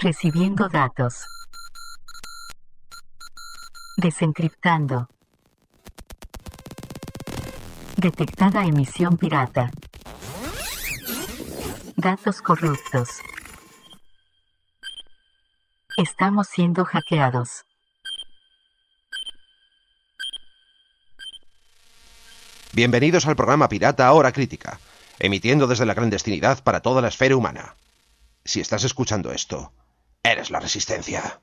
[0.00, 1.26] Recibiendo datos.
[3.96, 5.08] Desencriptando.
[7.96, 9.72] Detectada emisión pirata.
[11.96, 13.08] Datos corruptos.
[15.96, 17.64] Estamos siendo hackeados.
[22.72, 24.78] Bienvenidos al programa Pirata Hora Crítica,
[25.18, 27.74] emitiendo desde la clandestinidad para toda la esfera humana.
[28.44, 29.72] Si estás escuchando esto,
[30.22, 31.40] eres la resistencia.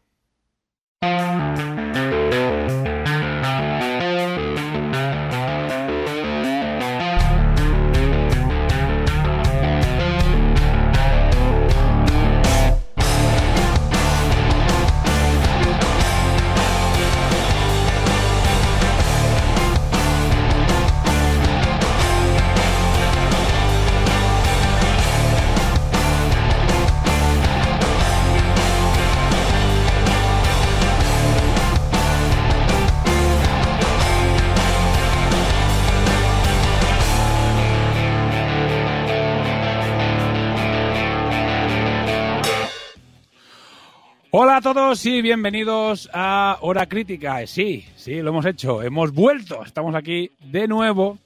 [44.37, 47.41] Hola a todos y bienvenidos a Hora Crítica.
[47.41, 48.83] Eh, Sí, sí, lo hemos hecho.
[48.83, 49.63] Hemos vuelto.
[49.63, 51.17] Estamos aquí de nuevo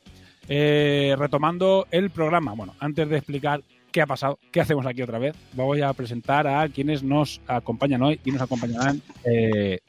[0.48, 2.54] eh, retomando el programa.
[2.54, 6.46] Bueno, antes de explicar qué ha pasado, qué hacemos aquí otra vez, voy a presentar
[6.46, 9.80] a quienes nos acompañan hoy y nos acompañarán, eh,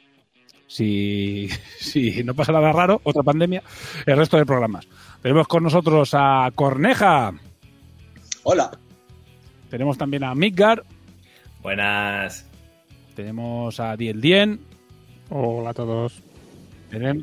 [0.67, 3.63] si, si no pasa nada raro, otra pandemia,
[4.07, 4.89] el resto de programas.
[5.21, 7.35] Tenemos con nosotros a Corneja.
[8.45, 8.71] Hola.
[9.69, 10.85] Tenemos también a Midgar.
[11.61, 12.50] Buenas.
[13.21, 14.61] Tenemos a Diel Dien.
[15.29, 16.23] Hola a todos.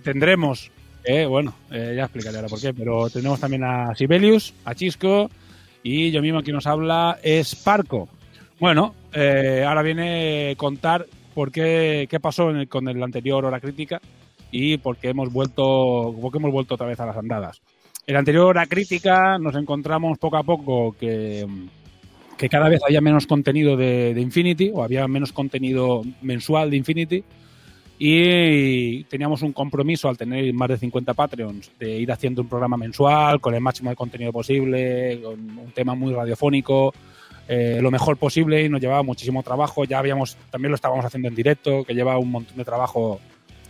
[0.04, 0.70] Tendremos,
[1.04, 5.32] eh, bueno, eh, ya explicaré ahora por qué, pero tenemos también a Sibelius, a Chisco
[5.82, 8.10] y yo mismo quien nos habla es Parco.
[8.60, 13.60] Bueno, eh, ahora viene contar por qué, qué pasó en el- con el anterior Hora
[13.60, 14.00] Crítica
[14.52, 17.60] y por qué hemos vuelto, por qué hemos vuelto otra vez a las andadas.
[18.06, 21.46] En la anterior Hora Crítica nos encontramos poco a poco que,
[22.38, 27.24] que cada vez había menos contenido de, Infinity o había menos contenido mensual de Infinity
[28.00, 32.78] y teníamos un compromiso al tener más de 50 Patreons de ir haciendo un programa
[32.78, 36.94] mensual con el máximo de contenido posible, con un tema muy radiofónico,
[37.48, 39.84] eh, lo mejor posible y nos llevaba muchísimo trabajo.
[39.86, 43.20] Ya habíamos, también lo estábamos haciendo en directo, que lleva un montón de trabajo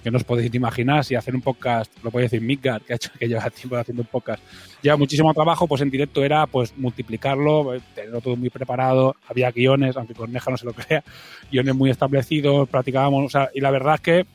[0.08, 1.04] que no os podéis imaginar.
[1.04, 4.04] Si hacer un podcast, lo puede decir Midgard, que ha hecho que lleva tiempo haciendo
[4.04, 4.42] un podcast,
[4.82, 9.52] lleva muchísimo trabajo, pues en directo era pues multiplicarlo, eh, tenerlo todo muy preparado, había
[9.52, 11.04] guiones, aunque Corneja no se lo crea,
[11.52, 14.26] guiones muy establecidos, practicábamos, y la verdad es que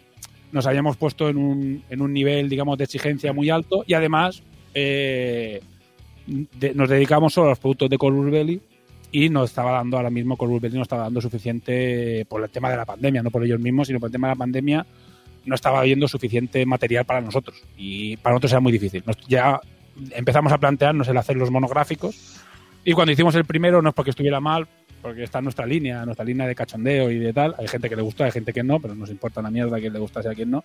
[0.52, 4.42] nos habíamos puesto en un, en un nivel, digamos, de exigencia muy alto y además
[4.74, 5.62] eh,
[6.74, 8.60] nos dedicamos solo a los productos de Colbur Belly
[9.10, 12.68] y nos estaba dando ahora mismo Colbur Belly nos estaba dando suficiente por el tema
[12.70, 14.86] de la pandemia, no por ellos mismos, sino por el tema de la pandemia
[15.44, 19.02] no estaba habiendo suficiente material para nosotros y para nosotros era muy difícil.
[19.28, 19.60] Ya
[20.12, 22.40] empezamos a plantearnos el hacer los monográficos
[22.84, 24.66] y cuando hicimos el primero no es porque estuviera mal,
[25.00, 27.54] porque está en nuestra línea, nuestra línea de cachondeo y de tal.
[27.58, 29.80] Hay gente que le gusta, hay gente que no, pero nos importa una mierda a
[29.80, 30.64] quien le gustase a quien no.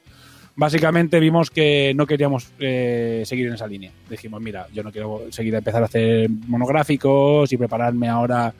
[0.56, 3.92] Básicamente vimos que no queríamos eh, seguir en esa línea.
[4.10, 8.54] Dijimos, mira, yo no quiero seguir a empezar a hacer monográficos y prepararme ahora,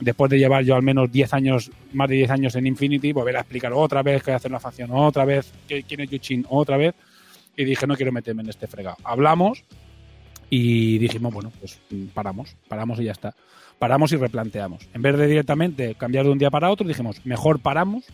[0.00, 3.36] después de llevar yo al menos 10 años, más de 10 años en Infinity, volver
[3.36, 6.94] a explicar otra vez que hacer una facción otra vez, quién es Yuchin otra vez.
[7.56, 8.96] Y dije, no quiero meterme en este fregado.
[9.04, 9.64] Hablamos
[10.48, 13.34] y dijimos, bueno, pues mm, paramos, paramos y ya está.
[13.78, 14.88] Paramos y replanteamos.
[14.94, 18.04] En vez de directamente cambiar de un día para otro, dijimos, mejor paramos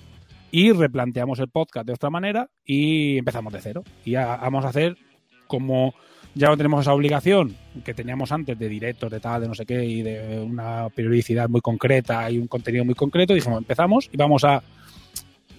[0.51, 3.85] y replanteamos el podcast de otra manera y empezamos de cero.
[4.05, 4.97] Y ya vamos a hacer
[5.47, 5.95] como
[6.37, 9.65] ya no tenemos esa obligación que teníamos antes de directos, de tal, de no sé
[9.65, 14.19] qué, y de una periodicidad muy concreta y un contenido muy concreto, dijimos, empezamos y
[14.19, 14.63] vamos a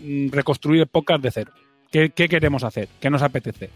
[0.01, 1.51] mm, reconstruir el podcast de cero.
[1.89, 2.89] ¿Qué, queremos hacer?
[2.99, 3.71] ¿Qué nos apetece?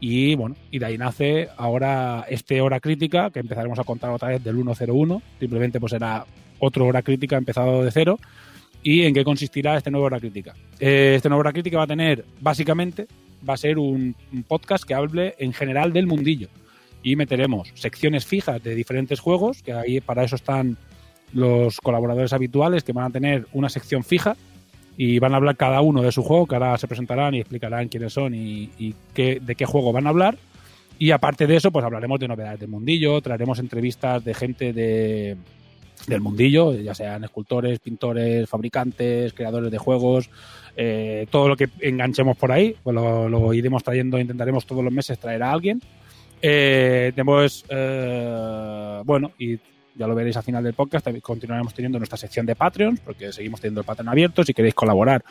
[0.00, 4.30] Y bueno, y de ahí nace ahora este hora crítica, que empezaremos a contar otra
[4.30, 5.22] vez del 101.
[5.38, 6.24] Simplemente pues será
[6.58, 8.18] otro hora crítica empezado de cero.
[8.82, 10.54] ¿Y en qué consistirá este nuevo hora crítica?
[10.80, 13.06] Eh, este nuevo hora crítica va a tener, básicamente,
[13.48, 14.14] va a ser un,
[14.46, 16.48] podcast que hable en general del mundillo.
[17.02, 20.76] Y meteremos secciones fijas de diferentes juegos, que ahí para eso están
[21.32, 24.36] los colaboradores habituales, que van a tener una sección fija
[24.96, 27.88] y van a hablar cada uno de su juego, que ahora se presentarán y explicarán
[27.88, 30.36] quiénes son y, y qué, de qué juego van a hablar.
[30.98, 35.38] Y aparte de eso, pues hablaremos de novedades del mundillo, traeremos entrevistas de gente de,
[36.06, 40.30] del mundillo, ya sean escultores, pintores, fabricantes, creadores de juegos,
[40.76, 44.92] eh, todo lo que enganchemos por ahí, pues lo, lo iremos trayendo, intentaremos todos los
[44.92, 45.80] meses traer a alguien.
[46.42, 49.58] Eh, tenemos, eh, bueno, y
[49.94, 53.60] ya lo veréis al final del podcast, continuaremos teniendo nuestra sección de Patreons, porque seguimos
[53.60, 54.42] teniendo el Patreon abierto.
[54.44, 55.22] Si queréis colaborar,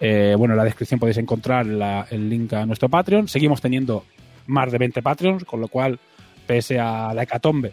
[0.00, 3.28] eh, bueno, en la descripción podéis encontrar la- el link a nuestro Patreon.
[3.28, 4.04] Seguimos teniendo
[4.46, 5.98] más de 20 Patreons, con lo cual,
[6.46, 7.70] pese a la hecatombe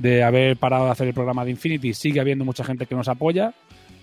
[0.00, 3.08] de haber parado de hacer el programa de Infinity, sigue habiendo mucha gente que nos
[3.08, 3.52] apoya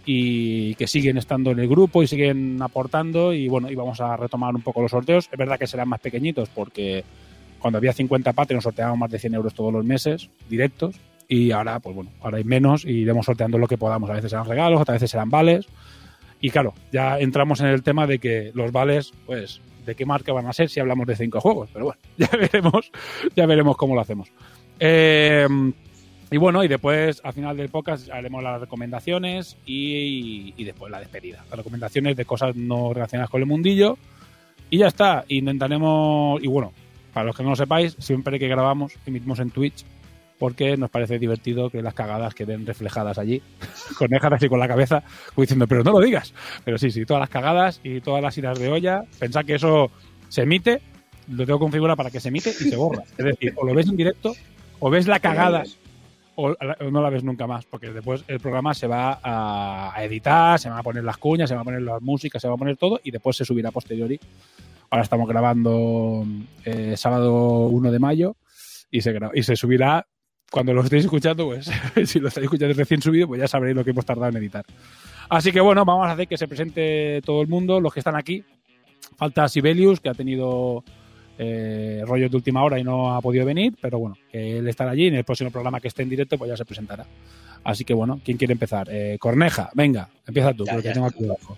[0.05, 4.17] y que siguen estando en el grupo y siguen aportando y bueno, y vamos a
[4.17, 5.29] retomar un poco los sorteos.
[5.31, 7.03] Es verdad que serán más pequeñitos porque
[7.59, 11.79] cuando había 50 Patreons sorteábamos más de 100 euros todos los meses directos y ahora
[11.79, 14.09] pues bueno, ahora hay menos y iremos sorteando lo que podamos.
[14.09, 15.65] A veces serán regalos, otras veces serán vales
[16.41, 20.33] y claro, ya entramos en el tema de que los vales pues de qué marca
[20.33, 22.91] van a ser si hablamos de cinco juegos, pero bueno, ya veremos,
[23.33, 24.29] ya veremos cómo lo hacemos.
[24.77, 25.47] Eh,
[26.31, 30.99] y bueno, y después al final del podcast haremos las recomendaciones y, y después la
[30.99, 31.43] despedida.
[31.49, 33.97] Las recomendaciones de cosas no relacionadas con el mundillo.
[34.69, 35.23] Y ya está.
[35.27, 36.73] Intentaremos, y bueno,
[37.13, 39.85] para los que no lo sepáis, siempre que grabamos emitimos en Twitch
[40.37, 43.41] porque nos parece divertido que las cagadas queden reflejadas allí,
[43.97, 45.03] conejas así con la cabeza,
[45.37, 46.33] diciendo, pero no lo digas.
[46.65, 49.91] Pero sí, sí, todas las cagadas y todas las iras de olla, pensad que eso
[50.27, 50.81] se emite,
[51.29, 53.03] lo tengo configurado para que se emite y se borra.
[53.17, 54.35] Es decir, o lo ves en directo,
[54.79, 55.63] o ves la cagada
[56.37, 60.79] no la ves nunca más, porque después el programa se va a, editar, se van
[60.79, 62.99] a poner las cuñas, se van a poner las músicas, se va a poner todo
[63.03, 64.19] y después se subirá posteriori.
[64.89, 66.25] Ahora estamos grabando
[66.63, 68.35] eh, sábado 1 de mayo
[68.91, 70.05] y se, y se subirá
[70.51, 71.69] cuando lo estéis escuchando, pues
[72.05, 74.65] si lo estáis escuchando recién subido, pues ya sabréis lo que hemos tardado en editar.
[75.29, 78.15] Así que bueno, vamos a hacer que se presente todo el mundo, los que están
[78.15, 78.43] aquí.
[79.17, 80.83] Falta Sibelius, que ha tenido
[81.37, 84.91] eh, rollos de última hora y no ha podido venir, pero bueno, que él estará
[84.91, 85.07] allí.
[85.07, 87.05] En el próximo programa que esté en directo, pues ya se presentará.
[87.63, 88.87] Así que bueno, ¿quién quiere empezar?
[88.91, 91.57] Eh, Corneja, venga, empieza tú, Ya, porque ya tengo aquí abajo.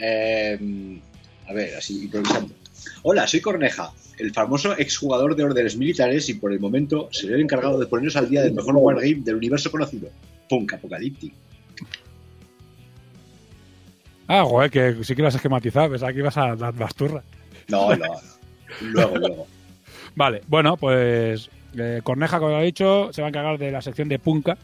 [0.00, 1.00] Eh,
[1.46, 2.54] a ver, así improvisando.
[3.02, 7.40] Hola, soy Corneja, el famoso exjugador de órdenes militares y por el momento seré el
[7.40, 10.08] encargado de ponernos al día del mejor wargame del universo conocido,
[10.48, 11.32] Punk Apocalyptic.
[14.26, 17.24] Ah, joder, que sí que lo has esquematizado, pensaba que ibas a dar las turras.
[17.68, 18.06] No, no,
[18.80, 19.46] luego, luego.
[20.14, 23.82] Vale, bueno, pues eh, Corneja, como lo he dicho, se va a encargar de la
[23.82, 24.56] sección de Punka.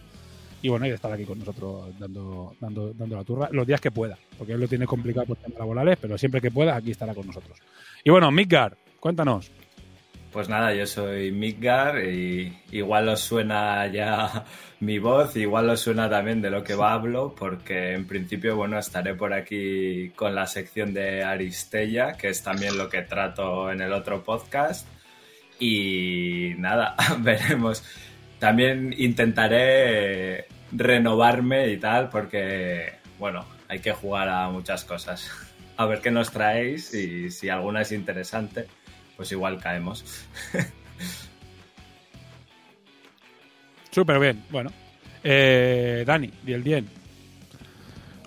[0.63, 3.83] Y bueno, y de estar aquí con nosotros dando, dando, dando la turra los días
[3.83, 6.91] que pueda, porque él lo tiene complicado por temas laborales, pero siempre que pueda, aquí
[6.91, 7.59] estará con nosotros.
[8.03, 9.51] Y bueno, Midgar, cuéntanos.
[10.35, 14.45] Pues nada, yo soy Midgar y igual os suena ya
[14.81, 18.77] mi voz, igual os suena también de lo que va hablo, porque en principio, bueno,
[18.77, 23.81] estaré por aquí con la sección de Aristella, que es también lo que trato en
[23.81, 24.89] el otro podcast.
[25.61, 27.85] Y nada, veremos.
[28.41, 35.31] También intentaré renovarme y tal, porque, bueno, hay que jugar a muchas cosas.
[35.77, 38.67] A ver qué nos traéis y si alguna es interesante,
[39.17, 40.05] pues igual caemos.
[43.91, 44.71] Súper bien, bueno.
[45.23, 46.89] Eh, Dani, di el Dien.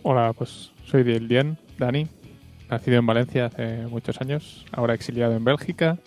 [0.04, 2.08] Hola, pues soy Diel Dien, Dani,
[2.70, 5.98] nacido en Valencia hace muchos años, ahora exiliado en Bélgica.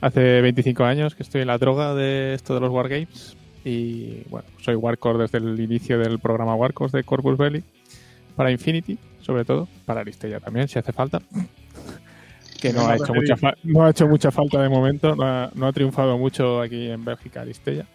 [0.00, 4.48] Hace 25 años que estoy en la droga de esto de los Wargames y bueno,
[4.60, 7.62] soy Warcore desde el inicio del programa Warcores de Corpus Belli
[8.34, 11.22] para Infinity, sobre todo, para Aristella también, si hace falta.
[12.62, 15.66] Que no ha hecho mucha, no ha hecho mucha falta de momento, no ha, no
[15.66, 17.86] ha triunfado mucho aquí en Bélgica Aristella.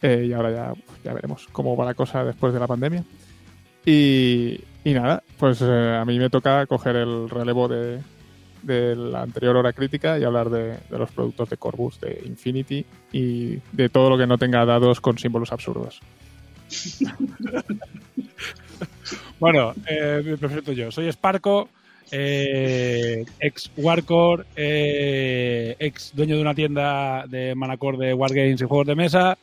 [0.00, 3.02] Eh, y ahora ya, ya veremos cómo va la cosa después de la pandemia.
[3.84, 7.98] Y, y nada, pues eh, a mí me toca coger el relevo de,
[8.62, 12.86] de la anterior hora crítica y hablar de, de los productos de Corbus, de Infinity
[13.12, 16.00] y de todo lo que no tenga dados con símbolos absurdos.
[19.40, 20.90] Bueno, eh, me presento yo.
[20.90, 21.68] Soy Sparco,
[22.10, 28.86] eh, ex Warcore, eh, ex dueño de una tienda de Manacor de Wargames y juegos
[28.86, 29.38] de mesa.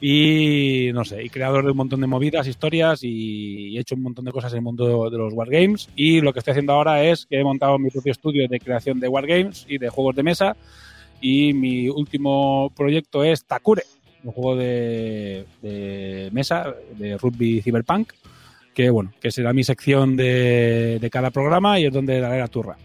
[0.00, 4.02] Y no sé, y creador de un montón de movidas, historias y, he hecho un
[4.02, 5.88] montón de cosas en el mundo de los Wargames.
[5.94, 8.98] Y lo que estoy haciendo ahora es que he montado mi propio estudio de creación
[8.98, 10.56] de Wargames y de juegos de mesa.
[11.20, 13.84] Y mi último proyecto es Takure,
[14.24, 18.12] un juego de, de mesa de rugby cyberpunk
[18.74, 22.76] que bueno, que será mi sección de, cada programa y es donde daré la turra.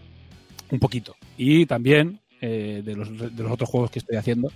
[0.70, 1.16] Un poquito.
[1.36, 4.52] Y también eh, de, los, de los otros juegos que estoy haciendo,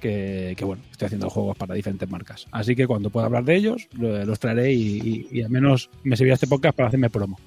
[0.00, 2.46] que, bueno, estoy haciendo juegos para diferentes marcas.
[2.52, 6.34] Así que cuando pueda hablar de ellos, lo- los traeré y al menos me servirá
[6.34, 7.38] este podcast para hacerme promo.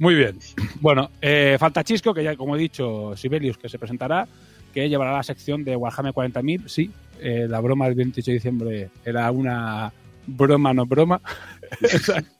[0.00, 0.38] Muy bien.
[0.80, 4.26] Bueno, eh, falta Chisco, que ya como he dicho, Sibelius, que se presentará,
[4.72, 6.68] que llevará la sección de Warhammer 40.000.
[6.68, 9.92] Sí, eh, la broma del 28 de diciembre era una
[10.26, 11.20] broma, no broma.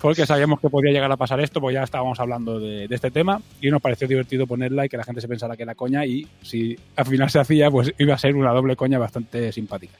[0.00, 3.10] porque sabíamos que podía llegar a pasar esto, pues ya estábamos hablando de, de este
[3.10, 6.04] tema y nos pareció divertido ponerla y que la gente se pensara que era coña
[6.06, 9.98] y si al final se hacía, pues iba a ser una doble coña bastante simpática.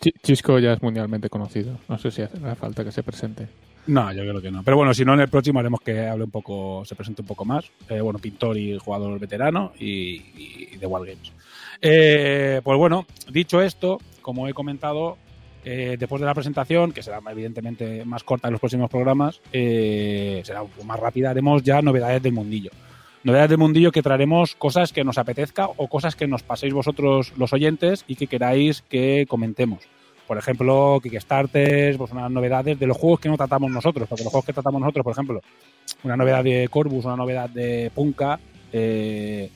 [0.00, 1.78] Chi- Chisco ya es mundialmente conocido.
[1.88, 3.48] No sé si hace falta que se presente.
[3.86, 4.62] No, yo creo que no.
[4.62, 7.28] Pero bueno, si no, en el próximo haremos que hable un poco, se presente un
[7.28, 7.64] poco más.
[7.88, 10.22] Eh, bueno, pintor y jugador veterano y,
[10.72, 11.32] y de Wargames.
[11.82, 15.16] Eh, pues bueno, dicho esto, como he comentado,
[15.64, 20.42] eh, después de la presentación, que será evidentemente más corta en los próximos programas, eh,
[20.44, 22.70] será más rápida, haremos ya novedades del mundillo.
[23.22, 27.34] Novedades del mundillo que traeremos cosas que nos apetezca o cosas que nos paséis vosotros
[27.36, 29.80] los oyentes y que queráis que comentemos.
[30.26, 34.30] Por ejemplo, Kickstarters, pues unas novedades de los juegos que no tratamos nosotros, porque los
[34.30, 35.40] juegos que tratamos nosotros, por ejemplo,
[36.04, 38.38] una novedad de Corvus, una novedad de Punka,
[38.72, 39.50] eh,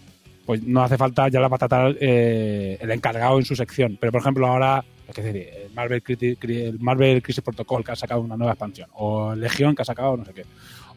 [0.45, 3.97] pues no hace falta, ya la va a tratar el encargado en su sección.
[3.99, 8.21] Pero, por ejemplo, ahora, es decir, el Marvel, el Marvel Crisis Protocol que ha sacado
[8.21, 10.45] una nueva expansión, o Legión que ha sacado no sé qué,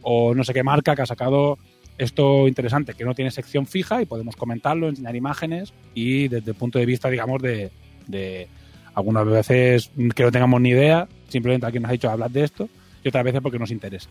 [0.01, 1.57] o no sé qué marca que ha sacado
[1.97, 6.57] esto interesante, que no tiene sección fija y podemos comentarlo, enseñar imágenes y desde el
[6.57, 7.71] punto de vista, digamos, de,
[8.07, 8.47] de
[8.93, 12.69] algunas veces que no tengamos ni idea, simplemente alguien nos ha dicho hablar de esto
[13.03, 14.09] y otras veces porque nos interesa.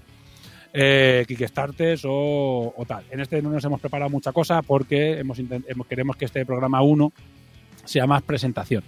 [0.72, 3.04] Eh, Kickstarters o, tal.
[3.10, 6.82] En este no nos hemos preparado mucha cosa porque hemos, hemos- queremos que este programa
[6.82, 7.12] 1
[7.84, 8.82] sea más presentación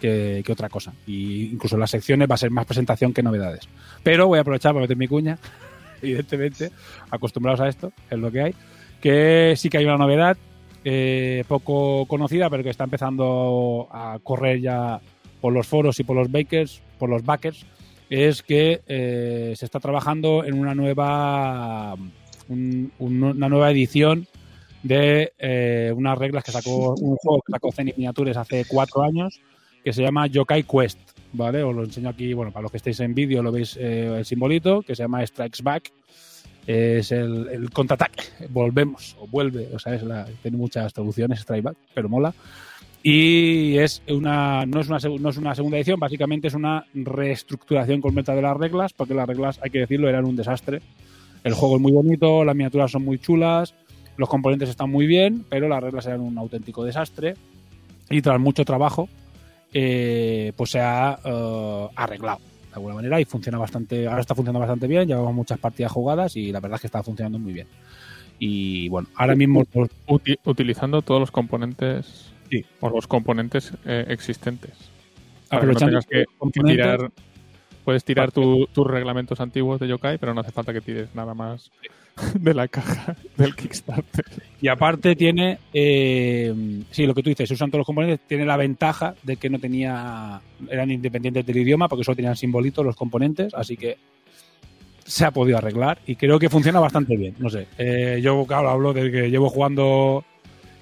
[0.00, 0.92] que, que otra cosa.
[1.06, 3.68] Y incluso en las secciones va a ser más presentación que novedades.
[4.02, 5.38] Pero voy a aprovechar para meter mi cuña,
[6.02, 6.70] evidentemente,
[7.10, 8.54] acostumbrados a esto, es lo que hay,
[9.00, 10.36] que sí que hay una novedad
[10.84, 15.00] eh, poco conocida, pero que está empezando a correr ya
[15.40, 17.66] por los foros y por los bakers, por los backers,
[18.10, 21.94] es que eh, se está trabajando en una nueva
[22.48, 24.26] un- un- una nueva edición
[24.82, 29.40] de eh, unas reglas que sacó un juego que sacó Zenith Miniatures hace cuatro años
[29.88, 30.98] que se llama Yokai Quest,
[31.32, 31.62] ¿vale?
[31.62, 34.26] Os lo enseño aquí, bueno, para los que estéis en vídeo lo veis eh, el
[34.26, 35.90] simbolito, que se llama Strikes Back.
[36.66, 41.62] Es el, el contraataque, volvemos, o vuelve, o sea, es la, tiene muchas traducciones, Strike
[41.62, 42.34] Back, pero mola.
[43.02, 48.02] Y es una, no, es una, no es una segunda edición, básicamente es una reestructuración
[48.02, 50.82] completa de las reglas, porque las reglas, hay que decirlo, eran un desastre.
[51.44, 53.74] El juego es muy bonito, las miniaturas son muy chulas,
[54.18, 57.36] los componentes están muy bien, pero las reglas eran un auténtico desastre.
[58.10, 59.08] Y tras mucho trabajo,
[59.72, 64.60] eh, pues se ha eh, arreglado de alguna manera y funciona bastante, ahora está funcionando
[64.60, 67.66] bastante bien, llevamos muchas partidas jugadas y la verdad es que está funcionando muy bien.
[68.38, 69.64] Y bueno, ahora mismo
[70.44, 72.64] utilizando todos los componentes Sí.
[72.80, 74.72] o los componentes eh, existentes.
[75.48, 76.24] Para que no aprovechando que,
[76.62, 77.10] tirar.
[77.84, 81.32] Puedes tirar tu- tus reglamentos antiguos de Yokai, pero no hace falta que tires nada
[81.34, 81.70] más
[82.38, 84.24] de la caja del Kickstarter.
[84.60, 88.56] Y aparte tiene, eh, sí, lo que tú dices, usan todos los componentes, tiene la
[88.56, 93.54] ventaja de que no tenía, eran independientes del idioma porque solo tenían simbolitos los componentes,
[93.54, 93.96] así que
[95.04, 97.66] se ha podido arreglar y creo que funciona bastante bien, no sé.
[97.78, 100.24] Eh, yo, claro, hablo de que llevo jugando,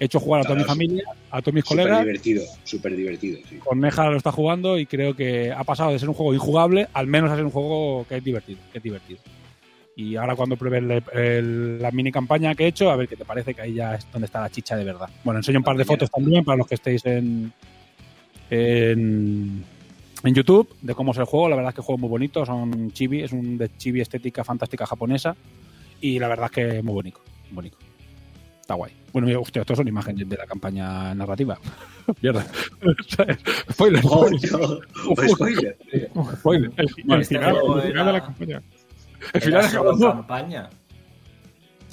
[0.01, 3.39] he hecho jugar a toda mi familia, a todos mis Súper colegas, divertido, súper divertido.
[3.49, 3.57] Sí.
[3.59, 7.07] Corneja lo está jugando y creo que ha pasado de ser un juego injugable al
[7.07, 9.21] menos a ser un juego que es divertido, que es divertido.
[9.99, 13.17] Y ahora cuando pruebes el- el- la mini campaña que he hecho, a ver qué
[13.17, 15.09] te parece, que ahí ya es donde está la chicha de verdad.
[15.25, 17.51] Bueno, enseño un par de fotos también para los que estéis en,
[18.51, 19.65] en,
[20.23, 21.49] en YouTube de cómo es el juego.
[21.49, 24.03] La verdad es que el juego es muy bonito, son chibi, es un de chibi
[24.03, 25.35] estética fantástica japonesa
[26.01, 27.79] y la verdad es que es muy bonito, muy bonito.
[28.61, 28.93] Está guay.
[29.13, 31.59] Bueno, mira, hostia, estos son imágenes de la campaña narrativa.
[32.21, 32.45] Mierda.
[33.73, 34.03] Spoiler.
[34.05, 35.29] Oh, spoiler.
[35.31, 35.77] Spoiler.
[36.37, 36.71] Spoiler.
[36.77, 37.23] El, final,
[37.83, 38.63] de la campaña.
[39.33, 40.13] El final ¿Era es solo acabado.
[40.15, 40.71] campaña?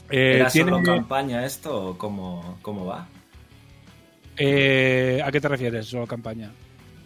[0.10, 3.08] Eh, ¿Era tiene- solo campaña esto o cómo, cómo va?
[4.38, 6.52] eh, ¿A qué te refieres, solo campaña?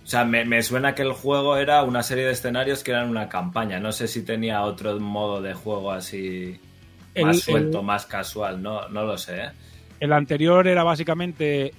[0.03, 3.09] O sea, me, me suena que el juego era una serie de escenarios que eran
[3.09, 3.79] una campaña.
[3.79, 6.57] No sé si tenía otro modo de juego así
[7.13, 8.61] El- más suelto, el- más casual.
[8.61, 9.37] No, no lo sé.
[9.41, 9.49] ¿eh?
[9.99, 11.73] El anterior era básicamente.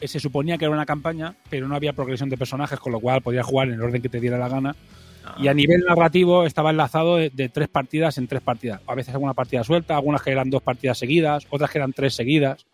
[0.00, 3.00] eh, Se suponía que era una campaña, pero no había progresión de personajes, con lo
[3.00, 4.74] cual podías jugar en el orden que te diera la gana.
[5.24, 8.80] Ah, Y a nivel narrativo estaba enlazado de, de tres partidas en tres partidas.
[8.86, 12.14] A veces alguna partida suelta, algunas que eran dos partidas seguidas, otras que eran tres
[12.14, 12.66] seguidas.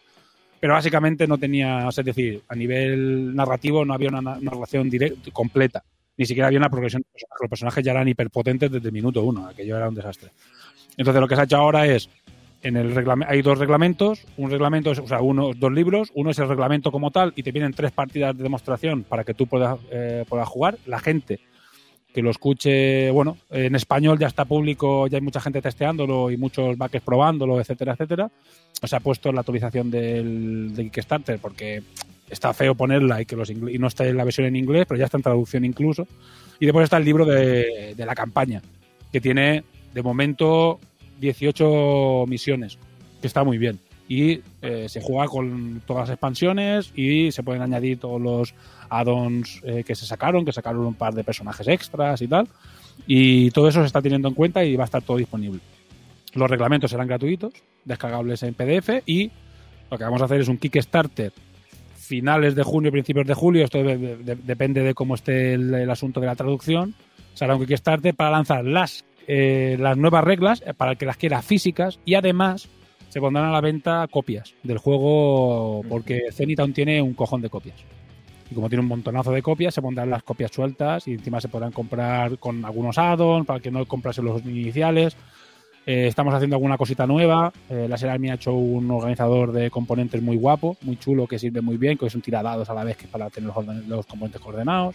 [0.60, 4.38] Pero básicamente no tenía, o sea, es decir, a nivel narrativo no había una na-
[4.40, 5.84] narración direct- completa.
[6.16, 7.40] Ni siquiera había una progresión de personajes.
[7.42, 9.46] Los personajes ya eran hiperpotentes desde el minuto uno.
[9.48, 10.30] Aquello era un desastre.
[10.96, 12.08] Entonces lo que se ha hecho ahora es,
[12.62, 12.94] en el
[13.28, 14.24] hay dos reglamentos.
[14.38, 16.10] Un reglamento es, o sea, uno, dos libros.
[16.14, 19.34] Uno es el reglamento como tal y te vienen tres partidas de demostración para que
[19.34, 20.78] tú puedas, eh, puedas jugar.
[20.86, 21.38] La gente
[22.16, 26.38] que lo escuche, bueno, en español ya está público, ya hay mucha gente testeándolo y
[26.38, 28.30] muchos backers probándolo, etcétera, etcétera.
[28.80, 31.82] O sea, ha puesto la actualización del, de Kickstarter porque
[32.30, 34.98] está feo ponerla y que los y no está en la versión en inglés, pero
[34.98, 36.08] ya está en traducción incluso.
[36.58, 38.62] Y después está el libro de, de la campaña,
[39.12, 40.80] que tiene de momento
[41.20, 42.78] 18 misiones,
[43.20, 43.78] que está muy bien.
[44.08, 48.54] Y eh, se juega con todas las expansiones y se pueden añadir todos los
[48.88, 52.48] add-ons eh, que se sacaron, que sacaron un par de personajes extras y tal.
[53.06, 55.60] Y todo eso se está teniendo en cuenta y va a estar todo disponible.
[56.34, 57.52] Los reglamentos serán gratuitos,
[57.84, 59.30] descargables en PDF y
[59.90, 61.32] lo que vamos a hacer es un Kickstarter
[61.96, 65.74] finales de junio, principios de julio, esto de- de- de- depende de cómo esté el,
[65.74, 66.94] el asunto de la traducción,
[67.34, 71.16] será un Kickstarter para lanzar las, eh, las nuevas reglas eh, para el que las
[71.16, 72.68] quiera físicas y además
[73.16, 77.48] se pondrán a la venta copias del juego porque Zenith aún tiene un cojón de
[77.48, 77.76] copias.
[78.50, 81.48] Y como tiene un montonazo de copias, se pondrán las copias sueltas y encima se
[81.48, 85.16] podrán comprar con algunos add-ons para que no comprase los iniciales.
[85.86, 87.54] Eh, estamos haciendo alguna cosita nueva.
[87.70, 91.62] Eh, la Serami ha hecho un organizador de componentes muy guapo, muy chulo, que sirve
[91.62, 94.04] muy bien, que es un tiradados a la vez que para tener los, orden- los
[94.04, 94.94] componentes coordenados.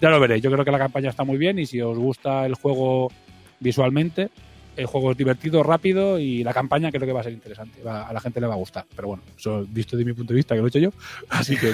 [0.00, 0.42] Ya lo veréis.
[0.42, 3.12] Yo creo que la campaña está muy bien y si os gusta el juego
[3.60, 4.30] visualmente,
[4.76, 7.82] el juego es divertido, rápido y la campaña creo que va a ser interesante.
[7.82, 8.84] Va- a la gente le va a gustar.
[8.96, 10.90] Pero bueno, eso visto de mi punto de vista, que lo he hecho yo.
[11.28, 11.72] Así que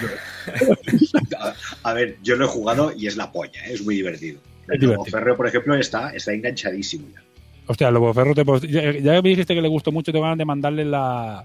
[1.39, 1.55] A,
[1.91, 3.75] a ver, yo lo he jugado y es la polla, ¿eh?
[3.75, 4.41] es muy divertido.
[4.69, 5.19] El divertido.
[5.19, 7.23] Ferreo, por ejemplo, está, está enganchadísimo ya.
[7.67, 10.39] Hostia, Lobo Ferro, te, pues, ya, ya me dijiste que le gustó mucho, tengo ganas
[10.39, 11.45] de mandarle la,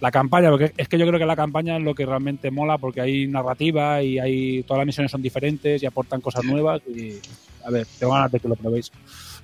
[0.00, 2.78] la campaña, porque es que yo creo que la campaña es lo que realmente mola,
[2.78, 6.82] porque hay narrativa y hay todas las misiones son diferentes y aportan cosas nuevas.
[6.88, 7.14] Y,
[7.64, 8.90] a ver, tengo ganas de que lo probéis.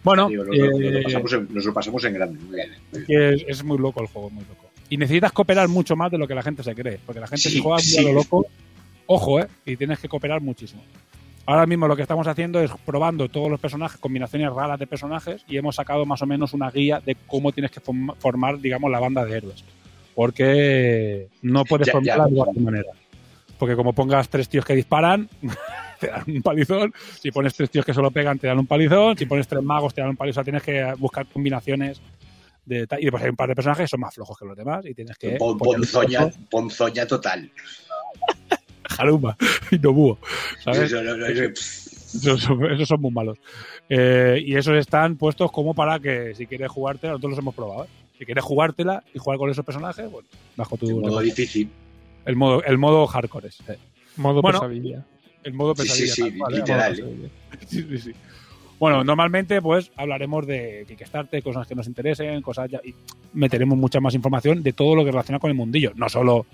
[0.05, 2.38] Bueno, Digo, nos, eh, lo pasamos en, nos lo pasamos en grande.
[2.40, 3.23] Muy bien, muy bien.
[3.35, 4.67] es, es muy loco el juego, muy loco.
[4.88, 7.43] Y necesitas cooperar mucho más de lo que la gente se cree, porque la gente
[7.49, 7.99] Sí, si juega muy sí.
[7.99, 8.47] a lo loco,
[9.07, 9.49] ojo, ¿eh?
[9.67, 10.83] Y tienes que cooperar muchísimo.
[11.45, 15.43] Ahora mismo lo que estamos haciendo es probando todos los personajes, combinaciones raras de personajes,
[15.49, 18.90] y hemos sacado más o menos una guía de cómo tienes que form- formar, digamos,
[18.90, 19.64] la banda de héroes.
[20.14, 22.25] Porque no puedes Ya, formarla ya.
[22.26, 22.90] de igual manera.
[23.59, 25.28] Porque como pongas tres tíos que disparan,
[25.99, 26.93] te dan un palizón.
[27.21, 29.17] Si pones tres tíos que solo pegan, te dan un palizón.
[29.17, 30.40] Si pones tres magos, te dan un palizón.
[30.40, 32.00] O sea, tienes que buscar combinaciones
[32.64, 34.57] de tal- y después hay un par de personajes que son más flojos que los
[34.57, 35.59] demás y tienes que un
[36.50, 37.50] ponzoña, total.
[38.90, 39.37] Jaruma
[39.71, 40.19] y Nobuo,
[40.63, 40.80] ¿sabes?
[40.93, 43.39] Eso, no, no, eso- Esos son, esos son muy malos.
[43.89, 47.84] Eh, y esos están puestos como para que si quieres jugártela, nosotros los hemos probado,
[47.84, 47.89] ¿eh?
[48.19, 51.71] Si quieres jugártela y jugar con esos personajes, bueno, bajo tu de modo difícil.
[52.25, 53.78] el modo el modo hardcore es, eh.
[54.17, 55.04] Modo Bueno, pesadilla.
[55.44, 56.14] El modo Sí, sí, pesadilla.
[56.14, 56.92] sí, tal cual, literal.
[56.92, 57.28] Modo pesadilla.
[57.68, 58.12] Sí, sí, sí.
[58.78, 62.94] Bueno, normalmente pues hablaremos de Kickstarter, cosas que nos interesen, cosas ya, y
[63.32, 66.46] meteremos mucha más información de todo lo que relaciona con el mundillo, no solo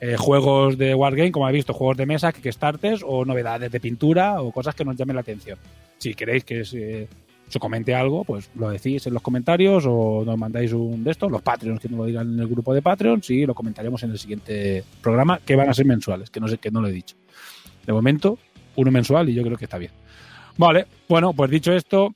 [0.00, 4.40] eh, juegos de Wargame, como habéis visto, juegos de mesa, Kickstarters o novedades de pintura
[4.40, 5.58] o cosas que nos llamen la atención.
[5.98, 7.08] Si queréis que se,
[7.48, 11.28] se comente algo, pues lo decís en los comentarios o nos mandáis un de estos,
[11.28, 14.12] los Patreons que nos lo digan en el grupo de Patreon, sí, lo comentaremos en
[14.12, 16.92] el siguiente programa, que van a ser mensuales, que no sé, que no lo he
[16.92, 17.16] dicho.
[17.86, 18.38] De momento,
[18.76, 19.92] uno mensual y yo creo que está bien.
[20.56, 22.14] Vale, bueno, pues dicho esto,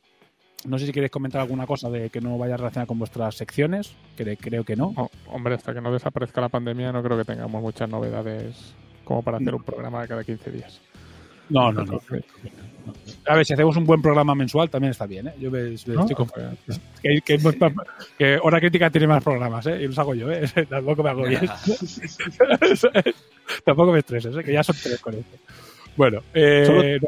[0.64, 3.94] no sé si queréis comentar alguna cosa de que no vaya relacionada con vuestras secciones,
[4.16, 4.92] que creo que no.
[4.96, 9.22] Oh, hombre, hasta que no desaparezca la pandemia no creo que tengamos muchas novedades como
[9.22, 10.80] para hacer un programa cada 15 días.
[11.50, 12.00] No, no, no.
[13.26, 15.34] A ver, si hacemos un buen programa mensual también está bien, ¿eh?
[15.38, 16.06] Yo me, estoy ¿No?
[16.08, 16.28] con-
[17.02, 17.38] que, que,
[18.16, 19.82] que Hora Crítica tiene más programas, ¿eh?
[19.82, 20.44] Y los hago yo, ¿eh?
[20.68, 21.42] Tampoco me hago bien.
[23.64, 24.44] Tampoco me estreses, ¿eh?
[24.44, 25.36] Que ya son tres con esto.
[25.96, 26.98] Bueno, eh,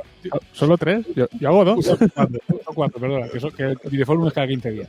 [0.53, 1.07] ¿Solo tres?
[1.15, 1.87] Yo, yo hago dos.
[1.87, 4.89] Son cuatro, son cuatro, perdona, que, son, que el es cada 15 días.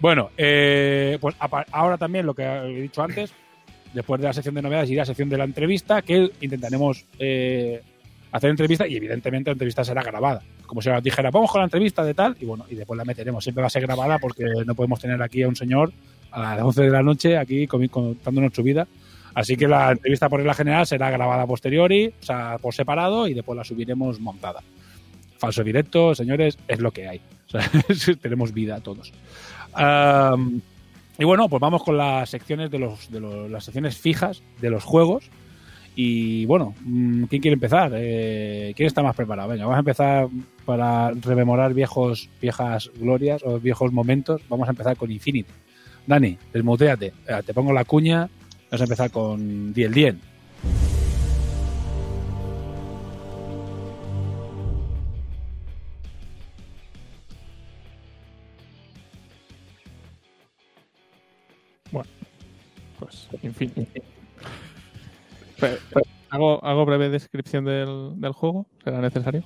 [0.00, 1.36] Bueno, eh, pues
[1.70, 3.32] ahora también lo que he dicho antes,
[3.92, 7.04] después de la sección de novedades irá a la sección de la entrevista, que intentaremos
[7.18, 7.82] eh,
[8.36, 10.42] hacer entrevista y evidentemente la entrevista será grabada.
[10.66, 13.04] Como si os dijera, vamos con la entrevista de tal, y bueno, y después la
[13.04, 13.44] meteremos.
[13.44, 15.92] Siempre va a ser grabada porque no podemos tener aquí a un señor
[16.32, 18.86] a las 11 de la noche aquí contándonos su vida.
[19.34, 23.34] Así que la entrevista por regla general será grabada posteriori, o sea, por separado, y
[23.34, 24.62] después la subiremos montada.
[25.38, 27.20] Falso directo, señores, es lo que hay.
[27.46, 27.70] O sea,
[28.20, 29.12] tenemos vida todos.
[29.72, 30.60] Am,
[31.18, 34.70] y bueno, pues vamos con las secciones de los, de los- las secciones fijas de
[34.70, 35.30] los juegos.
[35.96, 37.92] Y bueno, mm, ¿quién quiere empezar?
[37.94, 39.48] Eh, ¿Quién está más preparado?
[39.48, 40.28] Venga, vamos a empezar
[40.64, 44.42] para rememorar viejos, viejas glorias o viejos momentos.
[44.48, 45.52] Vamos a empezar con Infinity.
[46.06, 47.12] Dani, desmuteate.
[47.46, 48.28] Te pongo la cuña.
[48.70, 50.20] Vamos a empezar con Diel Dien.
[62.98, 64.04] Pues, en
[66.30, 68.66] ¿Hago, ¿Hago breve descripción del, del juego?
[68.82, 69.44] ¿Será necesario?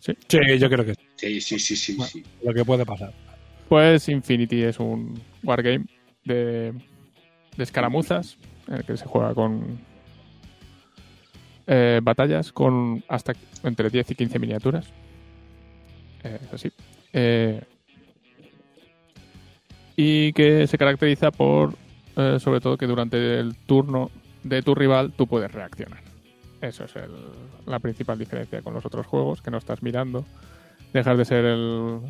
[0.00, 0.14] Sí,
[0.58, 1.94] yo creo que Sí, sí, sí, sí.
[1.96, 2.10] Bueno.
[2.10, 2.22] sí.
[2.42, 3.12] lo que puede pasar.
[3.68, 5.84] Pues Infinity es un wargame
[6.24, 6.72] de,
[7.56, 8.38] de escaramuzas
[8.68, 9.78] en el que se juega con
[11.66, 14.86] eh, batallas con hasta entre 10 y 15 miniaturas.
[16.24, 16.72] Eh, es así.
[17.12, 17.60] Eh,
[19.96, 21.74] y que se caracteriza por
[22.16, 24.10] eh, sobre todo que durante el turno
[24.48, 26.00] de tu rival tú puedes reaccionar.
[26.60, 27.12] Eso es el-
[27.66, 30.24] la principal diferencia con los otros juegos, que no estás mirando.
[30.92, 32.00] Dejas de ser el,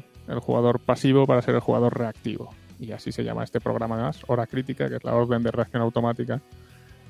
[0.40, 2.54] jugador pasivo para ser el jugador reactivo.
[2.78, 5.82] Y así se llama este programa más, hora crítica, que es la orden de reacción
[5.82, 6.40] automática,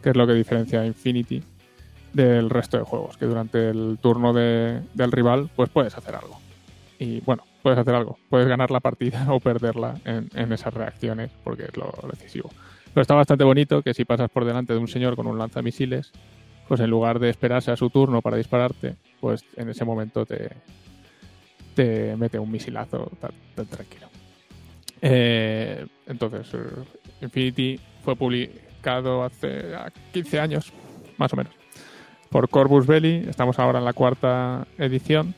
[0.03, 1.43] que es lo que diferencia a Infinity
[2.13, 6.41] del resto de juegos, que durante el turno de- del rival pues puedes hacer algo.
[6.99, 11.65] Y bueno, puedes hacer algo, puedes ganar la partida o perderla en esas reacciones, porque
[11.65, 12.51] es lo decisivo.
[12.93, 16.13] Pero está bastante bonito que si pasas por delante de un señor con un lanzamisiles,
[16.69, 20.51] pues en lugar de esperarse a su turno para dispararte, pues en ese momento te,
[21.75, 24.09] te mete un misilazo tan, tranquilo.
[25.01, 30.73] Eh, entonces, eh, Infinity fue publicado hace ah, 15 años,
[31.17, 31.53] más o menos,
[32.31, 33.25] por Corvus Belli.
[33.29, 35.35] Estamos ahora en la cuarta edición.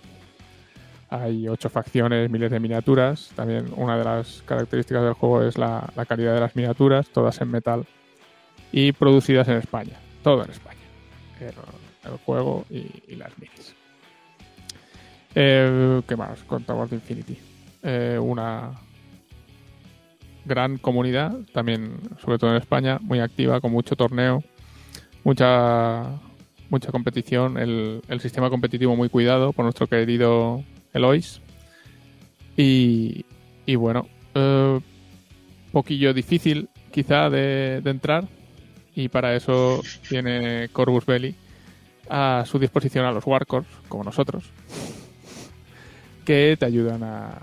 [1.11, 3.31] Hay ocho facciones, miles de miniaturas.
[3.35, 7.51] También una de las características del juego es la, calidad de las miniaturas, todas en
[7.51, 7.85] metal
[8.70, 9.99] y producidas en España.
[10.23, 10.79] Todo en España.
[11.40, 13.75] El, juego y, y las minis.
[15.35, 17.38] Eh, ¿Qué más contamos de Infinity?
[17.83, 18.73] Eh, una
[20.44, 24.42] gran comunidad, también sobre todo en España, muy activa, con mucho torneo,
[25.25, 26.20] mucha
[26.70, 31.40] mucha competición, el, el sistema competitivo muy cuidado por nuestro querido Elois.
[32.57, 33.24] Y,
[33.66, 34.81] y bueno, eh,
[35.72, 38.29] poquillo difícil quizá de, de entrar
[38.94, 41.35] y para eso tiene Corvus Belli
[42.09, 44.44] a su disposición a los Warcors, como nosotros,
[46.24, 47.38] que te ayudan a,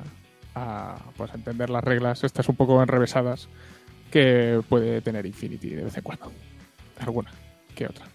[0.56, 3.48] a, pues, entender las reglas, estas un poco enrevesadas,
[4.12, 6.32] que puede tener Infinity de vez en cuando.
[7.00, 7.32] Alguna
[7.76, 8.06] que otra.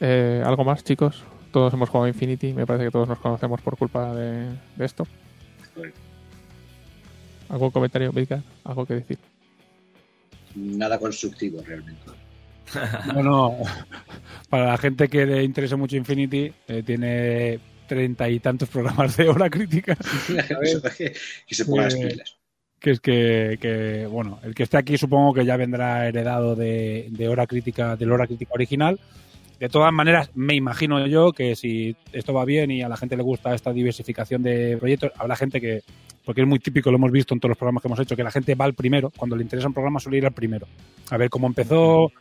[0.00, 1.24] Eh, ¿Algo más, chicos?
[1.56, 4.44] Todos hemos jugado Infinity, me parece que todos nos conocemos por culpa de,
[4.76, 5.06] de esto.
[7.48, 8.42] ¿Algún comentario, Vidka?
[8.62, 9.18] ¿Algo que decir?
[10.54, 12.02] Nada constructivo realmente.
[13.14, 13.56] Bueno,
[14.50, 19.26] para la gente que le interese mucho Infinity, eh, tiene treinta y tantos programas de
[19.26, 19.96] hora crítica.
[21.46, 22.16] que, se pongan las Eh.
[22.78, 27.06] Que es que, que, bueno, el que esté aquí supongo que ya vendrá heredado de,
[27.12, 29.00] de hora crítica, del hora crítica original.
[29.58, 33.16] De todas maneras, me imagino yo que si esto va bien y a la gente
[33.16, 35.82] le gusta esta diversificación de proyectos, habrá gente que,
[36.26, 38.22] porque es muy típico, lo hemos visto en todos los programas que hemos hecho, que
[38.22, 40.66] la gente va al primero, cuando le interesa un programa suele ir al primero.
[41.10, 42.12] A ver cómo empezó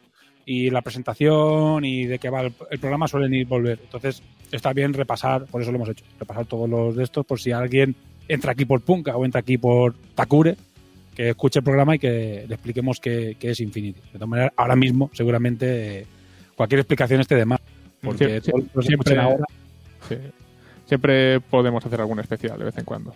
[0.46, 3.80] y la presentación y de qué va el, programa suelen ir volver.
[3.84, 4.22] Entonces,
[4.52, 7.52] está bien repasar, por eso lo hemos hecho, repasar todos los de estos, por si
[7.52, 7.96] alguien
[8.30, 10.56] entra aquí por Punka o entra aquí por Takure,
[11.14, 14.00] que escuche el programa y que le expliquemos qué, qué es Infinity.
[14.00, 16.06] De todas maneras, ahora mismo, seguramente,
[16.56, 17.60] cualquier explicación esté de más.
[18.02, 19.46] Porque Sie- siempre, ahora.
[20.08, 20.18] sí.
[20.86, 23.14] siempre podemos hacer algún especial de vez en cuando.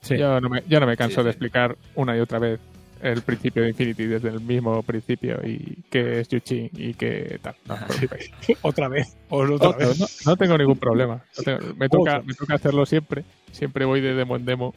[0.00, 0.16] Sí.
[0.18, 1.36] Yo, no me, yo no me canso Sí, de sí.
[1.36, 2.60] explicar una y otra vez
[3.00, 7.56] el principio de Infinity desde el mismo principio y qué es Yuchi y qué tal.
[7.66, 8.30] No, os preocupéis.
[8.62, 9.16] Otra vez.
[9.28, 9.98] o otra Otro, vez.
[9.98, 11.20] no, no tengo ningún problema.
[11.36, 13.24] No tengo- me, toca, me toca hacerlo siempre.
[13.50, 14.72] Siempre voy de demo en demo.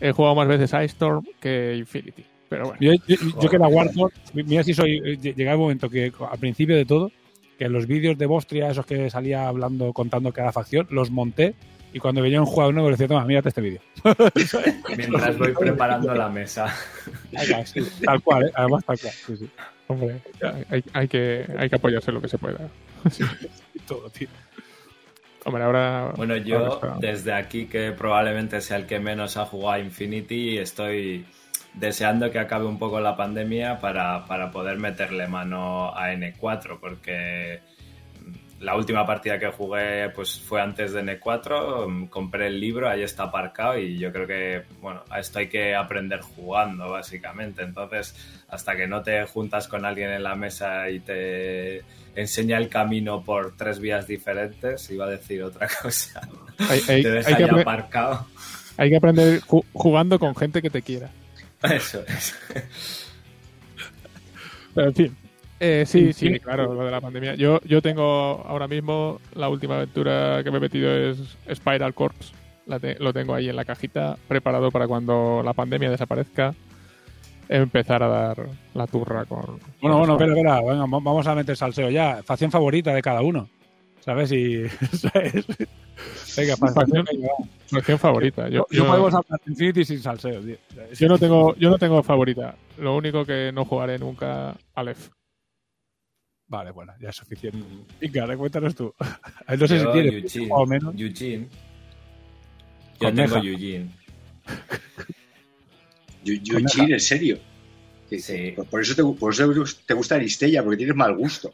[0.00, 2.24] He jugado más veces a Ice Storm que Infinity.
[2.52, 2.78] Pero bueno.
[2.80, 5.00] Yo, yo- yo que la Warford, mira si soy.
[5.04, 7.10] eh, Llega el momento que al principio de todo,
[7.58, 11.54] que los vídeos de Bostria, esos que salía hablando, contando cada facción, los monté
[11.94, 13.80] y cuando venía un jugador nuevo le decía, toma, mírate este vídeo.
[14.96, 16.74] Mientras voy preparando la mesa.
[17.64, 18.52] Sí, tal cual, ¿eh?
[18.54, 19.12] además tal cual.
[19.14, 19.50] Sí, sí.
[19.88, 20.20] Hombre,
[20.70, 22.58] hay, hay que, hay que apoyarse en lo que se pueda.
[23.86, 24.28] Todo, tío.
[25.44, 26.12] Hombre, ahora.
[26.16, 31.24] Bueno, yo desde aquí, que probablemente sea el que menos ha jugado a Infinity, estoy
[31.74, 37.60] deseando que acabe un poco la pandemia para, para poder meterle mano a N4, porque
[38.60, 43.02] la última partida que jugué pues fue antes de N4, mm, compré el libro, ahí
[43.02, 47.62] está aparcado y yo creo que, bueno, a esto hay que aprender jugando, básicamente.
[47.62, 48.14] Entonces,
[48.48, 51.82] hasta que no te juntas con alguien en la mesa y te
[52.14, 56.20] enseña el camino por tres vías diferentes, iba a decir otra cosa.
[56.58, 58.26] hay, hay- te hay deja que ya apre- aparcado.
[58.76, 61.10] hay que aprender ju- jugando con gente que te quiera.
[61.62, 62.34] Eso es.
[64.74, 65.16] Pero en fin.
[65.60, 66.40] Eh, sí, sí, Sí.
[66.40, 67.34] claro, lo de la pandemia.
[67.36, 71.18] Yo, yo tengo ahora mismo la última aventura que me he metido es
[71.54, 72.32] Spiral Corps.
[72.66, 76.54] La te- lo tengo ahí en la cajita, preparado para cuando la pandemia desaparezca,
[77.48, 79.40] empezar a dar la turra con.
[79.80, 82.22] Bueno, con bueno, espera, espera, venga, va- vamos a meter salseo ya.
[82.24, 83.48] Facción favorita de cada uno.
[84.04, 84.32] ¿Sabes?
[84.32, 84.68] Y.
[84.96, 85.46] ¿sabes?
[86.36, 87.46] Venga, facción, Facción- venga, va.
[87.68, 88.48] Facción favorita.
[88.48, 90.56] Yo, Yo yo- podemos hablar de Infinity sin salseo, tío.
[90.98, 92.56] yo no tengo, yo no tengo favorita.
[92.78, 95.08] Lo único que no jugaré nunca, Aleph.
[96.48, 97.58] Vale, bueno, ya es suficiente.
[98.00, 98.92] Venga, cuéntanos tú.
[99.58, 100.48] No sé Yo, si tienes Eugene.
[100.52, 100.94] o menos.
[100.98, 101.48] Eugene.
[103.00, 103.88] Yo tengo Eugene.
[106.24, 107.38] Yuchin, en serio.
[108.10, 108.52] Sí.
[108.54, 109.50] Por, por eso te, por eso
[109.86, 111.52] te gusta Aristella, porque tienes mal gusto.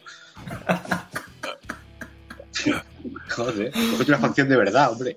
[3.31, 5.17] Joder, cógete una facción de verdad, hombre.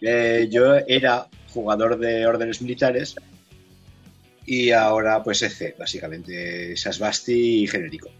[0.00, 3.16] Eh, yo era jugador de órdenes militares
[4.44, 8.10] y ahora pues EC, básicamente Sasbasti y genérico.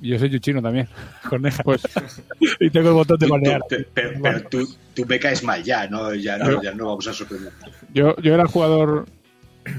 [0.00, 0.88] Yo soy yuchino también,
[1.28, 1.62] corneja.
[1.62, 1.82] Pues
[2.60, 3.60] y tengo el botón de banear.
[3.68, 6.12] tú- pero pero tú, tú me caes mal ya, ¿no?
[6.14, 7.52] Ya no, ya no vamos a sorprender.
[7.94, 9.06] yo, yo era jugador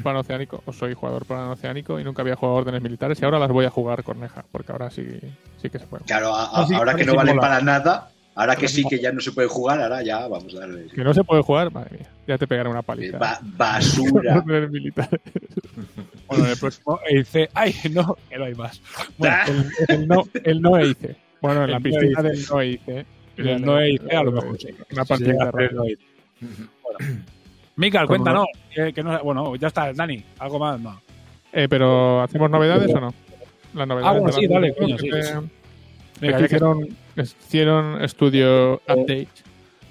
[0.04, 3.66] panoceánico, o soy jugador panoceánico y nunca había jugado órdenes militares y ahora las voy
[3.66, 5.06] a jugar corneja, porque ahora sí,
[5.62, 6.04] sí que se puede.
[6.06, 9.00] Claro, a- a- Ah, sí, ahora que no valen para nada, ahora que sí que
[9.00, 10.88] ya no se puede jugar, ahora ya vamos a darle.
[10.88, 13.18] Que no se puede jugar, madre mía, ya te pegaré una paliza.
[13.18, 14.38] ba- basura.
[14.46, 15.22] Órdenes militares.
[16.28, 18.82] Bueno, en el próximo E dice, ay, no, que no hay más.
[19.18, 19.46] Bueno, Ah.
[19.48, 21.18] El, el no, el no EIC.
[21.42, 22.24] Bueno, en la piscina EIC.
[22.24, 23.06] del no EIC.
[23.38, 24.68] el no EIC a lo mejor sí.
[24.92, 26.00] Una partida de no EIC.
[26.82, 27.24] Bueno.
[27.76, 28.46] Mical, cuéntanos.
[28.74, 30.80] Que, que no, bueno, ya está, Dani, ¿algo más?
[30.80, 31.02] No.
[31.52, 33.14] Eh, pero ¿hacemos novedades o no?
[33.74, 35.10] Las novedades Ah, bueno, de sí, dale, coño, que sí,
[36.20, 36.46] sí.
[36.46, 39.28] hicieron, hicieron estudio update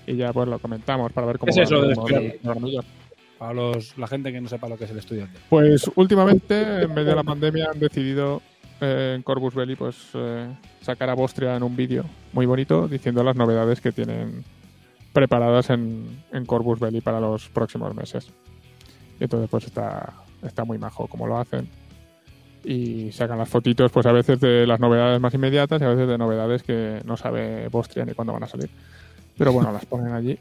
[0.07, 2.33] y ya pues lo comentamos para ver cómo ¿Qué es eso de estudio?
[2.43, 2.81] programillo.
[3.39, 5.39] Para los, la gente que no sepa lo que es el estudiante.
[5.49, 8.41] Pues últimamente, en vez de la pandemia, han decidido
[8.81, 10.47] eh, en Corvus Belli pues eh,
[10.81, 14.45] sacar a Bostria en un vídeo muy bonito diciendo las novedades que tienen
[15.13, 18.31] preparadas en, en Corvus Belli para los próximos meses.
[19.21, 21.69] Y entonces pues está, está muy majo como lo hacen.
[22.65, 26.09] Y sacan las fotitos pues a veces de las novedades más inmediatas y a veces
[26.09, 28.71] de novedades que no sabe Bostria ni cuándo van a salir.
[29.37, 30.39] Pero bueno, las ponen allí.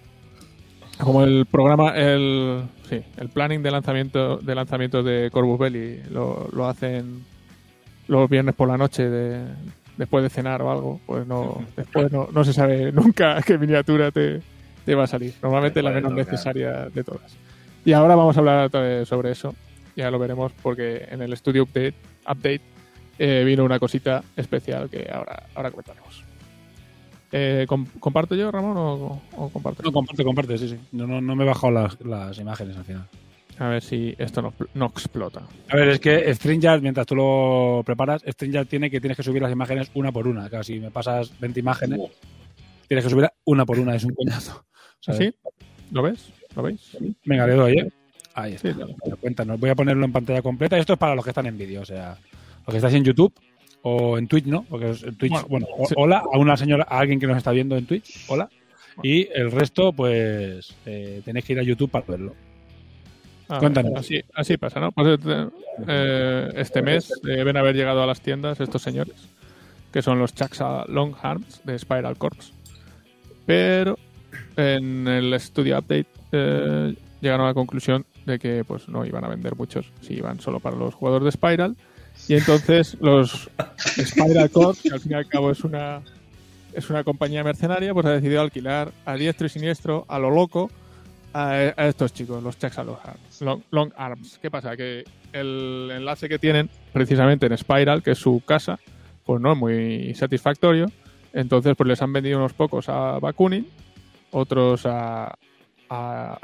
[0.99, 6.47] Como el programa, el, sí, el planning de lanzamiento de lanzamientos de Corvus Belli lo,
[6.53, 7.23] lo hacen
[8.07, 9.45] los viernes por la noche de,
[9.97, 14.11] después de cenar o algo, pues no, después no, no se sabe nunca qué miniatura
[14.11, 14.41] te,
[14.85, 15.33] te va a salir.
[15.41, 16.25] Normalmente Te la menos tocar.
[16.25, 17.35] necesaria de todas.
[17.85, 19.55] Y ahora vamos a hablar sobre eso.
[19.95, 21.93] Ya lo veremos porque en el estudio update,
[22.25, 22.61] update
[23.19, 26.23] eh, vino una cosita especial que ahora, ahora comentaremos.
[27.33, 29.83] Eh, ¿com- ¿Comparto yo, Ramón, o, o comparto?
[29.83, 30.77] No, comparte, comparte, sí, sí.
[30.91, 33.07] No, no, no me he bajado las, las imágenes al final.
[33.59, 35.41] A ver si esto no, no explota.
[35.69, 39.41] A ver, es que StreamYard, mientras tú lo preparas, StreamYard tiene que tienes que subir
[39.41, 40.49] las imágenes una por una.
[40.49, 41.99] Claro, si me pasas 20 imágenes,
[42.87, 44.65] tienes que subir una por una, es un coñazo.
[45.01, 45.19] ¿Sabes?
[45.19, 45.49] ¿Sí?
[45.91, 46.29] ¿Lo ves?
[46.55, 46.97] ¿Lo veis?
[47.25, 47.91] Venga, le doy, ¿eh?
[48.33, 48.69] Ahí está.
[48.69, 48.95] Sí, claro.
[49.01, 50.77] Bueno, Cuéntanos, voy a ponerlo en pantalla completa.
[50.77, 52.17] Esto es para los que están en vídeo, o sea,
[52.65, 53.33] los que estáis en YouTube
[53.81, 54.63] o en Twitch, ¿no?
[54.69, 55.93] Porque en Twitch, Bueno, bueno, o- sí.
[55.97, 58.49] hola a una señora, a alguien que nos está viendo en Twitch, hola.
[59.03, 62.35] Y el resto, pues, eh, tenéis que ir a YouTube para verlo.
[63.49, 63.93] Ah, Cuéntanos.
[63.97, 64.91] Así, así pasa, ¿no?
[64.91, 65.47] Pues este,
[65.87, 69.15] eh, este mes deben haber llegado a las tiendas estos señores,
[69.91, 72.53] que son los Chaxa Long Arms de Spiral Corps.
[73.45, 73.97] Pero
[74.55, 79.27] en el Studio Update eh, llegaron a la conclusión de que pues no iban a
[79.27, 81.75] vender muchos, si iban solo para los jugadores de Spiral.
[82.27, 83.49] Y entonces los
[83.97, 86.01] Spiral Corps, que al fin y al cabo es una
[86.73, 90.69] es una compañía mercenaria, pues ha decidido alquilar a diestro y siniestro, a lo loco,
[91.33, 94.39] a, estos chicos, los Arms, Long, Long Arms.
[94.41, 94.75] ¿Qué pasa?
[94.75, 98.79] Que el enlace que tienen precisamente en Spiral, que es su casa,
[99.25, 100.87] pues no es muy satisfactorio.
[101.33, 103.67] Entonces, pues les han vendido unos pocos a Bakunin,
[104.31, 105.35] otros a,
[105.89, 106.39] a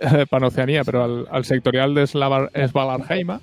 [0.30, 3.40] Panoceanía, pero al, al sectorial de Svalarheima,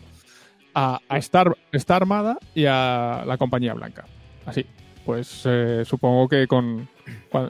[0.74, 4.06] a, a Star, Star Armada y a la Compañía Blanca.
[4.46, 4.66] Así.
[5.06, 6.90] Pues eh, supongo que con.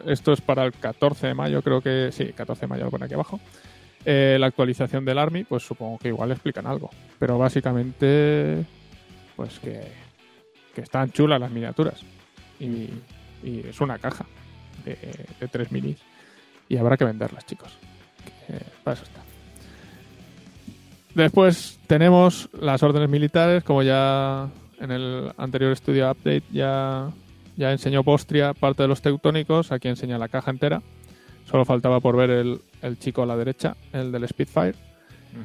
[0.05, 2.11] Esto es para el 14 de mayo, creo que.
[2.11, 3.39] Sí, 14 de mayo lo pone aquí abajo.
[4.05, 6.91] Eh, la actualización del Army, pues supongo que igual explican algo.
[7.17, 8.63] Pero básicamente.
[9.35, 9.81] Pues que.
[10.75, 12.01] Que están chulas las miniaturas.
[12.59, 12.89] Y,
[13.43, 14.27] y es una caja
[14.89, 15.97] de, de 3 minis.
[16.69, 17.77] Y habrá que venderlas, chicos.
[18.45, 19.21] Que para eso está.
[21.15, 27.09] Después tenemos las órdenes militares, como ya en el anterior estudio update ya,
[27.55, 30.81] ya enseñó Postria parte de los teutónicos, aquí enseña la caja entera.
[31.49, 34.75] Solo faltaba por ver el, el chico a la derecha, el del Spitfire.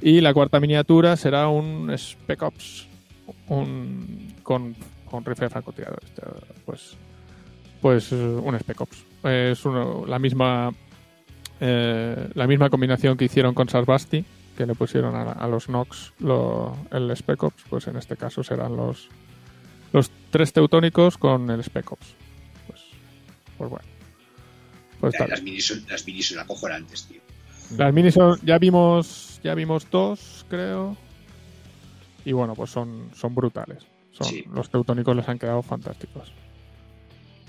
[0.01, 2.89] Y la cuarta miniatura será un Spec Ops
[3.49, 4.75] un, con,
[5.05, 6.01] con rifle de francotirador.
[6.05, 6.23] Este,
[6.65, 6.97] Pues,
[7.81, 9.05] pues eh, un Spec Ops.
[9.25, 10.73] Es uno- la misma
[11.61, 14.25] eh, la misma combinación que hicieron con Sarbasti,
[14.57, 18.43] que le pusieron a, a los Nox lo- el Spec Ops, pues en este caso
[18.43, 19.09] serán los
[19.93, 22.15] los tres teutónicos con el Spec Ops.
[22.67, 22.81] Pues,
[23.59, 23.85] pues bueno.
[25.01, 25.15] Pues.
[25.29, 27.21] Las minis son, las minis son acojonantes, tío.
[27.77, 30.97] Las minis son, ya vimos, ya vimos dos, creo.
[32.25, 33.85] Y bueno, pues son, son brutales.
[34.13, 34.45] Son, Sí.
[34.53, 36.33] Los teutónicos les han quedado fantásticos.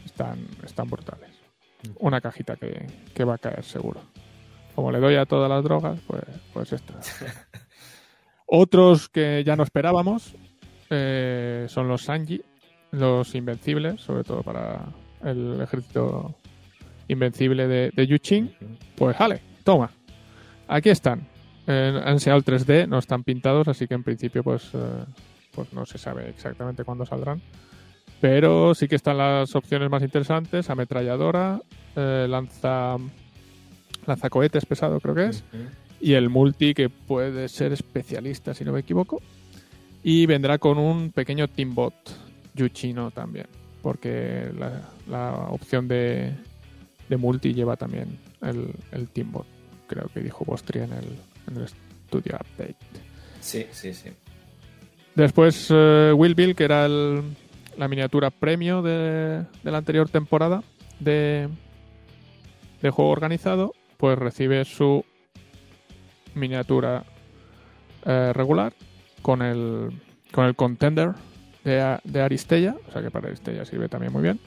[0.05, 1.29] Están, están brutales.
[1.99, 4.01] Una cajita que, que va a caer seguro.
[4.75, 6.93] Como le doy a todas las drogas, pues, pues esta.
[8.45, 10.35] Otros que ya no esperábamos
[10.89, 12.41] eh, son los Sanji,
[12.91, 14.85] los invencibles, sobre todo para
[15.23, 16.35] el ejército
[17.07, 18.53] invencible de, de Yuchin.
[18.95, 19.91] Pues vale, toma.
[20.67, 21.27] Aquí están.
[21.65, 25.05] Eh, han el 3D, no están pintados, así que en principio pues, eh,
[25.53, 27.41] pues no se sabe exactamente cuándo saldrán.
[28.21, 31.61] Pero sí que están las opciones más interesantes, ametralladora,
[31.95, 32.97] eh, lanza
[34.05, 35.43] lanzacohetes pesado creo que es,
[36.01, 39.21] y el multi que puede ser especialista si no me equivoco.
[40.03, 41.93] Y vendrá con un pequeño Teambot
[42.55, 43.47] Yuchino también,
[43.81, 46.33] porque la, la opción de,
[47.07, 49.45] de multi lleva también el, el Teambot,
[49.87, 51.05] creo que dijo Bostri en el,
[51.49, 52.75] en el Studio Update.
[53.39, 54.09] Sí, sí, sí.
[55.15, 57.23] Después eh, Will Bill, que era el-
[57.77, 60.63] la miniatura premio de, de la anterior temporada
[60.99, 61.49] de,
[62.81, 65.05] de juego organizado, pues recibe su
[66.35, 67.03] miniatura
[68.05, 68.73] eh, regular
[69.21, 71.11] con el, con el contender
[71.63, 74.39] de, de Aristella, o sea que para Aristella sirve también muy bien.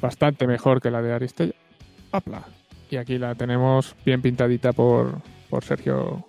[0.00, 1.54] Bastante mejor que la de Aristella.
[2.12, 2.44] ¡Apla!
[2.90, 6.28] Y aquí la tenemos bien pintadita por, por Sergio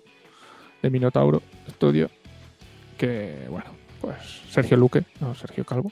[0.82, 2.10] de Minotauro Studio.
[2.98, 3.75] Que, bueno,
[4.12, 5.90] pues Sergio Luque, no Sergio Calvo.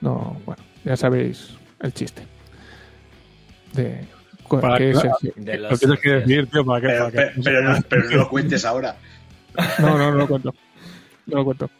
[0.00, 2.22] No, bueno, ya sabéis el chiste.
[3.72, 4.04] De.
[4.48, 6.86] Para que que- Sergio- De Lo los tienes que decir, tío, para que.
[6.88, 8.96] Pero, para que- pero- pero no, pero no lo cuentes ahora.
[9.78, 10.54] No, no, no lo cuento.
[11.26, 11.70] No lo cuento.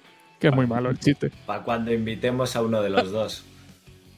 [0.40, 1.30] Que es muy malo el chiste.
[1.46, 3.44] Para cuando invitemos a uno de los dos.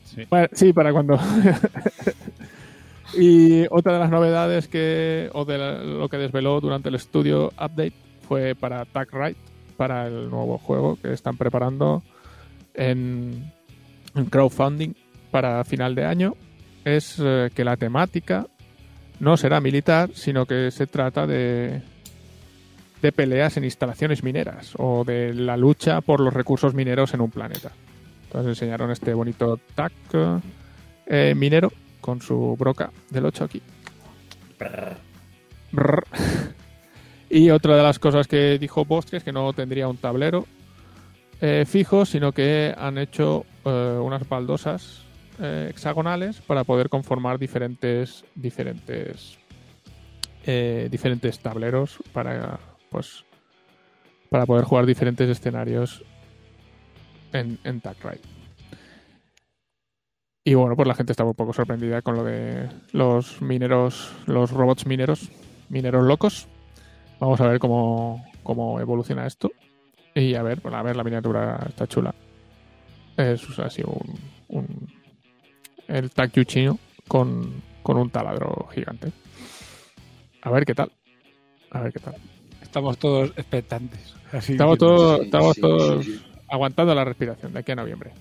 [0.04, 0.72] Sí.
[0.72, 1.18] Para cuando.
[3.14, 5.30] y otra de las novedades que.
[5.32, 7.92] o de la- lo que desveló durante el estudio update
[8.28, 9.36] fue para Tag Right,
[9.80, 12.02] para el nuevo juego que están preparando
[12.74, 13.50] en,
[14.14, 14.92] en crowdfunding
[15.30, 16.34] para final de año.
[16.84, 18.46] Es eh, que la temática
[19.20, 21.80] no será militar, sino que se trata de
[23.00, 27.30] de peleas en instalaciones mineras o de la lucha por los recursos mineros en un
[27.30, 27.72] planeta.
[28.24, 29.92] Entonces enseñaron este bonito TAC
[31.06, 33.62] eh, minero con su broca del 8 aquí.
[34.58, 34.96] Brr.
[35.72, 36.04] Brr.
[37.30, 40.46] Y otra de las cosas que dijo Bosque es que no tendría un tablero
[41.40, 45.04] eh, fijo, sino que han hecho eh, unas baldosas
[45.38, 49.38] eh, hexagonales para poder conformar diferentes diferentes
[50.42, 52.58] diferentes tableros para
[52.90, 53.24] pues
[54.30, 56.02] para poder jugar diferentes escenarios
[57.32, 57.96] en, en Tag.
[60.42, 64.50] Y bueno, pues la gente estaba un poco sorprendida con lo de los mineros, los
[64.50, 65.30] robots mineros,
[65.68, 66.48] mineros locos.
[67.20, 69.50] Vamos a ver cómo, cómo evoluciona esto.
[70.14, 72.14] Y a ver, bueno, a ver, la miniatura está chula.
[73.16, 74.88] Es así un, un
[75.88, 79.12] el Takyu chino con, con un taladro gigante.
[80.42, 80.90] A ver qué tal.
[81.70, 82.14] A ver qué tal.
[82.62, 84.14] Estamos todos expectantes.
[84.32, 87.76] Así Estamos que- todos, Sí, estamos sí, todos sí, aguantando la respiración de aquí a
[87.76, 88.12] noviembre.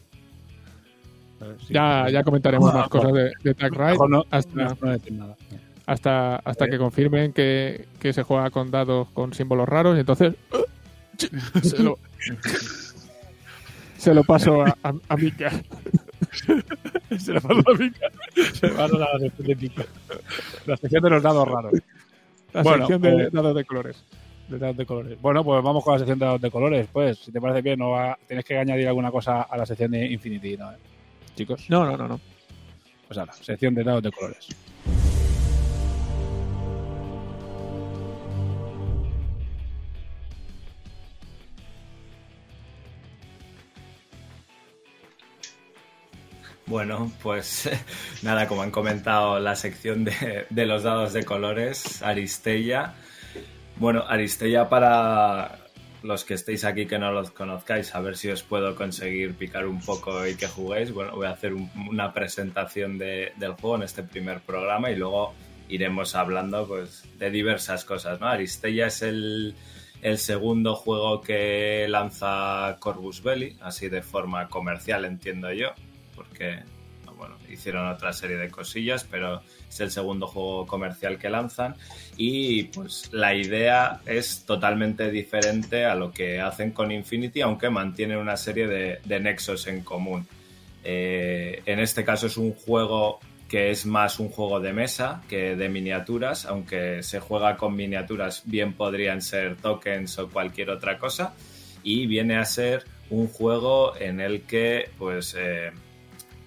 [1.66, 1.74] Sí.
[1.74, 5.14] Ya, ya comentaremos Ah, más cosas de, de Tag Ride no, hasta, mejor no decir
[5.14, 5.38] nada.
[5.92, 6.70] Hasta, hasta Eh.
[6.70, 10.36] que confirmen que, que se juega con dados con símbolos raros y entonces
[11.64, 11.98] se lo,
[13.98, 15.52] se lo paso a, a, a Mika.
[17.18, 18.08] Se le pasó a Mica.
[18.54, 19.86] Se pasó a la sección de Mica.
[20.68, 21.74] La sección de los dados raros.
[22.54, 24.04] La Bueno, sección de eh, dados de colores.
[24.48, 25.20] De dados de colores.
[25.22, 26.88] Bueno, pues vamos con la sección de dados de colores.
[26.94, 29.90] Pues, si te parece bien, no va- tienes que añadir alguna cosa a la sección
[29.92, 30.72] de Infinity, ¿no?
[31.36, 32.20] Chicos, No, no, no, no.
[33.08, 34.48] pues ahora, sección de dados de colores.
[46.70, 47.70] Bueno, pues
[48.22, 52.94] nada, como han comentado, la sección de, los dados de colores, Aristella.
[53.78, 55.58] Bueno, Aristella para
[56.04, 59.66] los que estéis aquí que no los conozcáis, a ver si os puedo conseguir picar
[59.66, 60.94] un poco y que juguéis.
[60.94, 64.96] Bueno, voy a hacer un- una presentación de- del juego en este primer programa y
[64.96, 65.34] luego
[65.70, 68.20] iremos hablando pues, de diversas cosas.
[68.22, 68.28] ¿no?
[68.28, 69.56] Aristella es el,
[70.02, 75.70] el segundo juego que lanza Corvus Belli, así de forma comercial, entiendo yo,
[76.20, 76.60] porque
[77.18, 81.76] bueno, hicieron otra serie de cosillas, pero es el segundo juego comercial que lanzan
[82.18, 88.18] y pues la idea es totalmente diferente a lo que hacen con Infinity, aunque mantienen
[88.18, 90.28] una serie de, nexos en común.
[90.84, 95.56] Eh, en este caso es un juego que es más un juego de mesa que
[95.56, 101.34] de miniaturas, aunque se juega con miniaturas, bien podrían ser tokens o cualquier otra cosa,
[101.84, 105.72] y viene a ser un juego en el que pues eh,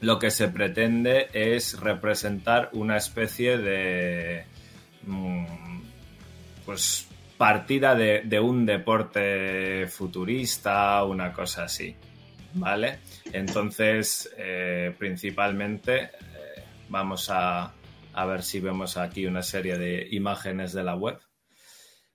[0.02, 4.44] lo que se pretende es representar una especie de
[5.06, 5.80] mm,
[6.66, 11.96] pues partida de, un deporte futurista, una cosa así.
[12.54, 12.98] ¿Vale?
[13.32, 16.10] Entonces, eh, principalmente, eh,
[16.88, 17.72] vamos a,
[18.12, 21.18] a ver si vemos aquí una serie de imágenes de la web.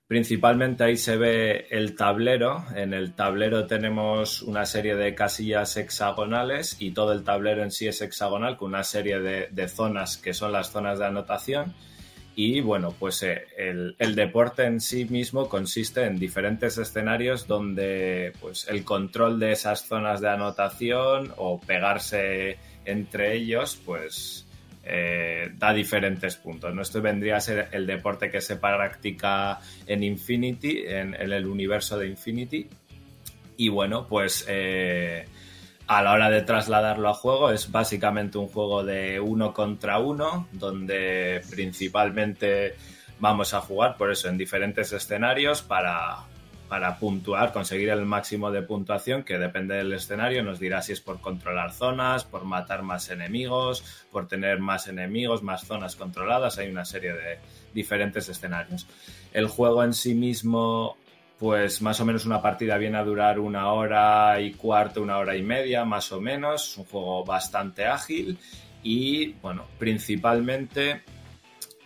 [0.08, 2.64] Principalmente ahí se ve el tablero.
[2.74, 7.86] En el tablero tenemos una serie de casillas hexagonales y todo el tablero en sí
[7.88, 11.74] es hexagonal con una serie de, zonas que son las zonas de anotación.
[12.34, 18.32] Y bueno, pues eh, el, el, deporte en sí mismo consiste en diferentes escenarios donde
[18.40, 22.56] pues el control de esas zonas de anotación o pegarse
[22.86, 24.47] entre ellos, pues
[24.90, 26.74] eh, da diferentes puntos.
[26.74, 26.82] ¿no?
[26.82, 32.08] Esto vendría a ser el deporte que se practica en Infinity, en, el universo de
[32.08, 32.66] Infinity.
[33.58, 35.26] Y bueno, pues eh,
[35.86, 40.48] a la hora de trasladarlo a juego es básicamente un juego de uno contra uno,
[40.52, 42.74] donde principalmente
[43.20, 46.27] vamos a jugar por eso en diferentes escenarios para,
[46.68, 51.00] para puntuar, conseguir el máximo de puntuación, que depende del escenario, nos dirá si es
[51.00, 56.68] por controlar zonas, por matar más enemigos, por tener más enemigos, más zonas controladas, hay
[56.68, 57.38] una serie de
[57.72, 58.86] diferentes escenarios.
[59.32, 60.96] El juego en sí mismo,
[61.38, 65.36] pues más o menos una partida viene a durar una hora y cuarto, una hora
[65.36, 68.38] y media, más o menos, es un juego bastante ágil
[68.82, 71.02] y, bueno, principalmente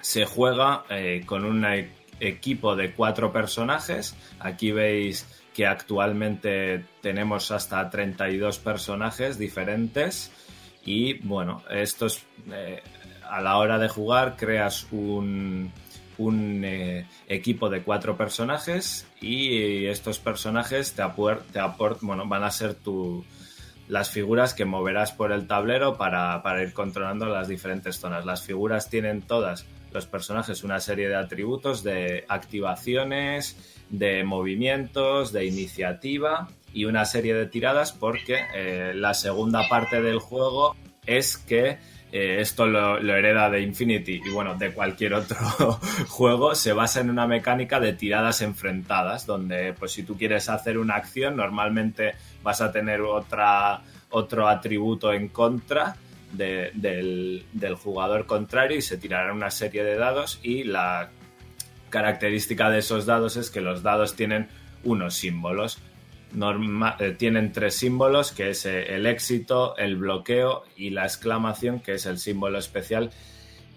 [0.00, 1.76] se juega eh, con una
[2.22, 4.14] equipo de cuatro personajes.
[4.38, 10.30] Aquí veis que actualmente tenemos hasta 32 personajes diferentes.
[10.84, 12.82] Y bueno, estos eh,
[13.28, 15.72] a la hora de jugar creas un,
[16.64, 21.02] eh, equipo de cuatro personajes y estos personajes te,
[22.00, 22.76] bueno, van a ser
[23.88, 28.24] las figuras que moverás por el tablero para ir controlando las diferentes zonas.
[28.24, 35.44] Las figuras tienen todas los personajes una serie de atributos, de activaciones, de movimientos, de
[35.44, 40.74] iniciativa y una serie de tiradas porque eh, la segunda parte del juego
[41.06, 41.78] es que
[42.12, 45.36] eh, esto lo, lo, hereda de Infinity y bueno, de cualquier otro
[46.08, 50.76] juego, se basa en una mecánica de tiradas enfrentadas, donde pues si tú quieres hacer
[50.76, 52.12] una acción, normalmente
[52.42, 53.80] vas a tener otra,
[54.10, 55.96] otro atributo en contra
[56.32, 61.10] de, del, jugador contrario y se tirarán una serie de dados y la
[61.90, 64.48] característica de esos dados es que los dados tienen
[64.84, 65.78] unos símbolos.
[66.98, 71.94] Eh, tienen tres símbolos, que es eh, el éxito, el bloqueo y la exclamación, que
[71.94, 73.10] es el símbolo especial.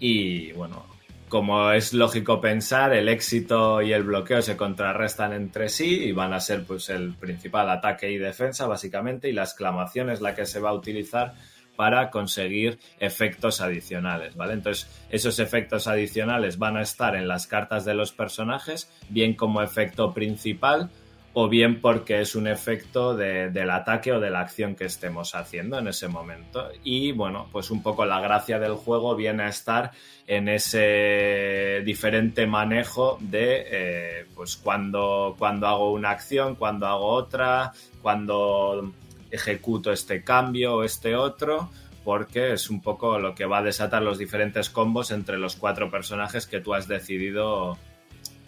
[0.00, 0.86] Y bueno,
[1.28, 6.32] como es lógico pensar, el éxito y el bloqueo se contrarrestan entre sí y van
[6.32, 10.46] a ser pues el principal ataque y defensa, básicamente, y la exclamación es la que
[10.46, 11.34] se va a utilizar
[11.76, 14.54] para conseguir efectos adicionales, ¿vale?
[14.54, 19.62] Entonces, esos efectos adicionales van a estar en las cartas de los personajes, bien como
[19.62, 20.90] efecto principal
[21.38, 25.34] o bien porque es un efecto de, del ataque o de la acción que estemos
[25.34, 26.70] haciendo en ese momento.
[26.82, 29.90] Y bueno, pues un poco la gracia del juego viene a estar
[30.26, 37.70] en ese diferente manejo de eh, pues cuando, cuando hago una acción, cuando hago otra,
[38.00, 38.94] cuando
[39.30, 41.70] ejecuto este cambio o este otro,
[42.04, 45.90] porque es un poco lo que va a desatar los diferentes combos entre los cuatro
[45.90, 47.78] personajes que tú has decidido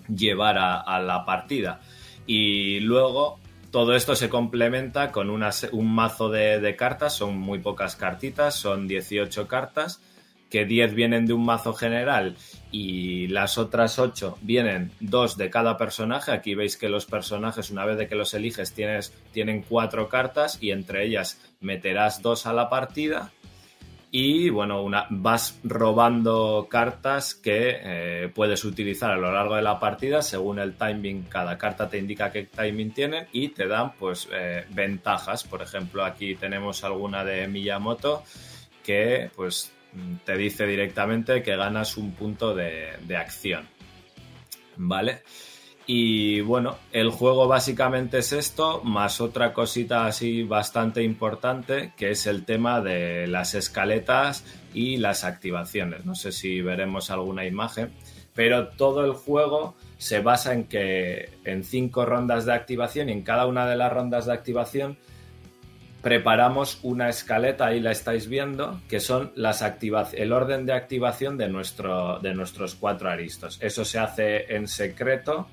[0.08, 1.80] llevar a, la partida.
[2.26, 3.38] Y luego
[3.70, 8.86] todo esto se complementa con un mazo de, de, cartas, son muy pocas cartitas, son
[8.86, 10.00] 18 cartas,
[10.50, 12.36] que 10 vienen de un mazo general
[12.70, 16.32] y las otras 8 vienen dos de cada personaje.
[16.32, 20.58] Aquí veis que los personajes, una vez de que los eliges, tienes, tienen cuatro cartas
[20.60, 23.32] y entre ellas meterás dos a la partida
[24.10, 29.78] y bueno, una, vas robando cartas que eh, puedes utilizar a lo largo de la
[29.78, 34.28] partida según el timing, cada carta te indica qué timing tienen y te dan pues
[34.32, 35.44] eh, ventajas.
[35.44, 38.22] Por ejemplo, aquí tenemos alguna de Miyamoto
[38.82, 39.72] que pues
[40.24, 43.66] te dice directamente que ganas un punto de, de acción.
[44.76, 45.22] ¿Vale?
[45.90, 52.26] Y bueno, el juego básicamente es esto, más otra cosita así bastante importante, que es
[52.26, 56.04] el tema de las escaletas y las activaciones.
[56.04, 57.90] No sé si veremos alguna imagen,
[58.34, 63.22] pero todo el juego se basa en que en cinco rondas de activación y en
[63.22, 64.98] cada una de las rondas de activación
[66.08, 69.62] preparamos una escaleta, ahí la estáis viendo, que son las
[70.14, 73.58] el orden de activación de, nuestro, de nuestros cuatro aristos.
[73.60, 75.48] Eso se hace en secreto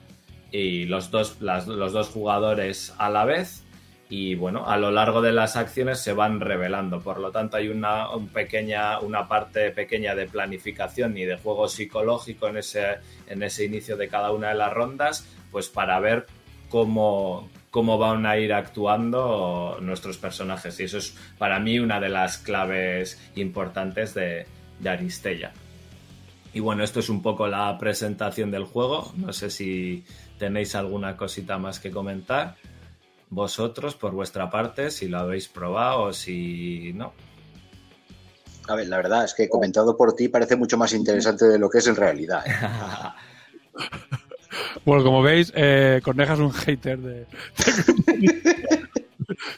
[0.53, 3.65] y los dos, los dos jugadores a la vez
[4.07, 7.01] y bueno, a lo largo de las acciones se van revelando.
[7.01, 11.67] Por lo tanto, hay una, un pequeña, una parte pequeña de planificación y de juego
[11.67, 16.27] psicológico en ese, en ese inicio de cada una de las rondas, pues para ver
[16.69, 20.79] cómo, cómo van a ir actuando nuestros personajes.
[20.79, 24.45] Y eso es para mí una de las claves importantes de,
[24.79, 25.51] de Aristella.
[26.53, 29.11] Y bueno, esto es un poco la presentación del juego.
[29.17, 30.05] No sé si
[30.39, 32.55] tenéis alguna cosita más que comentar.
[33.29, 37.11] Vosotros, por vuestra parte, si lo habéis probado o si no.
[38.69, 41.69] A ver, la verdad es que comentado por ti parece mucho más interesante de lo
[41.69, 42.41] que es en realidad.
[42.47, 44.15] ¿eh?
[44.85, 47.25] Bueno, como veis, eh, Corneja es un hater de.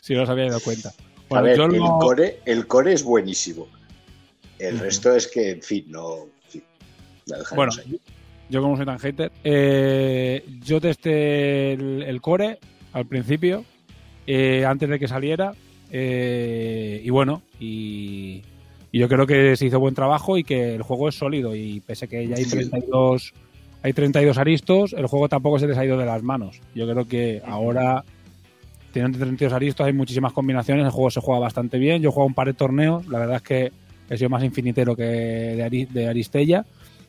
[0.01, 0.93] si no os habéis dado cuenta.
[1.29, 3.67] Bueno, a ver, yo el, core, el core es buenísimo.
[4.59, 6.23] El resto es que, en fin, no.
[6.23, 6.63] en fin,
[7.25, 7.99] la dejaremos Bueno, ahí.
[8.49, 12.59] yo como soy tan hater, eh, yo testé el, el core
[12.93, 13.65] al principio,
[14.25, 15.53] eh, antes de que saliera,
[15.91, 18.41] eh, y bueno, y,
[18.91, 21.81] y yo creo que se hizo buen trabajo y que el juego es sólido, y
[21.81, 22.57] pese a que ya hay Sí.
[23.93, 26.61] 32, hay 32 aristos, el juego tampoco se les ha ido de las manos.
[26.75, 28.03] Yo creo que ahora,
[28.93, 32.27] teniendo 32 aristos, hay muchísimas combinaciones, el juego se juega bastante bien, yo he jugado
[32.27, 33.71] un par de torneos, la verdad es que
[34.09, 36.65] he sido más infinitero que de, Ari- de Aristella,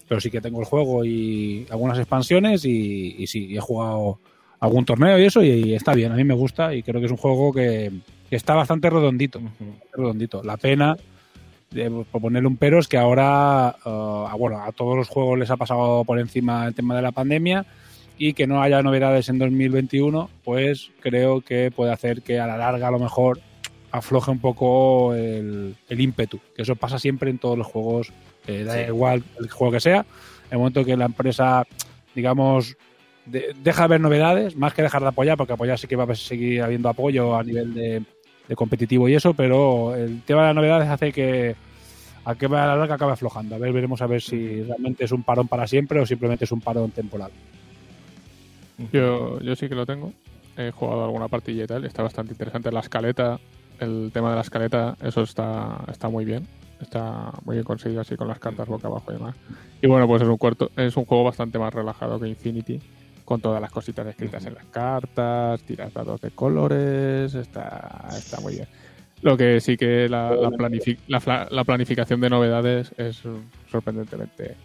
[0.08, 4.18] pero sí que tengo el juego y algunas expansiones y, y sí, he jugado
[4.60, 7.12] algún torneo y eso y, está bien, a mí me gusta y creo que es
[7.12, 7.92] un juego que,
[8.28, 9.40] que está bastante redondito,
[9.92, 10.42] redondito.
[10.42, 10.96] La pena
[11.70, 13.88] de por ponerle un pero es que ahora, eh,
[14.28, 17.12] a- bueno, a todos los juegos les ha pasado por encima el tema de la
[17.12, 17.66] pandemia
[18.16, 22.56] y que no haya novedades en 2021, pues creo que puede hacer que a la
[22.56, 23.40] larga a lo mejor
[23.90, 28.12] afloje un poco el, el ímpetu, que eso pasa siempre en todos los juegos,
[28.46, 28.80] eh, da Sí.
[28.88, 31.64] igual el juego que sea, en el momento que la empresa,
[32.14, 32.76] digamos,
[33.26, 36.04] de- deja de ver novedades, más que dejar de apoyar, porque apoyar sí que va
[36.04, 38.02] a seguir habiendo apoyo a nivel de,
[38.48, 41.54] de competitivo y eso, pero el tema de las novedades hace que
[42.24, 43.54] a que a la larga acabe aflojando.
[43.54, 46.52] A ver, veremos a ver si realmente es un parón para siempre o simplemente es
[46.52, 47.30] un parón temporal.
[48.92, 50.12] Yo, yo sí que lo tengo.
[50.56, 51.84] He jugado alguna partilla y tal.
[51.84, 52.70] Está bastante interesante.
[52.70, 53.40] La escaleta,
[53.80, 56.46] el tema de la escaleta, eso está, está muy bien.
[56.80, 59.34] Está muy bien conseguido así con las cartas boca abajo y demás.
[59.80, 62.80] Y bueno, pues es un, cuarto, es un juego bastante más relajado que Infinity.
[63.28, 67.34] Con todas las cositas escritas en las cartas, tiras dados de colores.
[67.34, 68.68] Está, está muy bien.
[69.20, 73.22] Lo que sí que la, la, planifi- la la planificación de novedades es
[73.70, 74.56] sorprendentemente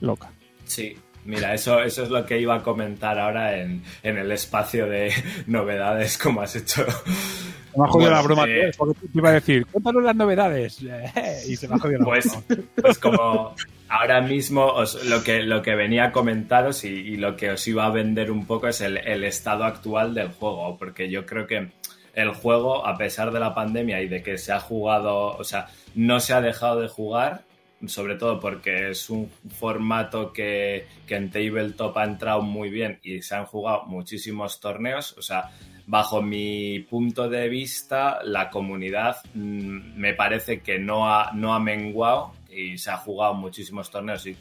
[0.00, 0.30] loca.
[0.64, 0.96] Sí,
[1.28, 5.12] mira, eso, eso es lo que iba a comentar ahora en, en el espacio de
[5.46, 6.84] novedades, como has hecho.
[6.90, 10.16] Se me ha jodido Bueno, la broma, eh, porque te iba a decir, cuéntanos las
[10.16, 10.80] novedades.
[11.48, 12.62] y se me ha jodido la Pues, broma.
[12.82, 13.54] pues como
[13.88, 17.68] ahora mismo os- lo, que, lo que venía a comentaros y, y lo que os
[17.68, 21.46] iba a vender un poco es el, el estado actual del juego, porque yo creo
[21.46, 21.68] que
[22.14, 25.68] el juego, a pesar de la pandemia y de que se ha jugado, o sea,
[25.94, 27.42] no se ha dejado de jugar,
[27.86, 33.22] sobre todo porque es un formato que, que en Tabletop ha entrado muy bien y
[33.22, 35.50] se han jugado muchísimos torneos, o sea,
[35.86, 41.60] bajo mi punto de vista, la comunidad mm, me parece que no ha, no ha
[41.60, 44.36] menguado y se ha jugado muchísimos torneos y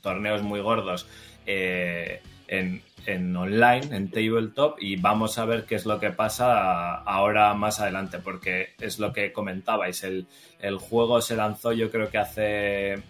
[0.00, 1.06] torneos muy gordos
[1.46, 6.96] eh, en, en online, en tabletop, y vamos a ver qué es lo que pasa
[6.96, 10.26] ahora más adelante, porque es lo que comentabais, el,
[10.60, 13.02] el juego se lanzó yo creo que hace,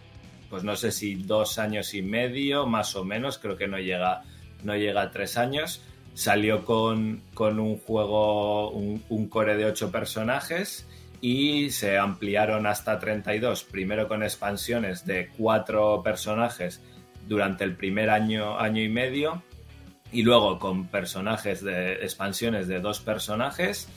[0.48, 4.22] pues no sé si dos años y medio, más o menos, creo que no llega,
[4.62, 5.82] no llega a tres años.
[6.14, 10.88] Salió con, con un juego, un, core de ocho personajes
[11.20, 16.82] y se ampliaron hasta 32, primero con expansiones de cuatro personajes
[17.28, 19.42] durante el primer año, año y medio,
[20.12, 23.88] y luego con personajes de expansiones de dos personajes.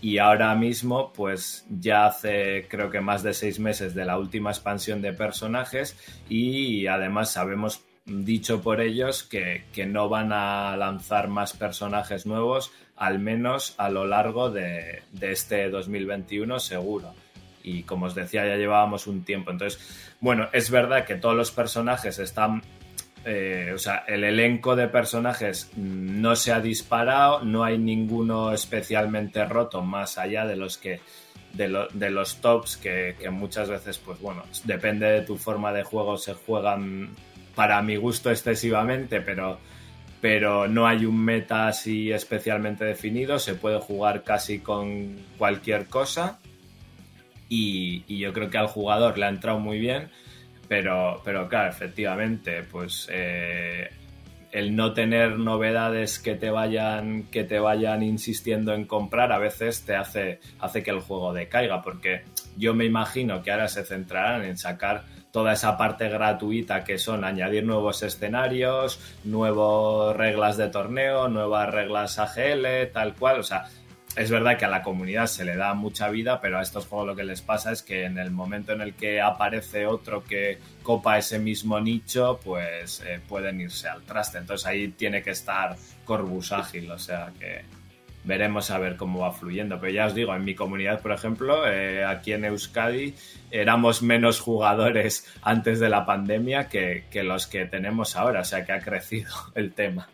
[0.00, 4.50] Y ahora mismo, pues ya hace creo que más de seis meses de la última
[4.50, 5.96] expansión de personajes
[6.28, 12.72] y además sabemos, dicho por ellos, que, que no van a lanzar más personajes nuevos,
[12.94, 17.14] al menos a lo largo de, de este 2021 seguro.
[17.64, 19.50] Y como os decía, ya llevábamos un tiempo.
[19.50, 19.80] Entonces,
[20.20, 22.62] bueno, es verdad que todos los personajes están
[23.28, 29.44] eh, o sea, el elenco de personajes no se ha disparado, no hay ninguno especialmente
[29.44, 31.00] roto más allá de los que
[31.52, 35.82] de, de los tops que, que muchas veces, pues bueno, depende de tu forma de
[35.82, 37.10] juego, se juegan
[37.56, 39.58] para mi gusto excesivamente, pero,
[40.20, 46.38] pero no hay un meta así especialmente definido, se puede jugar casi con cualquier cosa
[47.48, 50.10] y, y yo creo que al jugador le ha entrado muy bien.
[50.68, 53.88] Pero, pero claro, efectivamente, pues eh,
[54.52, 59.84] el no tener novedades que te vayan, que te vayan insistiendo en comprar a veces
[59.84, 62.22] te hace, hace que el juego decaiga, porque
[62.56, 67.22] yo me imagino que ahora se centrarán en sacar toda esa parte gratuita que son
[67.22, 73.40] añadir nuevos escenarios, nuevas reglas de torneo, nuevas reglas AGL, tal cual.
[73.40, 73.66] O sea,
[74.16, 77.06] es verdad que a la comunidad se le da mucha vida, pero a estos juegos
[77.06, 80.58] lo que les pasa es que en el momento en el que aparece otro que
[80.82, 84.38] copa ese mismo nicho, pues eh, pueden irse al traste.
[84.38, 87.64] Entonces ahí tiene que estar Corbus ágil, o sea que
[88.24, 89.78] veremos a ver cómo va fluyendo.
[89.80, 93.14] Pero ya os digo, en mi comunidad, por ejemplo, eh, aquí en Euskadi,
[93.50, 98.64] éramos menos jugadores antes de la pandemia que, que los que tenemos ahora, o sea
[98.64, 100.08] que ha crecido el tema.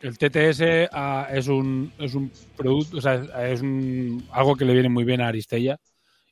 [0.00, 3.14] El TTS ah, es un es un producto, o sea,
[3.48, 5.78] es un- algo que le viene muy bien a Aristella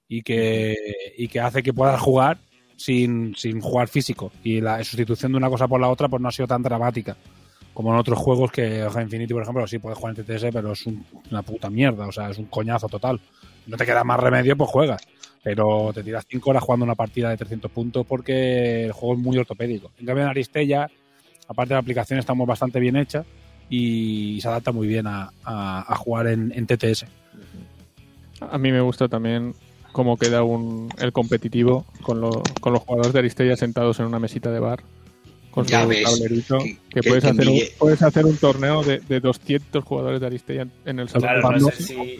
[0.06, 0.76] y que,
[1.16, 2.38] y que hace que puedas jugar
[2.76, 4.30] sin, sin jugar físico.
[4.42, 7.16] Y la sustitución de una cosa por la otra pues no ha sido tan dramática
[7.72, 10.86] como en otros juegos que Infinity, por ejemplo, sí puedes jugar en TTS, pero es
[10.86, 13.18] un- una puta mierda, o sea, es un coñazo total.
[13.66, 15.02] No te queda más remedio, pues juegas.
[15.42, 19.20] Pero te tiras 5 horas jugando una partida de 300 puntos porque el juego es
[19.20, 19.90] muy ortopédico.
[19.98, 20.88] En cambio, en Aristella,
[21.48, 23.24] aparte de la aplicación, está muy- bastante bien hecha
[23.70, 27.06] y se adapta muy bien a, a- a jugar en, en TTS.
[28.40, 29.54] A mí me gusta también
[29.92, 34.18] cómo queda un, el competitivo con, lo- con los jugadores de Aristella sentados en una
[34.18, 34.82] mesita de bar
[35.50, 36.58] con su ves, tablerito.
[36.58, 40.20] que- Que, que- puedes, que hacer un, puedes hacer un torneo de, de 200 jugadores
[40.20, 41.22] de Aristella en el salón.
[41.28, 41.74] Claro, de no bar.
[41.76, 42.18] sé si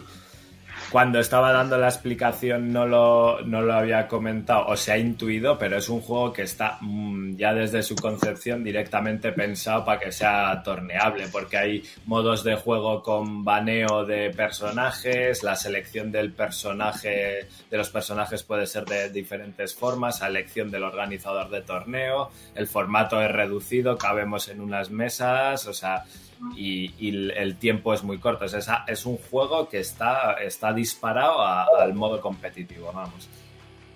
[0.95, 5.57] cuando estaba dando la explicación no lo, no lo había comentado o se ha intuido,
[5.57, 10.13] pero es un juego que está mm, ya desde su concepción directamente pensado para que
[10.13, 17.49] sea torneable, porque hay modos de juego con baneo de personajes, la selección del personaje,
[17.69, 22.67] de los personajes puede ser de diferentes formas, a elección del organizador de torneo, el
[22.67, 26.05] formato es reducido, cabemos en unas mesas, o sea,
[26.55, 28.45] y, y el- tiempo es muy corto.
[28.45, 33.27] O sea, esa- es un juego que está, está disparado a- al modo competitivo, vamos.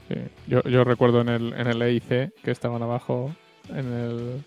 [0.08, 0.16] Sí.
[0.48, 3.34] Yo, yo recuerdo en el, en el EIC que estaban abajo
[3.70, 4.44] en el...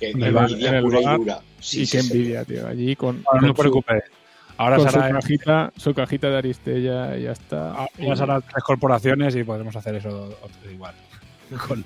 [0.00, 1.18] Que En que el envidia en el pura y bar.
[1.18, 1.40] dura.
[1.60, 2.12] Sí, y sí, qué sí.
[2.12, 2.66] envidia, tío.
[2.66, 4.02] Allí con, Ahora no te con su- preocupes.
[4.56, 7.72] Ahora con su será, cajita, su cajita de Aristella y ya está.
[7.72, 10.94] ahora Y- será tres corporaciones y podremos hacer eso otro igual.
[11.68, 11.84] Con-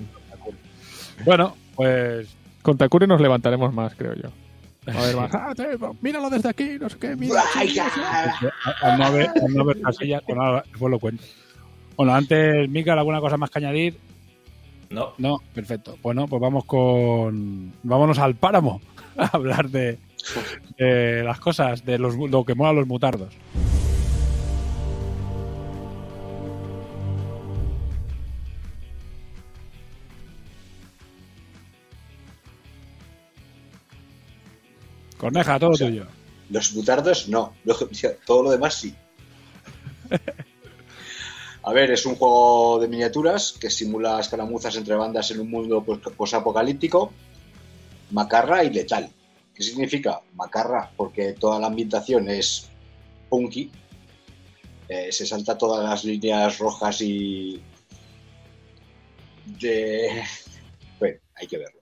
[1.25, 4.29] bueno, pues Con Takuri nos levantaremos más, creo yo.
[4.87, 5.31] A ver, más.
[5.33, 7.41] "Ah, te- míralo desde aquí, no sé qué, mira.
[7.55, 7.99] Ay, sí, no sé".
[8.01, 8.53] ya.
[8.81, 11.23] al no haber, al no haber casilla, bueno, ahora después lo cuento.
[11.95, 13.97] Bueno, antes, Mika, ¿alguna cosa más que añadir?
[14.89, 15.97] No, No, perfecto.
[16.01, 17.73] Bueno, pues vamos con.
[17.83, 18.79] Vámonos al páramo
[19.17, 19.97] a hablar de,
[20.77, 23.33] de las cosas, de los, lo que mola a los mutardos.
[35.17, 36.07] Corneja, todo O sea, tuyo.
[36.49, 37.53] Los butardos no,
[38.25, 38.95] todo lo demás sí.
[41.63, 45.83] A ver, es un juego de miniaturas que simula escaramuzas entre bandas en un mundo
[45.83, 47.11] posapocalíptico,
[48.11, 49.09] macarra y letal.
[49.53, 50.21] ¿Qué significa?
[50.35, 52.69] Macarra, porque toda la ambientación es
[53.27, 53.69] punky,
[54.87, 57.61] eh, se salta todas las líneas rojas y
[59.45, 60.23] de...
[60.99, 61.76] Bueno, hay que verlo.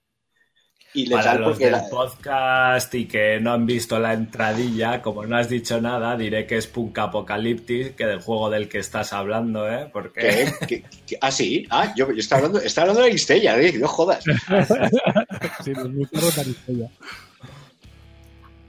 [0.96, 5.38] Y para los del la- podcast y que no han visto la entradilla, como no
[5.38, 9.70] has dicho nada, diré que es Punk Apocalyptic, que del juego del que estás hablando,
[9.70, 9.90] ¿eh?
[9.92, 10.54] Porque ¿Qué?
[10.68, 10.84] ¿Qué?
[11.06, 11.18] ¿Qué?
[11.22, 11.68] Ah, sí.
[11.70, 13.74] Ah, yo, yo estaba hablando, estaba hablando de Aristella, ¿eh?
[13.78, 14.24] no jodas.
[15.64, 16.88] Sí, los mutardos de Aristella.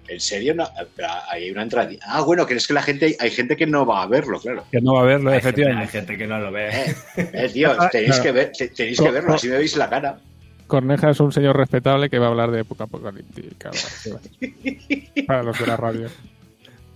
[0.08, 0.54] ¿En serio?
[0.54, 1.90] No, pero hay una entrada.
[2.06, 4.64] Ah, bueno, que es que la gente, hay gente que no va a verlo, claro.
[4.70, 5.92] Que no va a verlo, hay, gente, hay efectivamente.
[5.92, 6.68] gente que no lo ve.
[6.68, 10.18] Eh, eh, tío, tenéis que ver, te- tenéis que verlo, así me veis la cara.
[10.66, 13.70] Corneja es un señor respetable que va a hablar de época apocalíptica.
[15.26, 16.08] Para los de la radio.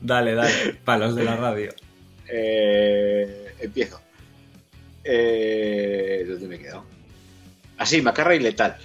[0.00, 1.74] Dale, dale, para los de la radio.
[2.26, 4.00] Eh, empiezo.
[5.04, 6.84] Eh, ¿Dónde me he quedado?
[7.78, 8.76] Así, macarra y letal.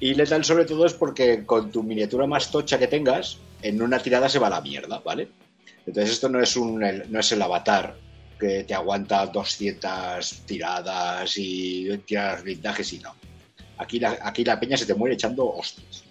[0.00, 3.98] Y letal sobre todo es porque con tu miniatura más tocha que tengas, en una
[3.98, 5.28] tirada se va a la mierda, ¿vale?
[5.86, 7.96] Entonces esto no es, un, el- no es el avatar
[8.38, 13.14] que te aguanta 200 tiradas y tiras blindajes y no.
[13.78, 16.04] Aquí la, aquí la peña se te muere echando hostias.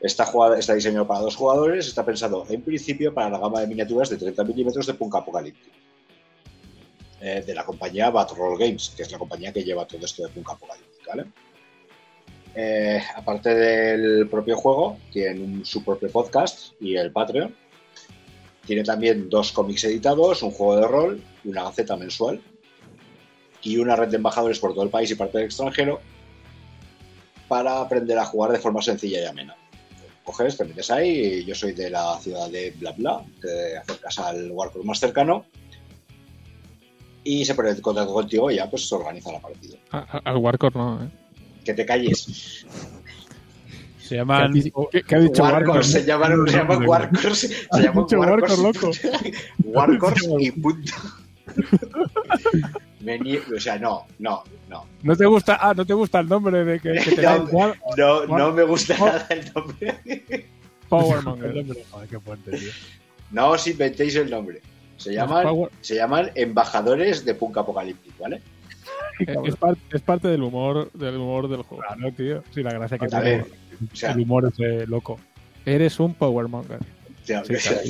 [0.00, 3.66] Está, jugada- está diseñado para dos jugadores, está pensado en principio para la gama de
[3.66, 5.72] miniaturas de 30 milímetros de Punk Apocalyptic.
[7.20, 10.28] Eh, de la compañía Batroll Games, que es la compañía que lleva todo esto de
[10.28, 11.24] Punk Apocalyptic, ¿vale?
[12.54, 17.54] Eh, aparte del propio juego, tiene su propio podcast y el Patreon.
[18.66, 22.40] Tiene también dos cómics editados, un juego de rol y una gaceta mensual.
[23.62, 26.00] Y una red de embajadores por todo el país y parte del extranjero
[27.48, 29.56] para aprender a jugar de forma sencilla y amena.
[30.24, 34.50] Coges, te metes ahí, yo soy de la ciudad de bla bla, te acercas al
[34.50, 35.46] Warcraft más cercano
[37.24, 39.76] y se pone en contacto contigo y ya pues se organiza la partida.
[39.90, 41.08] A- a- al Warcore no, ¿eh?
[41.64, 42.66] Que te calles.
[44.02, 44.52] Se ¿Qué, llaman.
[44.90, 45.84] qué- qué ha dicho Warcors, Warcore?
[45.84, 47.38] se llaman, se llaman Warcors.
[47.38, 48.58] Se llaman dicho Warcors.
[48.58, 48.98] Warcore,
[49.64, 50.92] Warcors y punto.
[53.00, 54.84] Me nie- o sea, no, no, no.
[55.02, 55.58] ¿No te gusta?
[55.60, 57.46] Ah, ¿no te gusta el nombre de que, que te No.
[57.46, 57.74] da?
[57.96, 60.46] No, no me gusta War- nada el nombre.
[60.88, 61.46] Powermonger.
[61.50, 62.70] El nombre, joder, qué fuerte, tío.
[63.30, 64.60] No os inventéis el nombre.
[64.96, 68.40] Se llaman, Power- se llaman embajadores de punk apocalíptico, ¿vale?
[69.44, 71.82] Es, par- es parte del humor del humor del juego.
[71.86, 72.42] Claro, tío.
[72.54, 73.46] Sí, la gracia que A tiene ver,
[73.92, 75.18] o sea, el humor ese loco.
[75.66, 76.78] Eres un Powermonger.
[77.24, 77.80] Sí, o claro.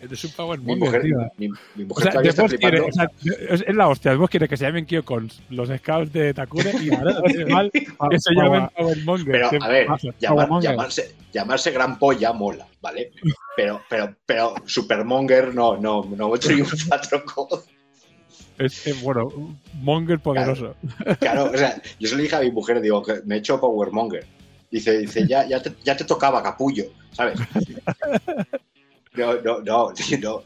[0.00, 1.02] Eres un power mi mujer,
[1.36, 3.10] mi, mi O mujer sea, todavía está quiere, o sea,
[3.50, 4.12] es, la hostia.
[4.12, 8.20] Después quiere que se llamen Kyokons, los scouts de Takure, y ahora es mal que
[8.20, 9.32] se llamen Powermonger.
[9.32, 9.86] Pero, ¿Qué a ver,
[10.20, 13.10] llamar- llamarse, llamarse Gran Polla mola, ¿vale?
[13.56, 17.64] Pero, pero, pero Supermonger no, no, no triunfa, tronco.
[18.58, 19.28] Es, es, bueno,
[19.74, 20.74] Monger poderoso.
[21.20, 23.60] Claro, o sea, yo se lo dije a mi mujer, digo, que me he hecho
[23.60, 24.24] Powermonger.
[24.70, 27.38] Dice, dice ya, ya, te, ya te tocaba, capullo, ¿sabes?
[29.16, 30.42] No, no, no, no, no.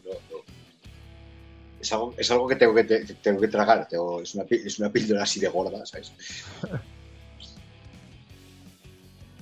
[1.81, 3.89] Es algo, es algo que tengo que, te- tengo que tragar.
[3.89, 6.13] tengo- es, una, es una píldora así de gorda, ¿sabes?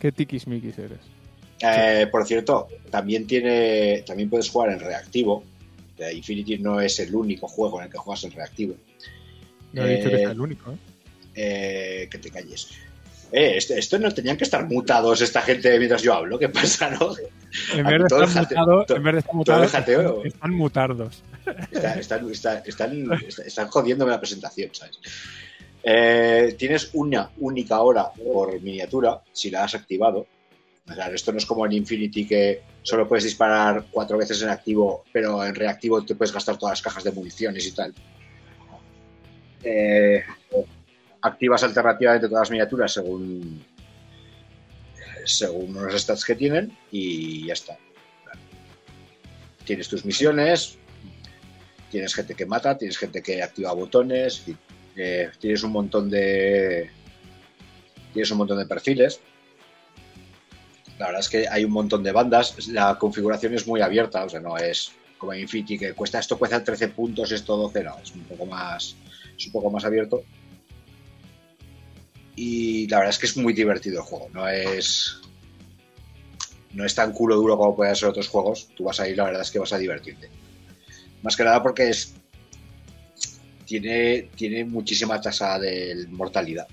[0.00, 1.00] Qué tiquismiquis eres.
[1.60, 5.42] Eh, por cierto, también tiene, también puedes jugar en reactivo.
[5.98, 8.76] Eh, Infinity no es el único juego en el que juegas en reactivo.
[9.72, 10.76] No he dicho que Eh, sea el único, ¿eh?
[11.34, 12.68] Eh, que te calles.
[13.32, 16.38] Eh, esto, esto no tenían que estar mutados esta gente mientras yo hablo.
[16.38, 17.14] ¿Qué pasa, no?
[17.74, 20.00] En vez de estar mutado, todo- en vez de estar todo mutado, el jateo.
[20.16, 21.22] están, están mutardos.
[21.70, 23.12] Está- Están, está- están,
[23.46, 24.98] están jodiéndome la presentación, ¿sabes?
[25.82, 30.26] Eh, tienes una única hora por miniatura si la has activado.
[30.90, 34.48] O sea, esto no es como en Infinity que solo puedes disparar cuatro veces en
[34.48, 37.94] activo, pero en reactivo te puedes gastar todas las cajas de municiones y tal.
[39.62, 40.22] Eh,
[41.22, 43.64] activas alternativamente todas las miniaturas según
[45.28, 47.76] según los stats que tienen y ya está.
[49.64, 50.78] Tienes tus misiones,
[51.90, 54.44] tienes gente que mata, tienes gente que activa botones,
[54.96, 56.90] eh, tienes un montón de
[58.12, 59.20] tienes un montón de perfiles.
[60.98, 64.28] La verdad es que hay un montón de bandas, la configuración es muy abierta, o
[64.28, 67.98] sea, no es como en Infinity que cuesta esto cuesta 13 puntos, esto 12, no,
[68.02, 68.96] es un poco más
[69.36, 70.24] es un poco más abierto.
[72.34, 75.20] Y la verdad es que es muy divertido el juego, no es
[76.72, 78.68] no es tan culo duro como pueden ser otros juegos.
[78.76, 80.30] Tú vas a ir, la verdad es que vas a divertirte.
[81.22, 82.14] Más que nada porque es
[83.64, 86.68] tiene, tiene muchísima tasa de mortalidad.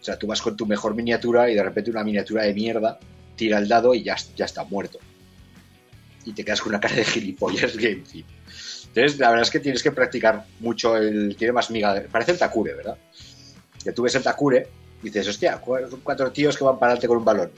[0.00, 2.98] O sea, tú vas con tu mejor miniatura y de repente una miniatura de mierda
[3.36, 4.98] tira el dado y ya, ya está muerto.
[6.24, 8.04] Y te quedas con una cara de gilipollas Theme.
[8.88, 11.36] Entonces, la verdad es que tienes que practicar mucho el.
[11.36, 12.02] Tiene más miga.
[12.10, 12.96] Parece el Takure, ¿verdad?
[13.84, 14.66] Que tú ves el Takure
[15.02, 17.50] dices, hostia, cu- cuatro tíos que van para adelante con un balón.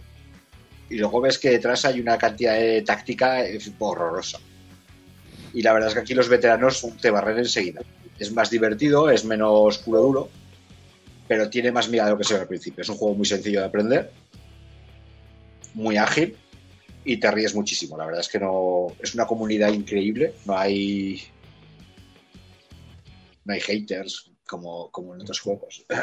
[0.88, 3.44] Y luego ves que detrás hay una cantidad de táctica
[3.78, 4.38] horrorosa.
[5.52, 7.80] Y la verdad es que aquí los veteranos te barren enseguida.
[8.18, 10.28] Es más divertido, es menos culo duro,
[11.28, 12.82] pero tiene más miga de lo que se ve al principio.
[12.82, 14.10] Es un juego muy sencillo de aprender,
[15.74, 16.36] muy ágil
[17.04, 17.96] y te ríes muchísimo.
[17.96, 20.34] La verdad es que no es una comunidad increíble.
[20.44, 21.22] No hay
[23.44, 25.84] no hay haters como, como en otros juegos.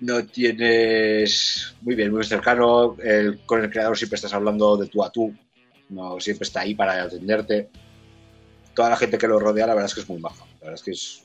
[0.00, 2.96] no tienes muy bien, muy cercano.
[3.02, 5.34] El- con el creador siempre estás hablando de tú a tú.
[5.88, 7.68] No siempre está ahí para atenderte.
[8.74, 10.44] Toda la gente que lo rodea, la verdad es que es muy maja.
[10.60, 11.22] La verdad es que es,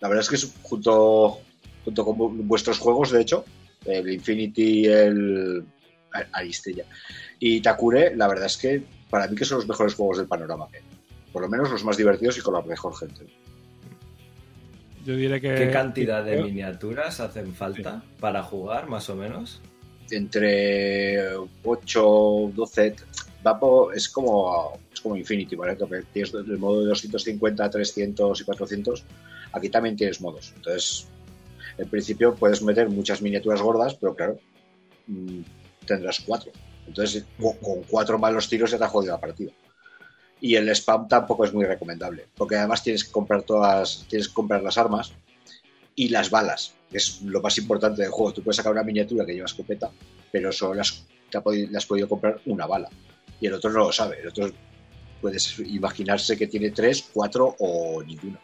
[0.00, 1.40] la verdad es que es junto,
[1.84, 3.44] junto con vu- vuestros juegos, de hecho,
[3.86, 5.64] el Infinity, el
[6.12, 6.84] Ar- Aristella
[7.38, 10.66] y Takure, la verdad es que para mí que son los mejores juegos del panorama.
[11.32, 13.26] Por lo menos los más divertidos y con la mejor gente.
[15.04, 15.54] Yo diré que.
[15.54, 19.60] ¿Qué cantidad de miniaturas hacen falta para jugar, más o menos?
[20.10, 21.34] entre
[21.64, 22.94] 8, 12,
[23.46, 25.76] va por- es como es como Infinity, ¿vale?
[25.76, 29.04] Que tienes el modo de 250, 300 y 400.
[29.52, 30.52] Aquí también tienes modos.
[30.56, 31.08] Entonces,
[31.78, 34.38] en principio puedes meter muchas miniaturas gordas, pero claro,
[35.06, 35.40] mm,
[35.86, 36.52] tendrás cuatro.
[36.86, 39.52] Entonces, con, con cuatro malos tiros ya te ha jodido la partida.
[40.44, 44.34] Y el spam tampoco es muy recomendable, porque además tienes que comprar todas, tienes que
[44.34, 45.14] comprar las armas
[45.96, 48.34] y las balas, que es lo más importante del juego.
[48.34, 49.90] Tú puedes sacar una miniatura que lleva escopeta,
[50.30, 52.90] pero solo las, has podido comprar una bala.
[53.40, 54.20] Y el otro no lo sabe.
[54.20, 54.50] El otro
[55.22, 58.38] puedes imaginarse que tiene tres, cuatro o ninguna.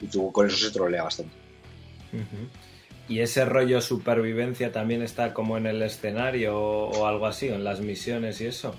[0.00, 1.32] Y tú con eso se trolea bastante.
[3.08, 7.62] ¿Y ese rollo supervivencia también está como en el escenario o, o algo así, en
[7.62, 8.74] las misiones y eso?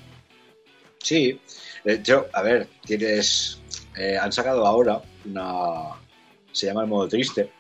[1.01, 1.39] Sí,
[1.83, 3.59] de hecho, a ver, tienes.
[3.97, 5.95] eh, han sacado ahora una.
[6.51, 7.51] Se llama el modo triste,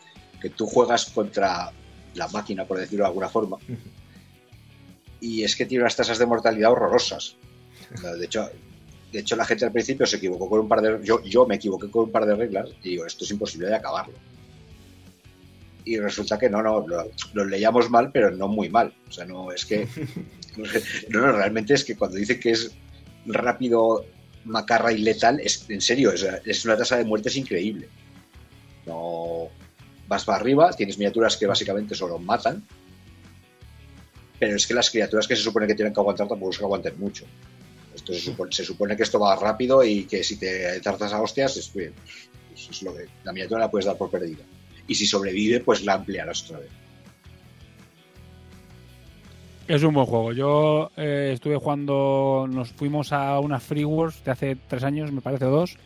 [0.41, 1.71] que tú juegas contra
[2.15, 3.57] la máquina, por decirlo de alguna forma.
[5.21, 7.35] Y es que tiene unas tasas de mortalidad horrorosas.
[8.17, 8.49] De hecho,
[9.11, 10.99] de hecho, la gente al principio se equivocó con un par de.
[11.05, 13.75] Yo, yo me equivoqué con un par de reglas y digo, esto es imposible de
[13.75, 14.13] acabarlo.
[15.85, 18.93] Y resulta que no, no, lo, lo leíamos mal, pero no muy mal.
[19.07, 19.87] O sea, no es que.
[21.09, 22.71] No, no, realmente es que cuando dice que es
[23.29, 24.05] rápido,
[24.45, 27.87] macarra y letal, es en serio, es, es una tasa de muertes increíble.
[28.85, 29.47] No.
[30.07, 32.65] Vas para arriba, tienes miniaturas que básicamente solo matan.
[34.39, 36.63] Pero es que las criaturas que se supone que tienen que aguantar tampoco es que
[36.63, 37.25] aguanten mucho.
[37.93, 41.67] Esto se, supone, que esto va rápido y que si te tartas a hostias, es,
[41.69, 41.91] pues
[42.55, 44.43] es lo que la miniatura la puedes dar por perdida.
[44.87, 46.69] Y si sobrevive, pues la ampliarás otra vez.
[49.69, 50.33] Es un buen juego.
[50.33, 55.21] Yo eh, estuve jugando, nos fuimos a una Free Wars de hace tres años, me
[55.21, 55.77] parece, o dos.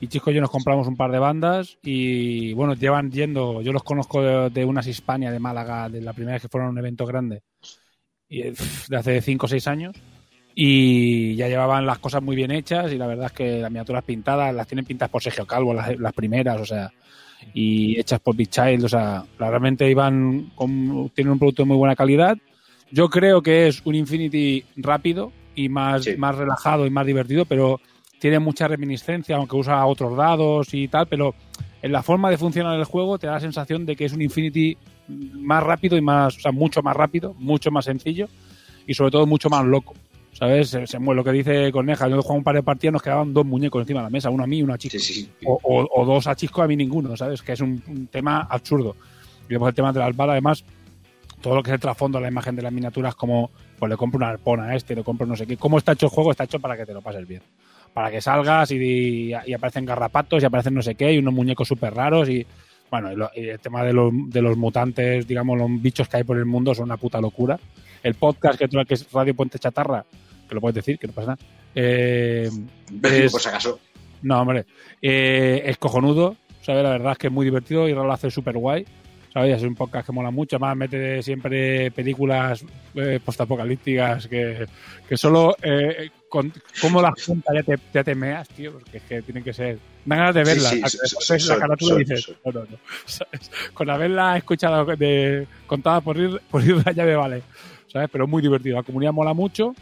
[0.00, 3.74] Y Chisco y yo nos compramos un par de bandas y bueno, llevan yendo, yo
[3.74, 6.78] los conozco de, unas Hispania de Málaga, de la primera vez que fueron a un
[6.78, 7.42] evento grande,
[8.26, 8.54] y, eh,
[8.88, 9.94] de hace cinco o seis años.
[10.54, 14.02] Y ya llevaban las cosas muy bien hechas y la verdad es que las miniaturas
[14.02, 16.90] pintadas, las tienen pintadas por Sergio Calvo, las, las primeras, o sea,
[17.52, 21.76] y hechas por Big Child, o sea, realmente iban con, tienen un producto de muy
[21.76, 22.38] buena calidad.
[22.92, 26.16] Yo creo que es un Infinity rápido y más, Sí.
[26.16, 27.80] más relajado y más divertido, pero
[28.18, 31.34] tiene mucha reminiscencia, aunque usa otros dados y tal, pero
[31.82, 34.22] en la forma de funcionar el juego te da la sensación de que es un
[34.22, 34.76] Infinity
[35.08, 38.28] más rápido y más, o sea, mucho más rápido, mucho más sencillo
[38.86, 39.94] y sobre todo mucho más loco.
[40.32, 40.68] ¿Sabes?
[40.70, 42.06] Se, se mueve lo que dice Corneja.
[42.08, 44.30] Yo he jugado un par de partidas, nos quedaban dos muñecos encima de la mesa,
[44.30, 44.92] uno a mí y uno a Chico.
[44.92, 45.30] Sí, sí, sí.
[45.44, 47.42] O, o- o dos a Chisco, a mí ninguno, ¿sabes?
[47.42, 48.94] Que es un, un tema absurdo.
[49.46, 50.64] Y después el tema de las balas, además,
[51.40, 54.18] todo lo que es el trasfondo, la imagen de las miniaturas, como pues le compro
[54.18, 55.56] una arpona a este, le compro no sé qué.
[55.56, 56.30] ¿Cómo está hecho el juego?
[56.30, 57.42] Está hecho para que te lo pases bien.
[57.94, 61.66] Para que salgas y, y aparecen garrapatos y aparecen no sé qué y unos muñecos
[61.66, 62.46] súper raros y
[62.90, 66.18] bueno, y lo- y el tema de los, de los mutantes, digamos, los bichos que
[66.18, 67.58] hay por el mundo son una puta locura.
[68.02, 70.04] El podcast que, que es Radio Puente Chatarra,
[70.48, 71.38] que lo puedes decir, que no pasa nada.
[71.74, 72.50] Eh,
[73.02, 73.78] es- Por si acaso.
[74.22, 74.66] no, hombre.
[75.00, 76.82] Eh, es cojonudo, ¿sabes?
[76.82, 78.84] La verdad es que es muy divertido y lo hace súper guay.
[79.32, 79.58] ¿Sabes?
[79.58, 80.56] Es un podcast que mola mucho.
[80.56, 82.64] Además, mete siempre películas
[82.96, 84.66] eh, postapocalípticas que,
[85.08, 89.02] que solo eh, con cómo las junta ya te, ya te meas, tío, porque es
[89.04, 89.78] que tienen que ser.
[90.04, 90.70] Dan ganas de verlas.
[90.70, 92.36] sí, la son- carátula y son- dices, son.
[92.44, 92.76] no, no, no.
[93.06, 93.50] ¿Sabes?
[93.74, 97.42] Con haberla escuchado de, contada por ir, por ir ya me vale.
[97.86, 98.08] ¿Sabes?
[98.10, 98.76] Pero es muy divertido.
[98.76, 99.74] La comunidad mola mucho.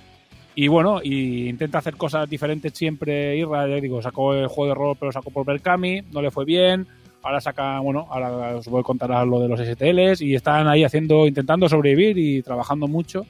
[0.55, 3.37] Y bueno, y intenta hacer cosas diferentes siempre.
[3.37, 6.45] Irra, ya digo, sacó el juego de rol, pero sacó por Berkami, no le fue
[6.45, 6.87] bien.
[7.23, 10.85] Ahora saca, bueno, ahora os voy a contar lo de los STLs y están ahí
[10.85, 13.27] haciendo, intentando sobrevivir y trabajando mucho.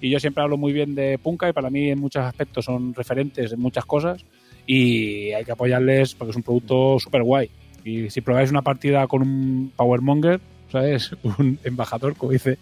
[0.00, 2.94] Y yo siempre hablo muy bien de Punka y para mí en muchos aspectos son
[2.94, 4.24] referentes en muchas cosas
[4.66, 7.50] y hay que apoyarles porque es un producto súper guay.
[7.84, 11.12] Y si probáis una partida con un Powermonger, ¿sabes?
[11.38, 12.58] Un embajador, como dice,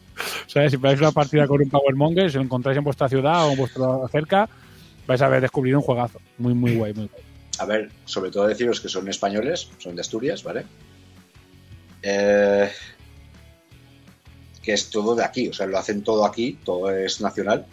[0.47, 0.71] ¿sabes?
[0.71, 3.59] Si probáis una partida con un Powermonger, si lo encontráis en vuestra ciudad o en
[3.59, 4.49] vuestra cerca,
[5.07, 6.21] vais a ver descubrir un juegazo.
[6.39, 7.26] Muy, muy guay, muy guay.
[7.59, 10.65] A ver, sobre todo deciros que son españoles, son de Asturias, ¿vale?
[12.03, 12.71] Eh,
[14.63, 17.67] que es todo de aquí, o sea, lo hacen todo aquí, todo es nacional.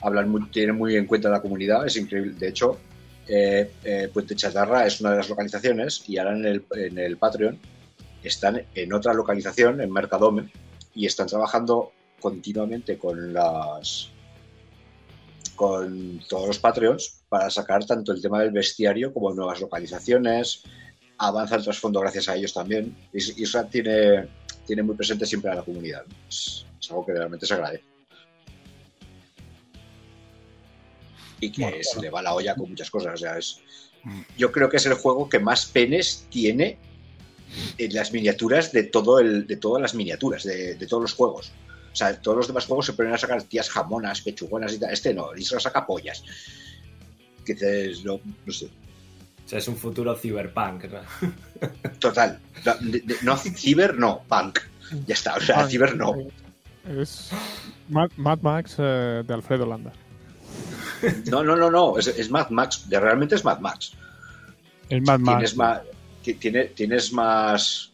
[0.00, 2.34] Hablan muy, tienen muy en cuenta la comunidad, es increíble.
[2.34, 2.78] De hecho,
[3.26, 7.16] eh, eh, Puente Chatarra es una de las localizaciones y ahora en el, en el
[7.16, 7.58] Patreon
[8.22, 10.50] están en otra localización, en Mercadome,
[10.94, 14.10] y están trabajando continuamente con las
[15.56, 20.62] con todos los Patreons para sacar tanto el tema del bestiario como nuevas localizaciones.
[21.18, 22.96] Avanza el trasfondo gracias a ellos también.
[23.12, 24.28] Is- Isra tiene,
[24.64, 26.04] tiene muy presente siempre a la comunidad.
[26.28, 27.82] Es, es algo que realmente se agradece.
[31.40, 32.02] Y que Bueno, se bueno.
[32.02, 33.14] le va la olla con muchas cosas.
[33.14, 33.58] O sea, es,
[34.38, 36.78] yo creo que es el juego que más penes tiene
[37.78, 41.50] en las miniaturas de, todo el, de todas las miniaturas, de, de todos los juegos.
[41.92, 44.92] O sea, todos los demás juegos se ponen a sacar tías jamonas, pechugonas y tal.
[44.92, 46.22] Este no, Isra saca pollas.
[47.44, 48.66] Que dices, no, no sé.
[48.66, 50.84] O sea, es un futuro cyberpunk.
[50.84, 51.00] ¿no?
[51.98, 52.38] Total.
[52.64, 54.60] No, de- de- no, ciber no, punk.
[55.06, 55.68] Ya está, o sea, Punk.
[55.70, 56.14] ciber no.
[56.88, 57.30] Es
[57.88, 59.92] Mad, Mad Max eh, de Alfredo Landa.
[61.30, 61.98] No, no, no, no.
[61.98, 62.86] Es, es Mad Max.
[62.90, 63.92] Realmente es Mad Max.
[64.88, 65.36] Es más más.
[65.36, 65.80] Tienes más.
[66.22, 67.90] ti- tiene- Tienes más.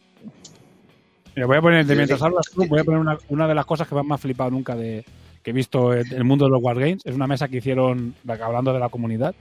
[1.35, 3.65] Mira, voy a poner, de mientras hablas tú, voy a poner una, una de las
[3.65, 5.05] cosas que más me ha flipado nunca de,
[5.43, 7.03] que he visto en el mundo de los Wargames.
[7.05, 9.35] Es una mesa que hicieron, hablando de la comunidad,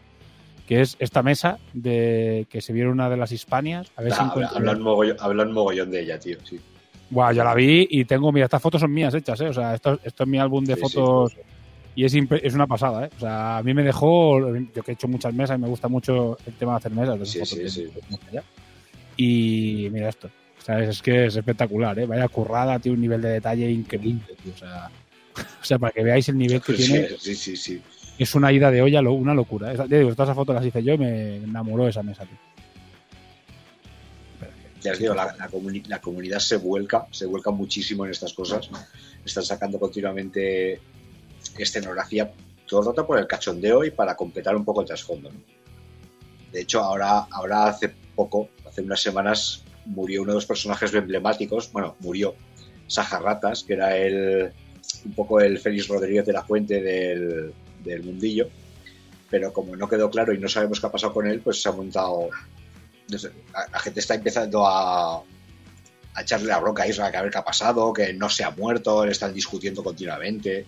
[0.67, 3.91] que es esta mesa de que se vieron una de las Hispanias.
[3.95, 6.37] A ver si Ah, encuentro- hablan, mogollón, hablan mogollón de ella, tío.
[6.43, 6.59] Sí.
[7.09, 9.47] Buah, ya la vi y tengo, mira, estas fotos son mías hechas, ¿eh?
[9.47, 10.93] O sea, esto, esto es mi álbum de Sí, sí.
[10.93, 11.35] fotos
[11.95, 13.09] Y es, es una pasada, ¿eh?
[13.17, 15.87] O sea, a mí me dejó, yo que he hecho muchas mesas y me gusta
[15.89, 17.19] mucho el tema de hacer mesas.
[17.19, 17.87] de Sí, sí, de- sí.
[19.17, 20.29] Y mira esto.
[20.59, 22.05] O sea, es, es que es espectacular, ¿eh?
[22.05, 24.53] Vaya currada, tiene un nivel de detalle increíble, tío.
[24.53, 24.89] O sea,
[25.35, 27.81] o sea, para que veáis el nivel que tiene, Sí, sí, sí.
[28.17, 29.73] es una ida de olla, una locura.
[29.73, 32.37] Ya digo, todas esas fotos las hice yo y me enamoró esa mesa, tío.
[34.81, 38.31] Ya os digo, la, la comuni- la comunidad se vuelca, se vuelca muchísimo en estas
[38.33, 38.69] cosas.
[39.25, 40.79] Están sacando continuamente
[41.57, 42.31] escenografía
[42.65, 45.31] todo el rato por el cachondeo y para completar un poco el trasfondo.
[45.31, 45.39] ¿no?
[46.53, 51.71] De hecho, ahora, ahora hace poco, hace unas semanas, murió uno de los personajes emblemáticos,
[51.73, 52.35] bueno, murió,
[52.87, 54.51] Sajarratas, que era el,
[55.05, 58.49] un poco el Félix Rodríguez de la Fuente del, mundillo,
[59.29, 61.69] pero como no quedó claro y no sabemos qué ha pasado con él, pues se
[61.69, 62.29] ha montado
[63.09, 67.37] la, gente está empezando a, a echarle la bronca a Isra, que a ver qué
[67.39, 70.65] ha pasado, que no se ha muerto, le están discutiendo continuamente.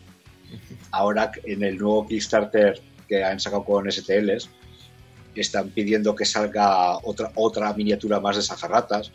[0.92, 4.50] Ahora en el nuevo Kickstarter que han sacado con STLs,
[5.36, 9.12] están pidiendo que salga otra, otra miniatura más de Sajarratas,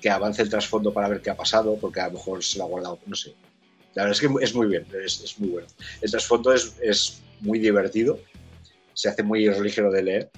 [0.00, 2.64] que avance el trasfondo para ver qué ha pasado, porque a lo mejor se lo
[2.64, 3.34] ha guardado, no sé.
[3.98, 5.66] La verdad es que es muy bien, es, es muy bueno.
[6.00, 8.20] El trasfondo es, es muy divertido,
[8.94, 10.30] se hace muy ligero de leer.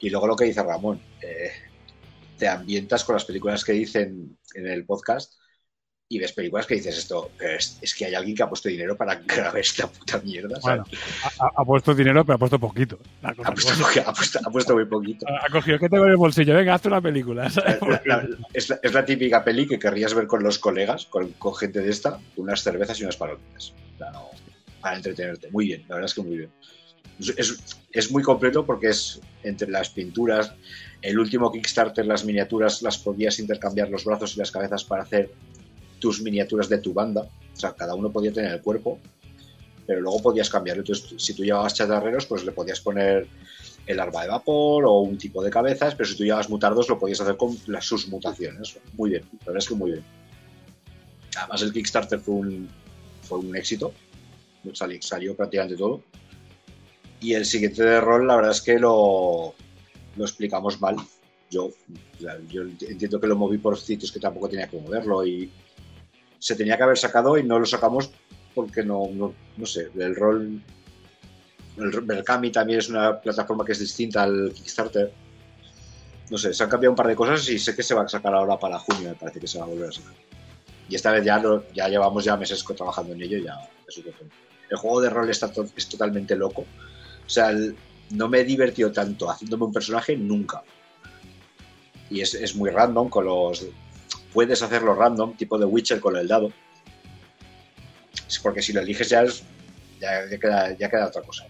[0.00, 1.50] Y luego lo que dice Ramón, eh,
[2.38, 5.34] te ambientas con las películas que dicen en el podcast
[6.08, 8.96] y ves películas que dices esto, es, es que hay alguien que ha puesto dinero
[8.96, 10.60] para grabar esta puta mierda.
[10.60, 10.82] ¿sabes?
[10.84, 12.98] Bueno, ha, puesto dinero, pero ha puesto poquito.
[13.22, 13.72] Ha, puesto,
[14.04, 15.26] ha, puesto, ha puesto muy poquito.
[15.28, 16.54] Ha cogido, ¿qué tengo en el bolsillo?
[16.54, 17.48] Venga, hazte una película.
[17.48, 17.78] ¿sabes?
[17.80, 21.32] La- la- es, la, es la típica peli que querrías ver con los colegas, con,
[21.32, 23.72] con gente de esta, unas cervezas y unas palomitas.
[23.98, 24.20] Para,
[24.82, 25.50] para entretenerte.
[25.50, 26.50] Muy bien, la verdad es que muy bien.
[27.38, 30.52] Es, es muy completo porque es entre las pinturas.
[31.00, 35.30] El último Kickstarter, las miniaturas, las podías intercambiar los brazos y las cabezas para hacer
[36.02, 37.22] tus miniaturas de tu banda.
[37.22, 38.98] O sea, cada uno podía tener el cuerpo,
[39.86, 40.82] pero luego podías cambiarlo.
[40.82, 43.28] Entonces, si tú llevabas chatarreros, pues le podías poner
[43.86, 46.98] el arma de vapor o un tipo de cabezas, pero si tú llevabas mutardos lo
[46.98, 48.76] podías hacer con las sus mutaciones.
[48.94, 50.04] Muy bien, la verdad es que muy bien.
[51.36, 52.68] Además el Kickstarter fue un,
[53.22, 53.92] fue un éxito,
[54.72, 56.02] salió, salió prácticamente todo.
[57.20, 59.54] Y el siguiente de rol, la verdad es que lo,
[60.16, 60.96] lo explicamos mal.
[61.48, 61.70] Yo,
[62.48, 65.50] yo entiendo que lo moví por sitios que tampoco tenía que moverlo y
[66.42, 68.10] se tenía que haber sacado y no lo sacamos
[68.52, 70.60] porque no, no, no sé, el rol
[71.76, 75.12] el Berkami también es una plataforma que es distinta al Kickstarter.
[76.30, 78.08] No sé, se han cambiado un par de cosas y sé que se va a
[78.08, 80.14] sacar ahora para junio, me parece que se va a volver a sacar.
[80.88, 83.70] Y esta vez ya, lo, ya llevamos ya meses trabajando en ello ya
[84.68, 86.62] El juego de rol está to es totalmente loco.
[87.24, 87.52] O sea,
[88.10, 90.64] no me he divertido tanto haciéndome un personaje nunca.
[92.10, 93.64] Y es, es muy random con los...
[94.32, 96.52] Puedes hacerlo random, tipo de Witcher con el dado.
[98.26, 99.42] Es porque si lo eliges ya es,
[100.00, 101.46] ya, ya, queda, ya queda otra cosa.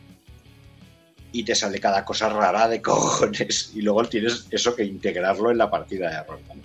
[1.32, 3.72] Y te sale cada cosa rara de cojones.
[3.74, 6.40] Y luego tienes eso que integrarlo en la partida de rol.
[6.48, 6.60] ¿vale?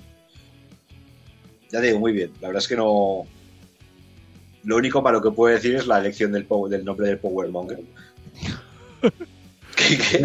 [1.72, 2.32] Ya digo, muy bien.
[2.42, 3.26] La verdad es que no.
[4.64, 7.50] Lo único para lo que puedo decir es la elección del, del nombre del Power
[7.50, 7.80] Monger.
[9.76, 10.18] ¿Qué, qué?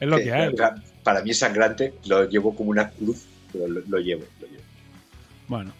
[0.00, 0.54] Es lo que, que hay.
[1.02, 4.62] Para mí es sangrante, lo llevo como una cruz, pero lo, lo llevo, lo llevo.
[5.48, 5.72] Bueno.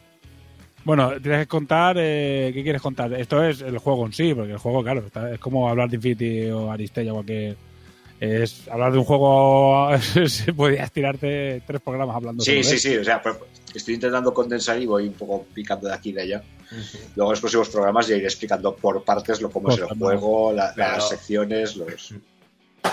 [0.85, 3.13] Bueno, tienes que contar, eh, ¿qué quieres contar?
[3.13, 5.97] Esto es el juego en sí, porque el juego, claro, está, es como hablar de
[5.97, 7.57] Infinity o Aristella o cualquier...
[8.19, 9.89] Es hablar de un juego,
[10.57, 13.37] podrías tirarte tres programas hablando sí, Sí, sí, o sea, pues,
[13.75, 16.43] estoy intentando condensar y voy un poco picando de aquí y de allá.
[17.17, 19.99] Luego en los próximos programas ya iré explicando por partes lo cómo pues es el
[19.99, 20.97] juego, la, claro.
[20.97, 22.15] las secciones, los...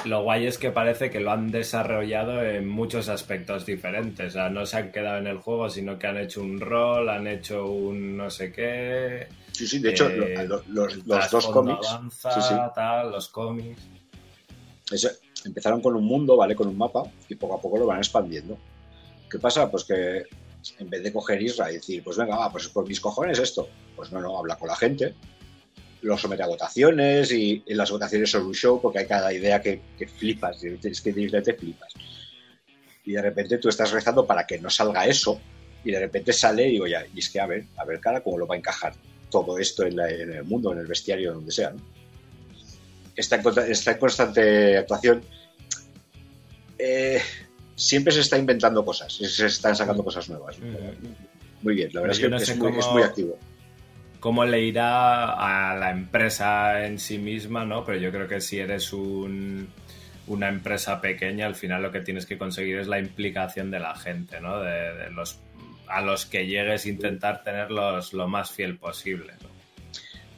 [0.05, 4.27] Lo guay es que parece que lo han desarrollado en muchos aspectos diferentes.
[4.27, 7.09] O sea, no se han quedado en el juego, sino que han hecho un rol,
[7.09, 9.27] han hecho un no sé qué.
[9.51, 11.87] Sí, sí, de hecho, eh, los, los, los dos cómics.
[11.89, 12.55] Avanza, sí, sí.
[12.75, 13.81] Tal, los cómics.
[14.91, 15.09] Eso,
[15.45, 16.55] empezaron con un mundo, ¿vale?
[16.55, 18.57] Con un mapa, y poco a poco lo van expandiendo.
[19.29, 19.69] ¿Qué pasa?
[19.69, 20.23] Pues que
[20.79, 23.67] en vez de coger Isra y decir, pues venga, va, pues por mis cojones esto,
[23.95, 25.15] pues no, no, habla con la gente,
[26.07, 29.61] lo somete a votaciones y en las votaciones son un show porque hay cada idea
[29.61, 31.93] que, que flipas, es que te flipas.
[33.03, 35.39] Y de repente tú estás rezando para que no salga eso
[35.83, 38.21] y de repente sale y digo, ya, y es que a ver, a ver, cara,
[38.21, 38.93] cómo lo va a encajar
[39.29, 41.71] todo esto en, la, en el mundo, en el bestiario, donde sea.
[41.71, 41.81] ¿no?
[43.15, 45.23] Está, en, está, en, constante actuación.
[46.77, 47.21] Eh,
[47.75, 50.57] siempre se está inventando cosas, se están sacando cosas nuevas.
[51.61, 52.79] Muy bien, la verdad es que no es, muy, cómo...
[52.79, 53.37] es muy activo
[54.27, 57.85] cómo le irá a la empresa en sí misma, ¿no?
[57.85, 59.69] Pero yo creo que si eres un,
[60.27, 63.95] una empresa pequeña, al final lo que tienes que conseguir es la implicación de la
[63.95, 64.59] gente, ¿no?
[64.59, 65.39] De, de los
[65.87, 69.31] a los que llegues intentar tenerlos lo más fiel posible.
[69.41, 69.47] ¿no?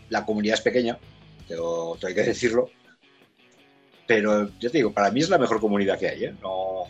[0.09, 0.99] La comunidad es pequeña,
[1.47, 2.69] tengo, tengo que decirlo.
[4.05, 6.35] Pero yo te digo, para mí es la mejor comunidad que hay, ¿eh?
[6.43, 6.83] No...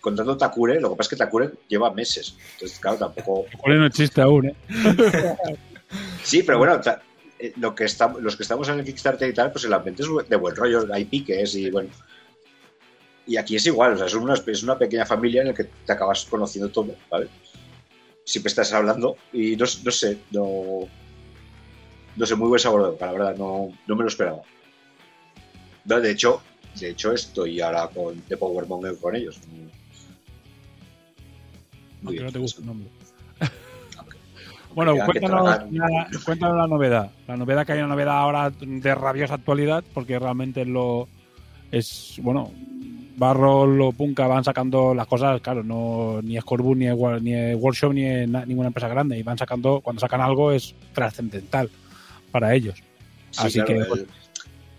[0.00, 2.36] Contando Takure, lo que pasa es que Takure lleva meses.
[2.54, 3.46] Entonces, claro, tampoco...
[3.52, 4.54] Takure no existe aún, ¿eh?
[6.22, 6.80] Sí, pero bueno,
[7.38, 10.02] eh, lo que estamos, los que estamos en el Kickstarter y tal, pues el ambiente
[10.02, 11.90] es de buen rollo, hay piques y bueno.
[13.26, 15.64] Y aquí es igual, o sea, es una, es una pequeña familia en la que
[15.64, 17.28] te acabas conociendo todo, ¿vale?
[18.24, 20.88] Siempre estás hablando y no, no sé, no.
[22.16, 24.40] No sé, muy buen sabor de boca, la verdad, no, no me lo esperaba.
[25.84, 26.40] No, de hecho,
[26.80, 29.38] de hecho, estoy ahora con de Powermonger con ellos.
[29.48, 29.70] Muy
[32.04, 32.90] Aunque no te gusta el nombre.
[34.76, 37.10] Bueno, cuéntanos la, cuéntanos la novedad.
[37.26, 41.08] La novedad que hay una novedad ahora de rabiosa actualidad, porque realmente lo
[41.72, 42.52] es, bueno,
[43.16, 46.86] Barro, lo Punka van sacando las cosas, claro, no ni Scorebook, ni,
[47.22, 51.70] ni Workshop, ni na- ninguna empresa grande, y van sacando, cuando sacan algo es trascendental
[52.30, 52.76] para ellos.
[53.30, 54.06] Sí, Así claro, que- el-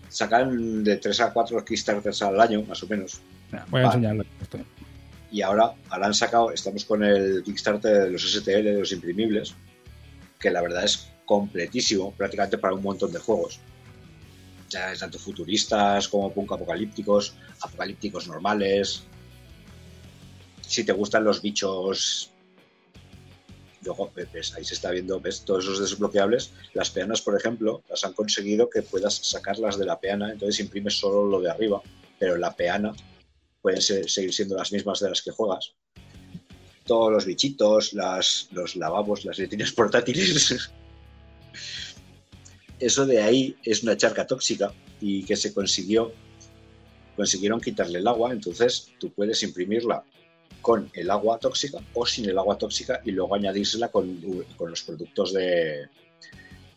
[0.08, 3.20] sacan de 3 a 4 Kickstarters al año, más o menos.
[3.50, 4.24] Mira, Voy a Vale.
[4.40, 4.58] esto.
[5.30, 9.54] Y ahora, ahora han sacado, estamos con el Kickstarter de los STL, de los imprimibles,
[10.38, 13.60] que la verdad es completísimo, prácticamente para un montón de juegos.
[14.70, 19.04] Ya tanto futuristas como punk apocalípticos, apocalípticos normales.
[20.60, 22.32] Si te gustan los bichos.
[23.82, 26.52] Luego, ves, ahí se está viendo, ves, todos esos desbloqueables.
[26.74, 30.98] Las peanas, por ejemplo, las han conseguido que puedas sacarlas de la peana, entonces imprimes
[30.98, 31.80] solo lo de arriba,
[32.18, 32.92] pero la peana
[33.62, 35.74] pueden seguir siendo las mismas de las que juegas.
[36.88, 40.70] Todos los bichitos, las, los lavabos, las letrinas portátiles.
[42.80, 46.12] Eso de ahí es una charca tóxica y que se consiguió,
[47.14, 50.02] consiguieron quitarle el agua, entonces tú puedes imprimirla
[50.62, 54.20] con el agua tóxica o sin el agua tóxica y luego añadírsela con,
[54.56, 55.88] con los productos de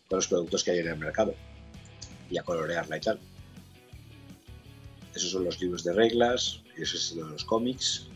[0.08, 1.34] con los productos que hay en el mercado
[2.30, 3.18] y a colorearla y tal.
[5.14, 8.08] Esos son los libros de reglas, esos son los cómics.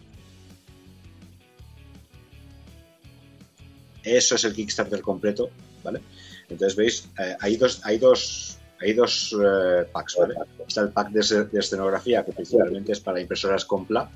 [4.06, 5.50] Eso es el Kickstarter completo,
[5.82, 6.00] ¿vale?
[6.48, 10.34] Entonces veis, eh, hay dos, hay dos, hay dos eh, packs, ¿vale?
[10.64, 14.08] Está el pack de, escenografía que principalmente es para impresoras con pla,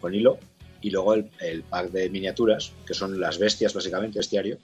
[0.00, 0.38] con hilo,
[0.80, 4.56] y luego el, pack de miniaturas, que son las bestias básicamente, bestiario,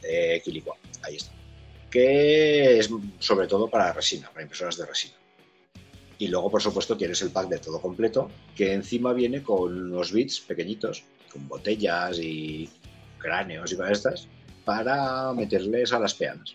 [0.00, 0.42] de.
[1.02, 1.32] Ahí está.
[1.90, 2.88] Que es
[3.18, 5.14] sobre todo para resina, para impresoras de resina.
[6.18, 10.12] Y luego, por supuesto, tienes el pack de todo completo, que encima viene con unos
[10.12, 12.68] bits pequeñitos, con botellas y
[13.20, 14.28] cráneos y cosas estas,
[14.64, 16.54] para meterles a las peanas.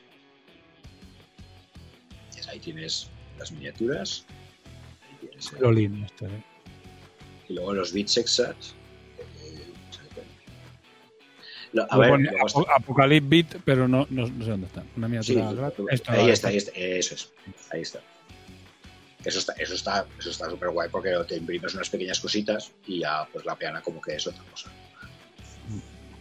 [2.30, 3.10] Entonces, ahí tienes
[3.40, 4.26] las miniaturas.
[5.10, 6.44] Ahí tienes el- Lolín, esto, ¿eh?
[7.48, 8.74] y luego los bits exacts.
[9.20, 9.66] eh,
[11.74, 12.30] Lo- a Lo ver, pone
[12.76, 14.84] Apocalypse Beat, pero no, no, no sé dónde está.
[14.96, 15.68] Una Sí, miniatura.
[15.92, 17.34] Esto, ahí está, ahí está, eso es,
[17.72, 18.00] ahí está.
[19.26, 23.00] Eso está, eso está, eso está súper guay porque te imprimes unas pequeñas cositas y
[23.00, 24.72] ya pues la peana como que es otra cosa.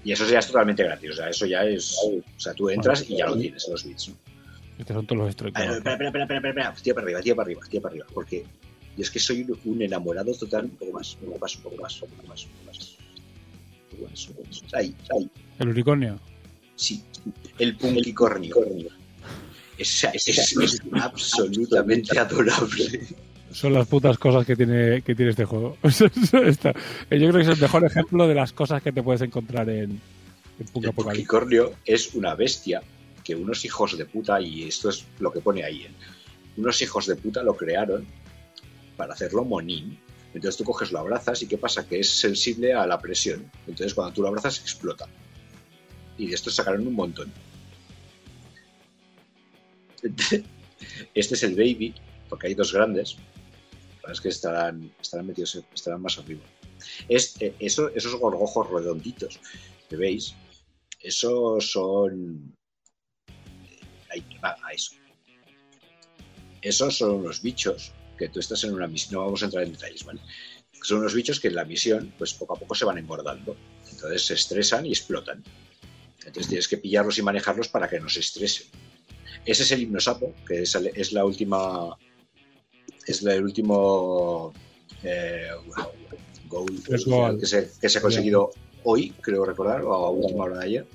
[0.05, 3.09] Y eso ya es totalmente gratis, o sea, eso ya es, o sea, tú entras
[3.09, 4.09] y ya lo tienes, los bits.
[4.11, 4.15] ¿no?
[4.79, 7.61] Estos son todos los espera, espera, espera, espera, espera, tía para arriba, tía para arriba,
[7.71, 8.45] tía para arriba, porque
[8.97, 11.63] yo es que soy un- un enamorado total, un poco más, un poco más, un
[11.63, 12.97] poco más, un poco más, un poco más.
[13.93, 14.75] Un poco más, un poco más.
[14.75, 15.31] Ahí, ahí.
[15.59, 16.21] El unicornio.
[16.77, 17.03] Sí,
[17.59, 18.57] el punkicornio.
[19.79, 23.01] Es, es, es, es absolutamente adorable.
[23.55, 25.77] Son las putas cosas que tiene, que tiene este juego.
[25.83, 26.77] Esta- Yo
[27.09, 30.01] creo que es el mejor ejemplo de las cosas que te puedes encontrar en,
[30.59, 32.83] en Punk El punkicornio es una bestia
[33.23, 35.91] que unos hijos de puta, y esto es lo que pone ahí, ¿eh?
[36.57, 38.07] unos hijos de puta lo crearon
[38.97, 39.99] para hacerlo monín.
[40.35, 41.87] Entonces tú coges, lo abrazas y ¿qué pasa?
[41.87, 43.51] Que es sensible a la presión.
[43.69, 45.07] Entonces cuando tú lo abrazas explota.
[46.19, 47.33] Y de esto sacaron un montón.
[51.15, 51.95] Este es el baby,
[52.29, 53.17] porque hay dos grandes.
[54.11, 56.43] Es que estarán, estarán metidos, estarán más arriba.
[57.09, 59.41] Es, eh, eso, esos gorgojos redonditos
[59.89, 60.35] que veis,
[61.01, 62.57] esos son.
[64.43, 64.93] A eso.
[66.63, 69.15] Esos son los bichos que tú estás en una misión.
[69.15, 70.21] No vamos a entrar en detalles, ¿vale?
[70.83, 73.57] Son unos bichos que en la misión, pues poco a poco se van engordando.
[73.91, 75.43] Entonces se estresan y explotan.
[76.19, 78.69] Entonces tienes que pillarlos y manejarlos para que no se estresen.
[79.45, 81.97] Ese es el hipnosapo, que es, es la última.
[83.07, 84.53] Es el último.
[85.03, 85.49] Eh,
[86.49, 88.51] goal que, se, que se ha conseguido
[88.85, 90.87] hoy, creo recordar, o a última hora de ayer.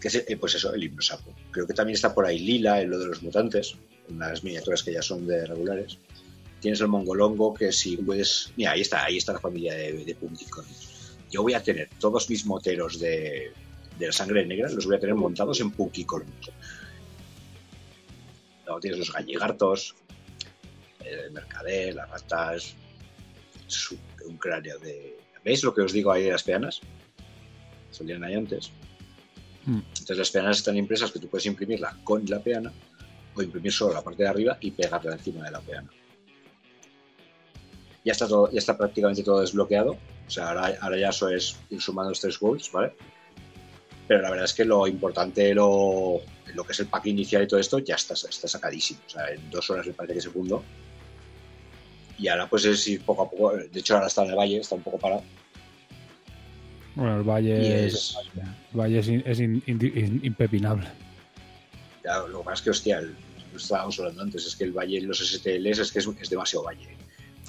[0.00, 1.34] Que es, eh, pues eso, el hipnosapo.
[1.50, 3.76] Creo que también está por ahí Lila, en lo de los mutantes,
[4.08, 5.98] unas miniaturas que ya son de regulares.
[6.60, 8.52] Tienes el mongolongo, que si puedes.
[8.56, 10.16] Mira, ahí está, ahí está la familia de, de.
[11.30, 13.52] Yo voy a tener todos mis moteros de,
[13.98, 16.50] de la sangre negra, los voy a tener montados en Punkicornios.
[18.64, 19.94] Luego tienes los galligartos,
[21.04, 22.74] el mercader, las ratas,
[23.66, 25.18] su- un cráneo de...
[25.44, 26.80] ¿Veis lo que os digo ahí de las peanas?
[27.90, 28.70] Salían ahí antes.
[29.66, 29.78] Mm.
[29.88, 32.72] Entonces las peanas están impresas que tú puedes imprimirla con la peana
[33.34, 35.90] o imprimir solo la parte de arriba y pegarla encima de la peana.
[38.04, 39.92] Ya está, todo, ya está prácticamente todo desbloqueado.
[40.26, 42.94] O sea, ahora, ahora ya eso es ir sumando los tres goals, ¿vale?
[44.08, 46.20] Pero la verdad es que lo importante, lo,
[46.54, 49.00] lo que es el pack inicial y todo esto, ya está, está sacadísimo.
[49.06, 50.64] O sea, en dos horas me parece que se fundó.
[52.20, 53.52] Y ahora pues es ir poco a poco.
[53.56, 55.22] De hecho, ahora está en el valle, está un poco parado.
[56.94, 58.16] Bueno, el valle es, es-
[58.72, 60.86] el valle es, in- es in- in- in- impepinable.
[62.04, 63.14] Ya, lo que pasa es que, hostia, el-
[63.52, 66.64] lo estábamos hablando antes, es que el valle en los STLs es que es, demasiado
[66.64, 66.96] valle.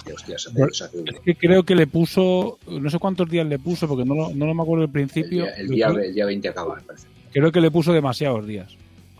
[0.06, 2.98] Y, hostia, se hace- Bueno, se hace Es que creo que le puso, no sé
[2.98, 5.44] cuántos días le puso, porque no lo, no lo me acuerdo al El principio.
[5.44, 7.06] día, el, día, el día 20 acaba, me parece.
[7.32, 8.76] Creo que le puso demasiados días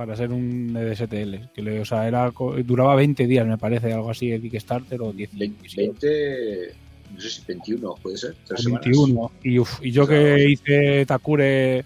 [0.07, 1.51] para ser un EDSTL.
[1.55, 2.31] Que le, o sea, era,
[2.65, 5.31] duraba 20 días, me parece, algo así, el Kickstarter o 10.
[5.37, 6.75] 20, 20,
[7.15, 8.85] no sé si 21 puede ser, tres semanas.
[8.87, 9.33] 21.
[9.45, 10.37] Y, uf, y yo Claro.
[10.37, 11.85] que hice Takure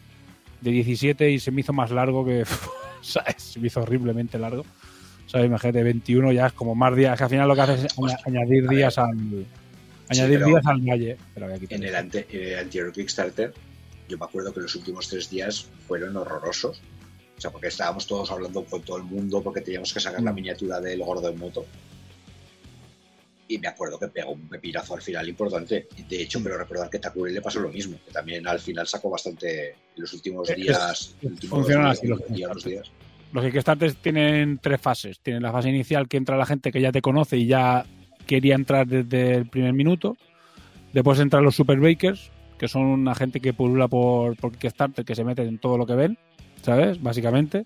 [0.60, 2.44] de 17 y se me hizo más largo que.
[3.02, 3.36] ¿sabes?
[3.42, 4.64] Se me hizo horriblemente largo.
[5.26, 5.46] ¿Sabes?
[5.46, 7.16] Imagínate, 21 ya es como más días.
[7.18, 9.46] Que al final lo que haces es aña- añadir días al.
[10.08, 11.16] Añadir días al valle.
[11.34, 13.52] Pero voy a En el, ante, en el anterior Kickstarter,
[14.08, 16.80] yo me acuerdo que los últimos tres días fueron horrorosos.
[17.36, 20.32] O sea, porque estábamos todos hablando con todo el mundo, porque teníamos que sacar la
[20.32, 20.34] Mm.
[20.34, 21.66] miniatura del gordo en moto.
[23.48, 25.86] Y me acuerdo que pegó un pepinazo al final importante.
[26.08, 26.20] De Mm.
[26.20, 29.70] hecho, pero recordar que Takure le pasó lo mismo, que también al final sacó bastante
[29.70, 31.16] en los últimos Es- días.
[31.48, 32.90] funcionan días, así los día, dos días.
[33.32, 35.20] Los Kickstarters tienen tres fases.
[35.20, 37.84] Tienen la fase inicial que entra la gente que ya te conoce y ya
[38.26, 40.16] quería entrar desde el primer minuto.
[40.92, 45.14] Después entran los Super Bakers, que son una gente que pulula por, por Kickstarter, que
[45.14, 46.18] se meten en todo lo que ven,
[46.66, 47.02] ¿sabes?
[47.02, 47.64] Básicamente.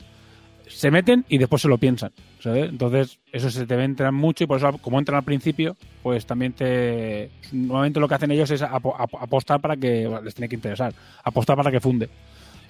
[0.68, 2.68] Se meten y después se lo piensan, ¿sabes?
[2.70, 6.52] Entonces, eso se te entran mucho y por eso, como entran al principio, pues también
[6.52, 7.28] te.
[7.50, 10.08] Normalmente lo que hacen ellos es apo- apo- apostar para que.
[10.22, 10.94] les tiene que interesar.
[11.24, 12.08] Apostar para que funde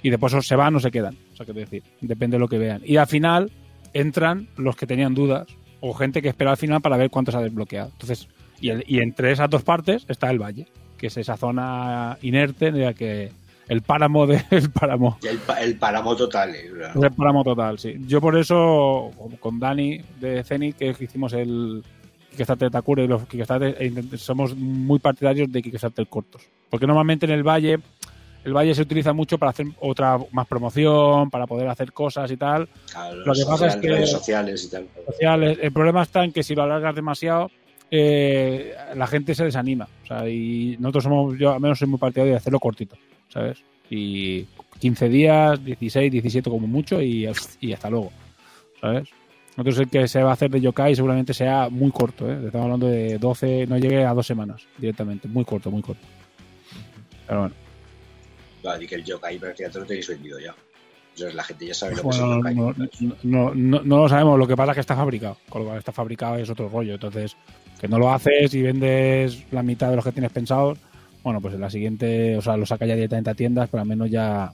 [0.02, 1.15] y después o se van o se quedan.
[1.35, 2.81] O sea, quiero decir, depende de lo que vean.
[2.86, 3.51] Y al final
[3.93, 5.47] entran los que tenían dudas
[5.81, 7.90] o gente que espera al final para ver cuánto se ha desbloqueado.
[7.93, 8.28] Entonces,
[8.62, 12.81] y, y entre esas dos partes está el valle, que es esa zona inerte en
[12.81, 13.31] la que
[13.71, 16.55] el páramo de, el páramo el, páramo total.
[16.55, 16.71] eh,
[17.03, 17.95] el páramo total, sí.
[18.07, 19.11] Yo por eso,
[19.41, 21.83] con Dani de Zenith, que hicimos el
[22.31, 26.43] Kickstarter de Takure y los Kickstarter, e somos muy partidarios de Kickstarter cortos.
[26.69, 27.79] Porque normalmente en el Valle,
[28.45, 32.37] el Valle se utiliza mucho para hacer otra más promoción, para poder hacer cosas y
[32.37, 32.69] tal.
[32.95, 34.87] a Lo que pasa es que- redes sociales y tal.
[35.07, 35.59] sociales.
[35.61, 37.51] El problema está en que si lo alargas demasiado,
[37.91, 39.89] eh, la gente se desanima.
[40.05, 42.97] O sea, y nosotros somos, yo al menos soy muy partidario de hacerlo cortito,
[43.32, 43.59] ¿sabes?
[43.89, 44.44] Y
[44.78, 47.28] 15 días, 16, 17 como mucho y,
[47.61, 48.12] y hasta luego,
[48.81, 49.09] ¿sabes?
[49.57, 52.39] Nosotros el que se va a hacer de yokai seguramente sea muy corto, ¿eh?
[52.47, 56.07] Estamos hablando de 12, no llegue a dos semanas directamente, muy corto, muy corto.
[57.27, 57.55] Pero bueno.
[58.62, 60.55] Vale, y que el yokai prácticamente lo tenéis vendido ya.
[61.15, 62.55] Entonces la gente ya sabe lo que es el yokai.
[62.55, 62.74] no,
[63.23, 65.78] no, no, no lo sabemos, lo que pasa es que está fabricado, con lo cual
[65.78, 66.94] está fabricado es otro rollo.
[66.94, 67.36] Entonces,
[67.81, 70.78] que no lo haces y vendes la mitad de los que tienes pensados,
[71.23, 73.89] bueno, pues en la siguiente, o sea, lo saca ya directamente a tiendas, pero al
[73.89, 74.53] menos ya,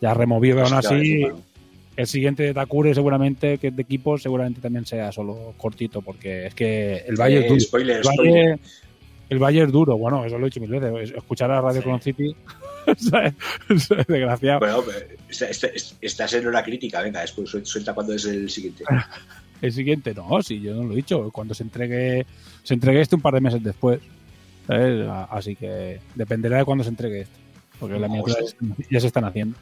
[0.00, 0.56] ya removido.
[0.56, 1.26] Pero aún así,
[1.96, 6.46] el siguiente de Takure seguramente, que es de equipos, seguramente también sea solo cortito, porque
[6.46, 7.60] es que el Valle Eh, es duro.
[7.60, 8.32] spoiler, El spoiler.
[8.50, 8.60] Valle,
[9.28, 11.12] el Valle es duro, bueno, eso lo he dicho mil veces.
[11.16, 11.84] Escuchar a Radio Sí.
[11.84, 12.34] Cron City,
[14.08, 14.60] desgraciado.
[14.60, 14.82] Bueno,
[16.00, 18.84] estás en hora crítica, venga, después suel- suelta cuando es el siguiente.
[19.62, 21.30] El siguiente no, sí, yo no lo he dicho.
[21.30, 22.24] Cuando se entregue,
[22.62, 24.00] se entregue este un par de meses después.
[25.30, 27.36] Así que dependerá de cuándo se entregue este.
[27.78, 28.36] Porque las Agosto.
[28.60, 29.56] miniaturas ya se están haciendo.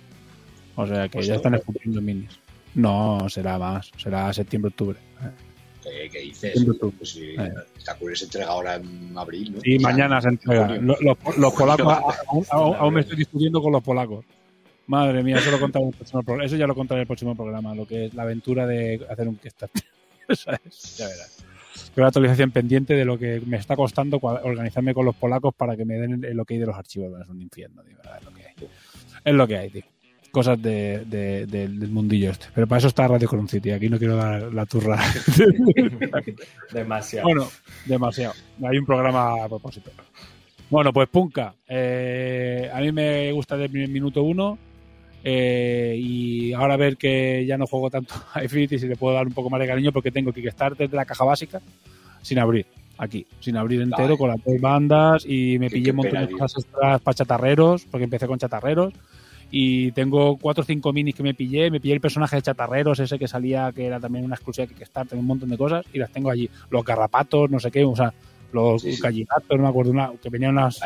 [0.76, 1.20] O sea que Agosto.
[1.22, 2.38] ya están escupiendo minis.
[2.74, 3.90] No, será más.
[3.96, 4.98] Será septiembre-octubre.
[5.82, 6.54] ¿Qué, qué dices?
[6.64, 6.94] YouTube.
[6.98, 7.52] Pues si Eh.
[8.14, 9.58] Se entrega ahora en abril, ¿no?
[9.64, 10.68] Y O sea, mañana se entrega.
[10.76, 11.76] Los, los- los Junio.
[11.76, 14.24] polacos, aún, aún- aún me estoy discutiendo con los polacos.
[14.86, 16.46] Madre mía, eso, lo contaré en el próximo programa.
[16.46, 19.28] eso ya lo contaré en el próximo programa, lo que es la aventura de hacer
[19.28, 19.82] un Kickstarter.
[20.34, 20.96] ¿Sabes?
[20.98, 21.37] Ya verás.
[21.96, 25.84] Una actualización pendiente de lo que me está costando organizarme con los polacos para que
[25.84, 27.20] me den el ok de los archivos.
[27.20, 27.82] Es un infierno.
[27.82, 28.54] Es lo que hay.
[29.24, 29.82] Es lo que hay, tío.
[30.30, 32.46] Cosas de, de- del- del mundillo este.
[32.54, 33.70] Pero para eso está Radio Cron City.
[33.70, 34.98] Aquí no quiero dar la turra.
[36.72, 37.24] Demasiado.
[37.26, 37.48] Bueno,
[37.86, 38.34] demasiado.
[38.62, 39.90] Hay un programa a propósito.
[40.70, 41.54] Bueno, pues Punka.
[41.66, 44.58] eh, a mí me gusta desde el minuto uno.
[45.24, 49.26] Eh, y ahora ver que ya no juego tanto a Infinity, si le puedo dar
[49.26, 51.60] un poco más de cariño porque tengo Kickstarter de la caja básica
[52.22, 52.66] sin abrir.
[53.00, 54.16] Aquí, sin abrir entero, Ay.
[54.16, 58.04] con las dos bandas y me pillé un montón de cosas extras para chatarreros, porque
[58.04, 58.92] empecé con chatarreros.
[59.50, 61.70] Y tengo cuatro o cinco minis que me pillé.
[61.70, 64.74] Me pillé el personaje de Chatarreros, ese que salía, que era también una exclusiva de
[64.74, 65.86] Kickstarter, un montón de cosas.
[65.92, 66.50] Y las tengo allí.
[66.70, 68.12] Los garrapatos, no sé qué, o sea,
[68.52, 69.26] los Sí, sí.
[69.50, 70.80] no me acuerdo, una, que venían unas.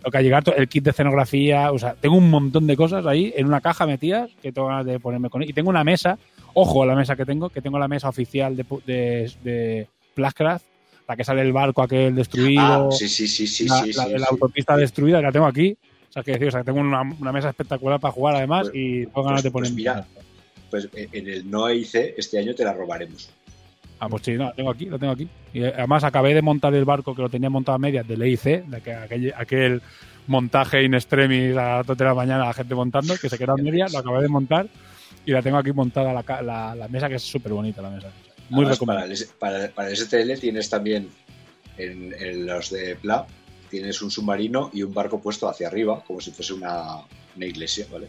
[0.00, 0.04] Galligardos.
[0.04, 3.46] Los galligatos, el kit de escenografía, o sea, tengo un montón de cosas ahí en
[3.46, 6.18] una caja metidas que tengo ganas de ponerme con Y tengo una mesa,
[6.54, 10.64] ojo a la mesa que tengo, que tengo la mesa oficial de, de, de Plascraft,
[11.08, 14.06] la que sale el barco aquel destruido, Ah, sí, sí, sí, sí, la, sí, la
[14.08, 14.24] la sí.
[14.30, 15.76] autopista destruida, que la tengo aquí.
[16.08, 18.68] O sea, que decir, o sea, que tengo una, una mesa espectacular para jugar además
[18.68, 19.76] Pues- y tengo ganas pues- de pues ponerme.
[19.76, 20.06] mira.
[20.70, 23.30] Pues eh, en el no EIC este año te la robaremos.
[23.98, 25.28] Ah, pues sí, no, la tengo aquí, lo tengo aquí.
[25.54, 28.20] Y eh, además acabé de montar el barco que lo tenía montado a medias del
[28.22, 29.82] EIC, de aquel, aquel,
[30.26, 33.52] montaje in extremis a las 2 de la mañana la gente montando, que se quedó
[33.52, 34.66] a medias, lo acabé de montar
[35.24, 38.08] y la tengo aquí montada la, la, la mesa, que es súper bonita la mesa.
[38.50, 39.14] Muy Además, para, recomendable.
[39.64, 41.08] el, para, el STL tienes también
[41.78, 43.26] en, en los de Pla,
[43.70, 46.96] tienes un submarino y un barco puesto hacia arriba, como si fuese una,
[47.36, 48.08] una iglesia, ¿vale?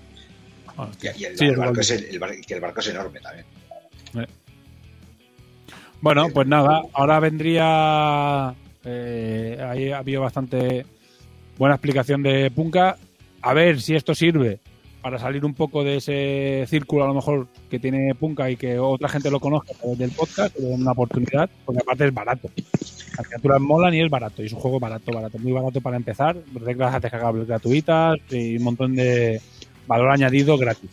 [0.77, 2.79] Ah, Y, y el, Sí, el es barco es el, el bar- que el barco
[2.81, 3.45] es enorme también.
[6.01, 8.53] Bueno, pues nada, ahora vendría.
[8.85, 10.85] eh, ahí ha habido bastante
[11.57, 12.97] buena explicación de Punka.
[13.41, 14.59] A ver si esto sirve
[15.01, 18.77] para salir un poco de ese círculo, a lo mejor, que tiene Punka y que
[18.79, 22.49] otra gente lo conozca del podcast, que le den una oportunidad, porque aparte es barato.
[23.17, 25.97] Las criaturas molan y es barato, y es un juego barato, barato, muy barato para
[25.97, 26.35] empezar.
[26.53, 29.41] Reglas descargables gratuitas y un montón de
[29.87, 30.89] valor añadido gratis.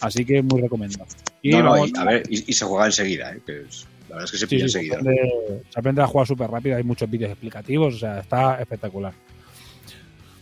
[0.00, 1.06] Así que muy recomendado.
[1.42, 3.40] Y No, no, vamos- y, a ver, y, y se juega enseguida, ¿eh?
[3.46, 4.96] que es- la verdad es que se Sí, pilla sí, se, enseguida.
[4.98, 9.14] aprende, se aprende a jugar súper rápido, hay muchos vídeos explicativos, o sea, está espectacular.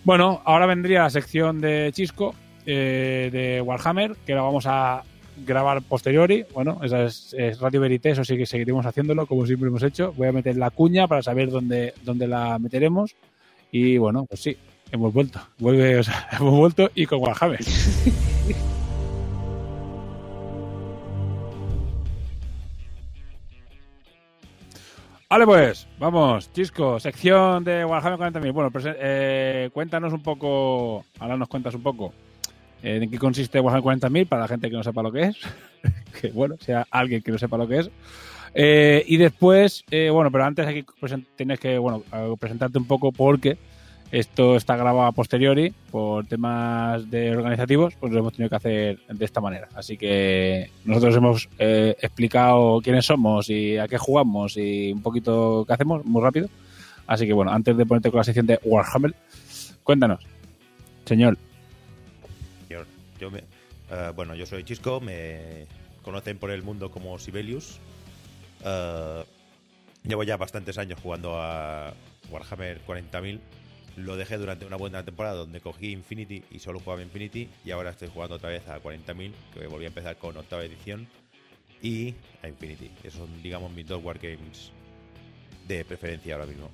[0.03, 2.35] Bueno, ahora vendría la sección de Chisco
[2.67, 5.03] eh, de Warhammer, que la vamos a
[5.47, 6.45] grabar posteriori.
[6.53, 10.13] Bueno, esa es, es Radio Verité, eso sí que seguiremos haciéndolo, como siempre hemos hecho.
[10.17, 13.15] Voy a meter la cuña para saber dónde, dónde la meteremos.
[13.71, 14.57] Y bueno, pues sí,
[14.91, 15.41] hemos vuelto.
[15.59, 17.61] Vuelve, o sea, hemos vuelto y con Warhammer.
[25.31, 28.53] Vale, pues, vamos, Chisco, sección de Warhammer 40.000.
[28.53, 32.13] Bueno, eh, cuéntanos un poco, ahora nos cuentas un poco
[32.83, 35.37] eh, en qué consiste Warhammer 40.000 para la gente que no sepa lo que es.
[36.21, 37.91] que bueno, sea alguien que no sepa lo que es.
[38.55, 40.85] Eh, y después, bueno, pero antes aquí
[41.37, 42.03] tienes que, bueno,
[42.41, 43.57] presentarte un poco porque
[44.11, 48.99] esto está grabado a posteriori por temas de organizativos, pues lo hemos tenido que hacer
[49.09, 49.69] de esta manera.
[49.75, 55.65] Así que nosotros hemos eh, explicado quiénes somos y a qué jugamos y un poquito
[55.67, 56.49] qué hacemos, muy rápido.
[57.07, 59.15] Así que bueno, antes de ponerte con la sección de Warhammer,
[59.85, 60.25] cuéntanos,
[61.05, 61.37] señor.
[62.69, 62.83] Yo,
[63.21, 63.45] yo me-
[63.91, 65.67] eh, bueno, yo soy Chisco, me
[66.03, 67.79] conocen por el mundo como Sibelius.
[68.65, 69.25] Eh,
[70.05, 71.93] llevo ya bastantes años jugando a
[72.31, 73.39] Warhammer 40.000.
[73.97, 77.49] Lo dejé durante una buena temporada donde cogí Infinity y solo jugaba Infinity.
[77.65, 81.07] Y ahora estoy jugando otra vez a 40.000, que volví a empezar con octava edición.
[81.83, 82.91] Y a Infinity.
[83.03, 84.73] Esos son, digamos, mis dos wargames
[85.67, 86.71] de preferencia ahora mismo.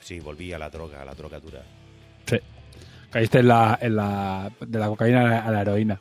[0.00, 1.62] Sí, volví a la droga, a la droga dura.
[3.10, 6.00] Caíste en la, en la, de la cocaína a la, a la heroína.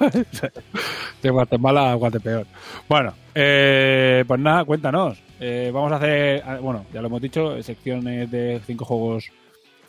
[1.22, 2.46] de Guatemala a Guatepeor.
[2.88, 5.18] Bueno, eh, pues nada, cuéntanos.
[5.40, 9.30] Eh, vamos a hacer, ah, bueno, ya lo hemos dicho, secciones de cinco juegos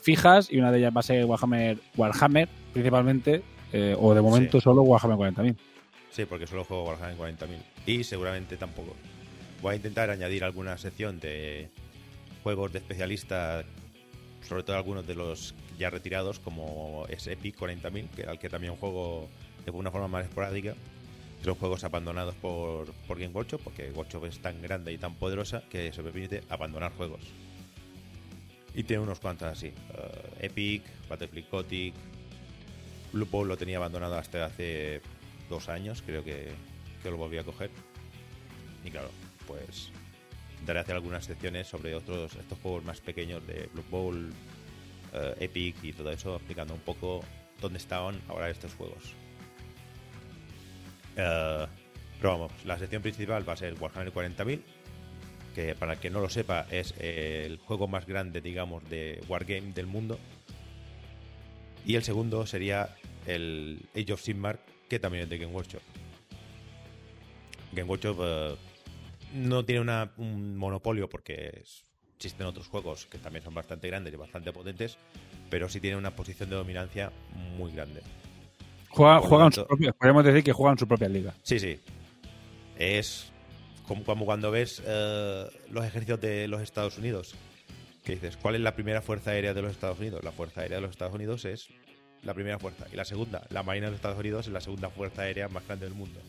[0.00, 3.42] fijas y una de ellas va a ser Warhammer, Warhammer principalmente,
[3.72, 4.64] eh, o de momento Sí.
[4.64, 5.56] solo Warhammer 40.000.
[6.10, 7.58] Sí, porque solo juego Warhammer 40.000.
[7.86, 8.94] Y seguramente tampoco.
[9.62, 11.68] Voy a intentar añadir alguna sección de
[12.42, 13.64] juegos de especialista,
[14.46, 18.76] sobre todo algunos de los ya retirados, como es Epic 40.000, que al que también
[18.76, 19.28] juego
[19.64, 20.74] de una forma más esporádica.
[21.44, 25.62] Son juegos abandonados por, por Game Workshop, porque Workshop es tan grande y tan poderosa
[25.70, 27.20] que se permite abandonar juegos.
[28.74, 29.68] Y tiene unos cuantos así.
[29.68, 31.94] eh, Epic, Battlefield Gothic,
[33.12, 35.00] Blue Bowl lo tenía abandonado hasta hace
[35.48, 36.50] dos años, creo que,
[37.02, 37.70] que lo volví a coger.
[38.84, 39.10] Y claro,
[39.46, 39.90] pues
[40.66, 44.32] daré hacer algunas secciones sobre otros estos juegos más pequeños de Blue Bowl,
[45.12, 47.22] eh, Epic y todo eso, explicando un poco
[47.60, 49.14] dónde estaban ahora estos juegos.
[51.16, 51.66] Eh,
[52.20, 54.60] pero vamos, la sección principal va a ser Warhammer 40.000,
[55.54, 59.72] que para el que no lo sepa es el juego más grande, digamos, de Wargame
[59.72, 60.18] del mundo.
[61.84, 65.82] Y el segundo sería el Age of Sigmar, que también es de Game Workshop.
[67.72, 68.56] Game Workshop eh,
[69.34, 71.62] no tiene una- un monopolio porque
[72.16, 74.96] existen otros juegos que también son bastante grandes y bastante potentes,
[75.50, 77.12] pero sí tiene una posición de dominancia
[77.56, 78.00] muy grande.
[78.88, 81.34] Juega- juegan tanto- su propia- podemos decir que juegan su propia liga.
[81.42, 81.78] Sí, sí.
[82.78, 83.30] Es
[83.86, 87.34] como, como cuando ves eh, los ejércitos de los Estados Unidos.
[88.04, 90.22] Que dices, ¿cuál es la primera fuerza aérea de los Estados Unidos?
[90.22, 91.68] La fuerza aérea de los Estados Unidos es
[92.22, 92.86] la primera fuerza.
[92.92, 95.66] Y la segunda, la Marina de los Estados Unidos es la segunda fuerza aérea más
[95.66, 96.20] grande del mundo.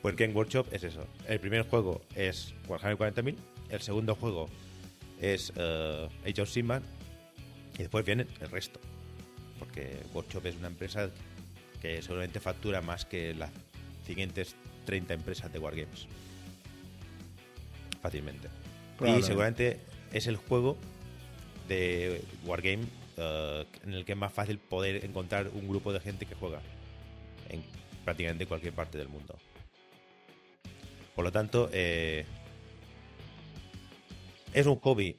[0.00, 1.06] Pues Game Workshop es eso.
[1.28, 3.36] El primer juego es Warhammer 40.000,
[3.68, 4.48] el segundo juego
[5.20, 6.80] es eh, Age of Sigmar
[7.74, 8.80] y después viene el resto.
[9.58, 11.10] Porque Workshop es una empresa
[11.80, 13.50] que seguramente factura más que las
[14.06, 14.54] siguientes
[14.86, 16.06] 30 empresas de Wargames.
[18.02, 18.48] Fácilmente.
[19.00, 19.80] Y seguramente
[20.12, 20.76] es el juego
[21.68, 22.84] de Wargame
[23.16, 26.60] eh, en el que es más fácil poder encontrar un grupo de gente que juega
[27.48, 27.62] en
[28.04, 29.36] prácticamente cualquier parte del mundo.
[31.14, 32.24] Por lo tanto, eh,
[34.52, 35.16] es un hobby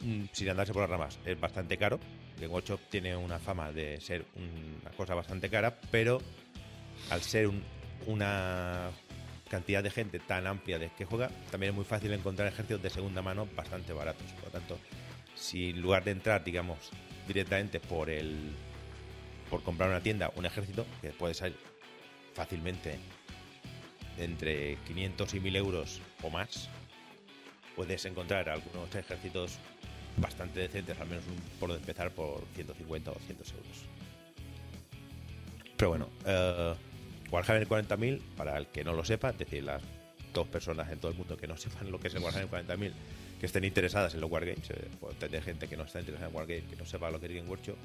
[0.00, 1.18] mm, sin andarse por las ramas.
[1.24, 1.98] Es bastante caro.
[2.46, 6.20] Workshop tiene una fama de ser una cosa bastante cara, pero
[7.10, 7.62] al ser un-
[8.06, 8.90] una
[9.48, 12.90] cantidad de gente tan amplia de que juega, también es muy fácil encontrar ejércitos de
[12.90, 14.26] segunda mano bastante baratos.
[14.34, 14.78] Por lo tanto,
[15.34, 16.90] si en lugar de entrar, digamos,
[17.26, 18.52] directamente por el
[19.50, 21.52] por comprar una tienda, un ejército, que puede ser
[22.34, 22.98] fácilmente
[24.18, 26.68] entre 500 y 1000 euros o más,
[27.74, 29.58] puedes encontrar algunos ejércitos
[30.16, 31.24] bastante decentes, al menos
[31.58, 33.84] por empezar por 150 o 200 euros.
[35.76, 36.74] Pero bueno, eh,
[37.30, 39.82] Warhammer 40.000, para el que no lo sepa, es decir, las
[40.34, 42.92] dos personas en todo el mundo que no sepan lo que es el Warhammer 40.000,
[43.40, 44.88] que estén interesadas en los Wargames, eh,
[45.18, 47.48] tener gente que no está interesada en Wargames, que no sepa lo que es Game
[47.48, 47.76] Workshop,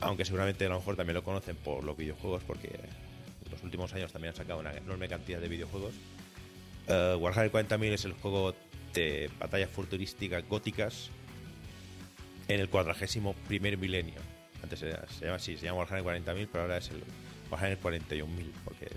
[0.00, 3.92] aunque seguramente a lo mejor también lo conocen por los videojuegos, porque en los últimos
[3.94, 5.94] años también han sacado una enorme cantidad de videojuegos.
[6.86, 8.54] Eh, Warhammer 40.000 es el juego
[8.94, 11.10] de batallas futurísticas góticas
[12.48, 14.20] en el cuadragésimo primer milenio.
[14.62, 17.02] Antes era- se llama así, se llama Warhammer 40.000, pero ahora es el
[17.50, 18.88] Warhammer 41.000, porque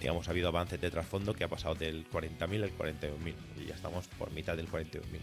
[0.00, 3.74] digamos ha habido avances de trasfondo que ha pasado del 40.000 al 41.000 y ya
[3.74, 5.20] estamos por mitad del 41.000.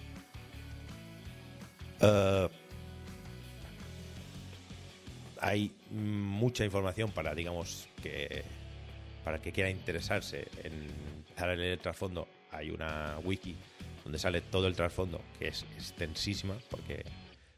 [2.02, 2.50] Eh,
[5.40, 8.44] hay mucha información para, digamos, que
[9.24, 10.88] para el que quiera interesarse en
[11.58, 12.28] leer el trasfondo.
[12.52, 13.56] Hay una wiki
[14.06, 17.04] donde sale todo el trasfondo, que es extensísima, porque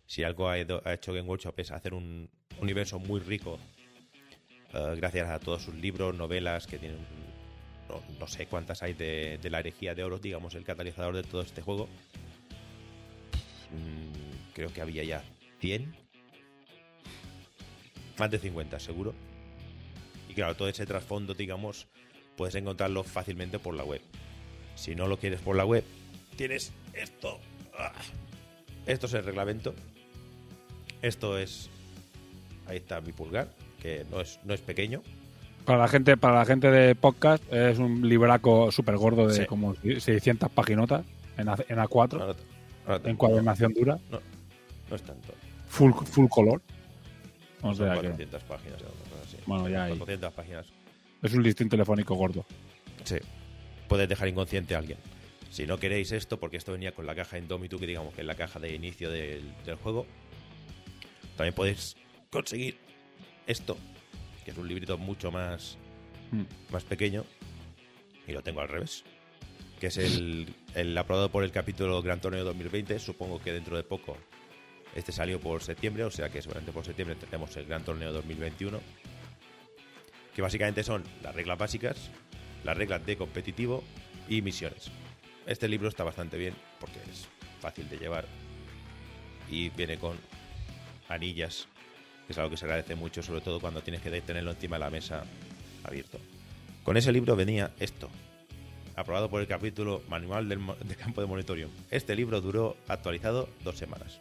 [0.05, 2.29] si algo ha, hecho Game Workshop es hacer un
[2.61, 3.59] universo muy rico,
[4.73, 7.05] eh, gracias a todos sus libros, novelas, que tienen,
[8.17, 11.41] no, sé cuántas hay de, de la herejía de oro, digamos, el catalizador de todo
[11.41, 11.89] este juego.
[13.71, 15.23] Mm, creo que había ya
[15.59, 15.93] 100,
[18.17, 19.13] más de 50 seguro.
[20.29, 21.87] Y claro, todo ese trasfondo, digamos,
[22.37, 24.01] puedes encontrarlo fácilmente por la web.
[24.75, 25.83] Si no lo quieres por la web,
[26.38, 27.39] tienes esto.
[27.77, 27.91] Ah.
[28.85, 29.73] Esto es el reglamento.
[31.01, 31.69] Esto es.
[32.68, 33.49] Ahí está mi pulgar,
[33.81, 35.01] que no es, no es pequeño.
[35.65, 39.45] Para la gente, para la gente de podcast es un libraco súper gordo de Sí.
[39.45, 41.05] como 600 paginotas
[41.38, 42.43] en, A, en A4, Ahora te-
[42.85, 45.34] ahora te- encuadernación dura, No es tanto.
[45.68, 46.61] full, full color.
[47.61, 48.81] O sea que 400 páginas.
[48.81, 49.38] una cosa así.
[49.45, 49.91] Bueno, ya hay.
[49.97, 50.65] 400 páginas.
[51.22, 52.45] es un listín telefónico gordo.
[53.03, 53.18] Sí.
[53.89, 54.97] Puedes dejar inconsciente a alguien.
[55.51, 58.27] Si no queréis esto, porque esto venía con la caja Indomitu, que digamos que es
[58.27, 60.05] la caja de inicio del, del juego,
[61.35, 61.95] también podéis
[62.29, 62.77] conseguir
[63.47, 63.77] esto,
[64.43, 65.77] que es un librito mucho más,
[66.31, 66.43] Mm.
[66.71, 67.23] más pequeño,
[68.27, 69.05] y lo tengo al revés,
[69.79, 72.99] que es el, el aprobado por el capítulo Gran Torneo 2020.
[72.99, 74.17] Supongo que dentro de poco
[74.93, 78.81] este salió por septiembre, o sea que seguramente por septiembre tendremos el Gran Torneo 2021,
[80.35, 82.09] que básicamente son las reglas básicas,
[82.65, 83.83] las reglas de competitivo
[84.27, 84.91] y misiones.
[85.47, 87.25] Este libro está bastante bien porque es
[87.61, 88.25] fácil de llevar
[89.49, 90.17] y viene con
[91.07, 91.69] anillas,
[92.25, 94.81] que es algo que se agradece mucho, sobre todo cuando tienes que tenerlo encima de
[94.81, 95.23] la mesa
[95.85, 96.19] abierto.
[96.83, 98.09] Con ese libro venía esto,
[98.97, 100.59] aprobado por el capítulo Manual del,
[100.97, 101.71] Campo de Monitorium.
[101.91, 104.19] Este libro duró actualizado dos semanas.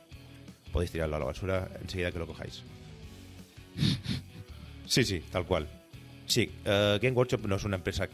[0.72, 2.62] Podéis tirarlo a la basura enseguida que lo cojáis.
[4.86, 5.66] Sí, sí, tal cual.
[6.26, 8.08] Sí, eh, Game Workshop no es una empresa.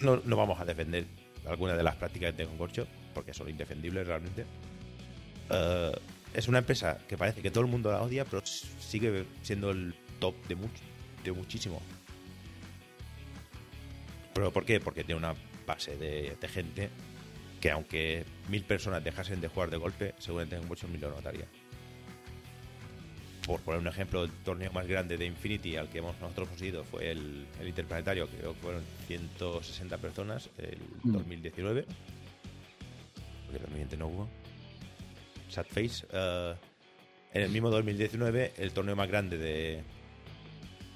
[0.00, 1.04] No, no vamos a defender
[1.46, 4.44] algunas de las prácticas de Workshop porque son indefendibles realmente.
[5.50, 5.92] Eh,
[6.34, 9.94] es una empresa que parece que todo el mundo la odia, pero sigue siendo el
[10.18, 10.80] top de, much-
[11.24, 11.82] de muchísimo.
[14.34, 14.80] ¿Pero por qué?
[14.80, 15.34] Porque tiene una
[15.66, 16.88] base de, gente
[17.60, 21.46] que, aunque mil personas dejasen de jugar de golpe, seguramente Workshop ni lo notaría
[23.46, 26.62] por poner un ejemplo, el torneo más grande de Infinity al que hemos nosotros hemos
[26.62, 31.12] ido fue el, el Interplanetario, que creo que fueron 160 personas, el Mm.
[31.12, 31.84] 2019.
[33.44, 34.28] Porque el 2020 no hubo.
[35.48, 36.06] Sad Face.
[36.12, 36.54] eh,
[37.34, 39.82] en el mismo 2019, el torneo más grande de,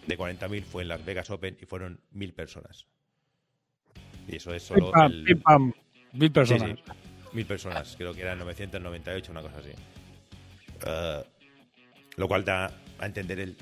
[0.06, 2.86] de 40.000 fue en Las Vegas Open y fueron 1.000 personas.
[4.28, 5.72] Y eso es solo pam, el, pam,
[6.12, 6.70] mil personas.
[6.78, 6.92] sí.
[7.32, 9.70] Mil personas, creo que eran 998, una cosa así.
[10.86, 11.24] Eh,
[12.16, 13.56] Lo cual da a entender el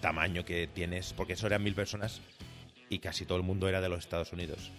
[0.00, 2.20] tamaño que tienes, porque eso eran mil personas
[2.88, 4.70] y casi todo el mundo era de los Estados Unidos.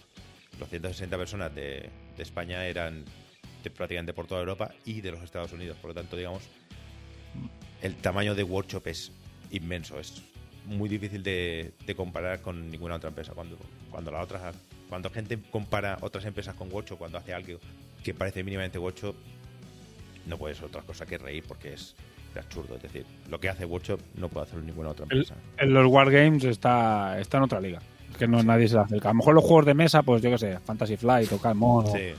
[0.58, 3.04] Los 160 personas de, España eran
[3.62, 5.76] de prácticamente por toda Europa y de los Estados Unidos.
[5.76, 6.42] Por lo tanto, digamos,
[7.82, 9.12] el tamaño de Workshop es
[9.50, 10.00] inmenso.
[10.00, 10.22] Es
[10.64, 13.34] muy difícil de, comparar con ninguna otra empresa.
[13.34, 13.56] Cuando,
[13.90, 14.52] cuando la otra,
[14.88, 17.60] cuando gente compara otras empresas con Workshop, cuando hace algo
[18.02, 19.14] que parece mínimamente Workshop,
[20.26, 21.94] no puede ser otra cosa que reír porque es
[22.34, 22.76] de absurdo.
[22.76, 25.34] Es decir, lo que hace Workshop no puede hacer ninguna otra empresa.
[25.58, 27.80] en los Wargames está, está en otra liga.
[28.10, 29.10] Es que no nadie se le acerca.
[29.10, 31.86] A lo mejor los juegos de mesa, pues yo qué sé, Fantasy Flight o Calmon
[31.86, 32.14] Sí,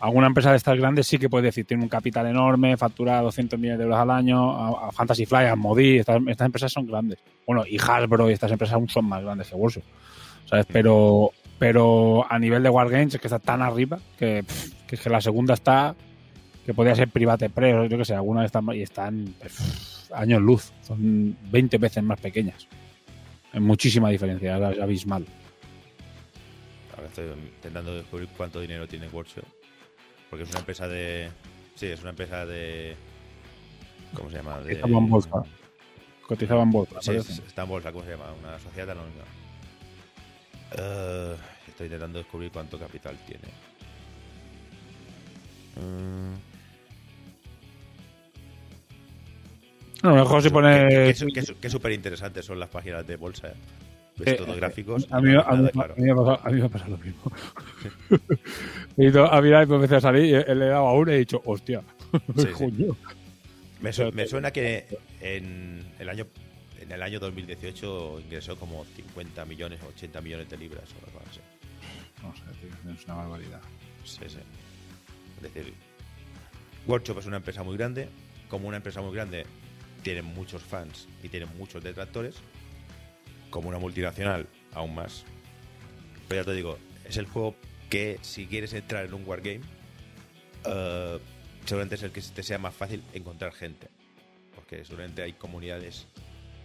[0.00, 3.58] alguna empresa de estas grandes sí que puede decir, tiene un capital enorme, factura 200
[3.58, 6.86] millones de euros al año, a, a Fantasy Flight, a Modi, estas, estas empresas son
[6.86, 7.18] grandes.
[7.46, 9.82] Bueno, y Hasbro y estas empresas aún son más grandes que Warsaw.
[10.46, 10.66] ¿Sabes?
[10.70, 15.00] Pero, pero a nivel de Wargames es que está tan arriba que, pff, que es
[15.00, 15.94] que la segunda está
[16.66, 20.72] que podría ser Private Press, yo que sé, algunas están y están pff, años luz,
[20.82, 22.66] son 20 veces más pequeñas.
[23.52, 25.24] Hay muchísima diferencia, es abismal.
[26.96, 29.44] ahora estoy intentando descubrir cuánto dinero tiene Workshop.
[30.28, 31.30] Porque es una empresa de.
[31.76, 32.96] Sí, es una empresa de.
[34.12, 34.60] ¿Cómo se llama?
[34.60, 35.30] De, Cotizaba en bolsa.
[36.26, 37.00] Cotizaba en bolsa.
[37.00, 37.12] Sí,
[37.46, 38.32] está en bolsa, ¿cómo se llama?
[38.42, 39.22] Una sociedad anónima.
[40.76, 41.36] Eh,
[41.68, 43.44] estoy intentando descubrir cuánto capital tiene.
[45.76, 46.55] Mm,
[50.10, 51.12] Lo mejor si pone.
[51.60, 53.52] qué súper interesantes son las páginas de bolsa.
[54.18, 55.06] Ves Eh, todo gráficos.
[55.10, 55.92] A mí, no a, mí, claro.
[55.94, 57.32] a mí me ha pasado, a mí me ha pasado lo mismo.
[58.96, 61.12] he ido a mirar y me empecé a salir y le he dado a uno
[61.12, 61.82] y he dicho, hostia.
[62.36, 62.88] Sí, sí.
[63.82, 64.86] Me, su- me suena que
[65.20, 66.26] en el año
[66.80, 71.20] en el año 2018 ingresó como 50 millones o 80 millones de libras o algo
[71.28, 71.40] así.
[72.22, 73.60] No sé, tío, es una barbaridad.
[74.04, 74.38] Sí, sí.
[75.36, 75.74] Es decir,
[76.86, 78.08] Workshop es una empresa muy grande.
[78.48, 79.44] Como una empresa muy grande,
[80.06, 82.36] tiene muchos fans y tiene muchos detractores.
[83.50, 85.24] Como una multinacional, aún más.
[86.28, 87.56] Pero ya te digo, es el juego
[87.90, 89.62] que si quieres entrar en un wargame,
[90.64, 91.18] eh,
[91.64, 93.88] seguramente es el que te sea más fácil encontrar gente.
[94.54, 96.06] Porque seguramente hay comunidades,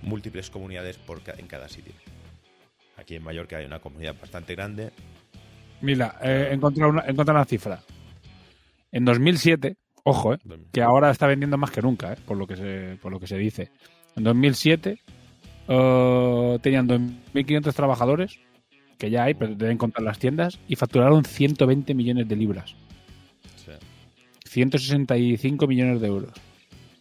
[0.03, 1.93] múltiples comunidades por ca- en cada sitio.
[2.95, 4.91] Aquí en Mallorca hay una comunidad bastante grande.
[5.81, 7.81] Mira, eh, he encontrado una, he encontrado una cifra.
[8.91, 10.39] En 2007, ojo, eh,
[10.71, 13.27] que ahora está vendiendo más que nunca, eh, por, lo que se, por lo que
[13.27, 13.71] se dice.
[14.15, 14.99] En 2007
[15.67, 18.39] eh, tenían 2.500 trabajadores,
[18.97, 22.75] que ya hay, pero deben contar las tiendas, y facturaron 120 millones de libras.
[23.55, 23.71] Sí.
[24.45, 26.31] 165 millones de euros.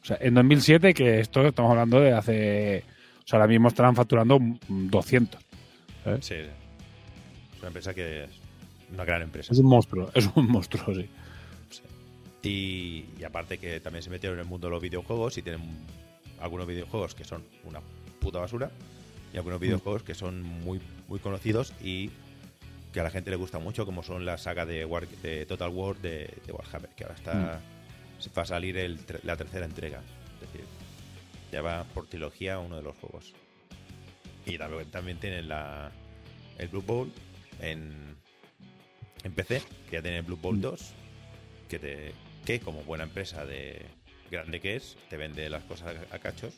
[0.02, 2.84] O sea, en 2007, que esto estamos hablando de hace...
[3.18, 5.40] O sea, ahora mismo estarán facturando mm, 200.
[6.04, 6.24] ¿sabes?
[6.24, 6.40] Sí, sí.
[6.40, 8.30] Es una empresa que es
[8.92, 9.52] una gran empresa.
[9.52, 11.08] Es un monstruo, es un monstruo, sí.
[12.42, 15.60] Y, y aparte que también se metieron en el mundo de los videojuegos y tienen
[16.40, 17.80] algunos videojuegos que son una
[18.20, 18.70] puta basura
[19.32, 22.10] y algunos videojuegos que son muy, muy conocidos y
[22.92, 25.68] que a la gente le gusta mucho, como son la saga de, War- de Total
[25.70, 27.32] War de, de Warhammer, que ahora está
[28.18, 30.00] se va a salir el la tercera entrega.
[30.42, 30.66] Es decir,
[31.52, 33.32] ya va por trilogía uno de los juegos.
[34.46, 35.92] Y también, también tienen la,
[36.58, 37.12] el Blue Bowl
[37.60, 38.16] en,
[39.22, 40.92] en PC, que ya tiene el Blue Bowl 2,
[41.68, 42.12] que, te,
[42.44, 43.84] que como buena empresa de
[44.30, 46.54] grande que es, te vende las cosas a, cachos.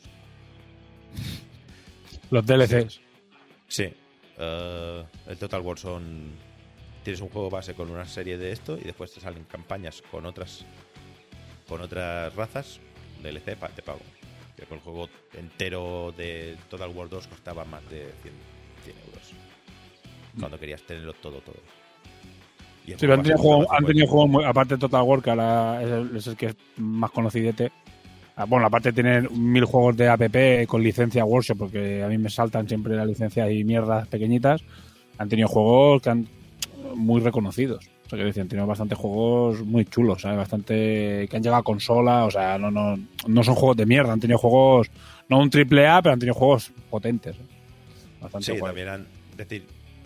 [2.31, 2.99] Los DLCs.
[3.67, 3.93] Sí.
[4.37, 6.31] Eh, el Total War son.
[7.03, 10.25] Tienes un juego base con una serie de esto y después te salen campañas con
[10.25, 10.65] otras
[11.67, 12.79] con otras razas
[13.21, 13.99] DLC pa- te pago.
[14.55, 18.33] Que el juego entero de Total War 2 costaba más de 100,
[18.85, 19.31] 100 euros.
[20.39, 21.57] Cuando querías tenerlo todo, todo.
[22.85, 23.87] Y Sí, pero han tenido, juegos, han 50.
[23.87, 26.55] tenido juegos muy, aparte de Total War, que ahora es el, es el que es
[26.77, 27.71] más conocidete.
[28.35, 30.21] Ah, Bueno, aparte de tener mil juegos de app
[30.67, 34.61] con licencia Workshop, porque a mí me saltan siempre las licencias y mierdas pequeñitas,
[35.17, 36.27] han tenido juegos que han
[36.95, 37.89] muy reconocidos.
[38.05, 40.37] O sea, que decir, han tenido bastantes juegos muy chulos, ¿sabes?
[40.37, 42.97] Bastante que han llegado a consola, o sea, no, no,
[43.27, 44.91] no son juegos de mierda, han tenido juegos,
[45.29, 47.35] no un triple A, pero han tenido juegos potentes.
[47.35, 47.39] ¿eh?
[48.21, 48.69] Bastante Sí, guay.
[48.69, 49.07] también han.
[49.31, 49.65] Es decir,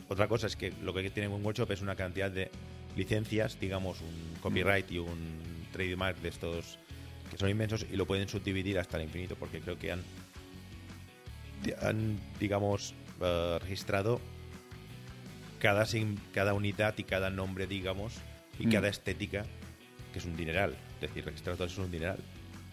[0.09, 2.49] otra cosa es que lo que tiene un workshop es una cantidad de
[2.95, 6.79] licencias, digamos, un copyright y un trademark de estos
[7.29, 10.01] que son inmensos y lo pueden subdividir hasta el infinito, porque creo que han,
[11.81, 14.21] han digamos, eh, registrado
[15.59, 15.85] cada,
[16.33, 18.13] cada unidad y cada nombre, digamos,
[18.59, 18.71] y Mm.
[18.71, 19.45] cada estética,
[20.13, 20.75] que es un dineral.
[20.95, 22.17] Es decir, registrar todo eso es un dineral.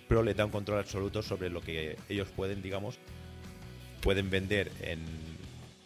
[0.09, 2.98] Pero le da un control absoluto sobre lo que ellos pueden, digamos,
[4.02, 5.01] pueden vender en.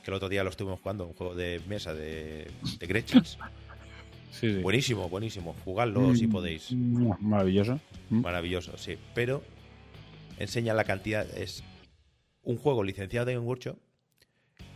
[0.08, 2.46] Que el otro día lo estuvimos jugando, un juego de mesa de,
[2.80, 2.86] de.
[4.30, 4.54] Sí, sí.
[4.62, 5.54] Buenísimo, buenísimo.
[5.66, 6.72] Jugadlo si Mm, podéis.
[6.72, 7.78] mm, Maravilloso.
[8.08, 8.20] Mm.
[8.22, 8.96] Maravilloso, sí.
[9.14, 9.42] Pero
[10.38, 11.26] enseña la cantidad.
[11.36, 11.62] Es
[12.42, 13.76] un juego licenciado de Game Workshop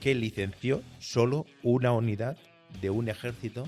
[0.01, 2.37] que licenció solo una unidad
[2.83, 3.65] de un ejército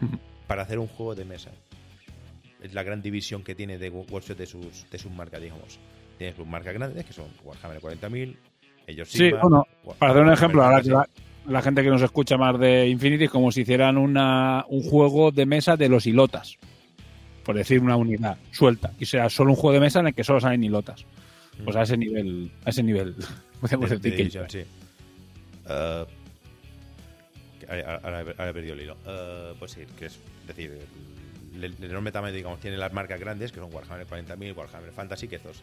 [0.46, 1.50] para hacer un juego de mesa.
[2.62, 5.78] Es la gran división que tiene de Workshop de sus, de sus marcas, digamos.
[6.18, 8.36] Tiene sus marcas grandes, que son Warhammer 40.000,
[8.86, 9.66] ellos Sí, bueno,
[9.98, 11.08] para dar un ejemplo, ahora que la,
[11.46, 15.30] la gente que nos escucha más de Infinity es como si hicieran una, un juego
[15.30, 16.58] de mesa de los hilotas.
[17.44, 18.92] Por decir una unidad suelta.
[18.98, 21.04] Y sea solo un juego de mesa en el que solo salen hilotas.
[21.62, 23.14] Pues a ese nivel, a ese nivel.
[23.60, 24.64] podemos de- decir de que- división, sí.
[27.68, 28.96] Ahora, ahora he- ahora he perdido el hilo.
[29.06, 30.78] Eh, pues sí, que es decir,
[31.54, 35.28] el, el enorme tamaño, digamos, tiene las marcas grandes, que son Warhammer 40.000, Warhammer Fantasy,
[35.28, 35.62] que estos,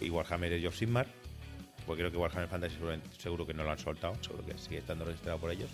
[0.00, 1.06] y Warhammer Age of Sigmar.
[1.86, 2.76] Porque creo que Warhammer Fantasy
[3.18, 5.68] seguro que no lo han soltado, seguro que sigue estando registrado por ellos.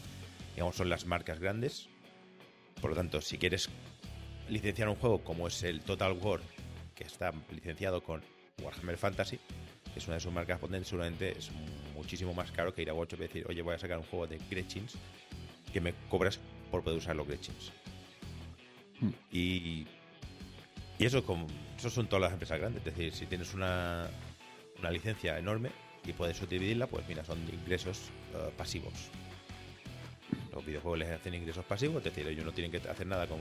[0.54, 1.88] Digamos, son las marcas grandes.
[2.80, 3.68] Por lo tanto, si quieres
[4.48, 6.40] licenciar un juego como es el Total War,
[6.94, 8.22] que está licenciado con
[8.62, 9.38] Warhammer Fantasy,
[9.92, 11.50] que es una de sus marcas potentes, seguramente es
[11.94, 14.26] muchísimo más caro que ir a Workshop y decir, oye, voy a sacar un juego
[14.26, 14.96] de Gretchins
[15.72, 17.72] que me cobras por poder usar los Gretchins.
[19.00, 19.10] Hmm.
[19.30, 19.86] Y,
[20.98, 21.46] y eso, con,
[21.78, 22.84] eso son todas las empresas grandes.
[22.84, 24.08] Es decir, si tienes una,
[24.78, 25.70] una licencia enorme
[26.04, 28.92] y puedes subdividirla, pues mira, son ingresos eh, pasivos.
[30.52, 33.38] Los videojuegos les hacen ingresos pasivos, es decir, ellos no tienen que hacer nada con,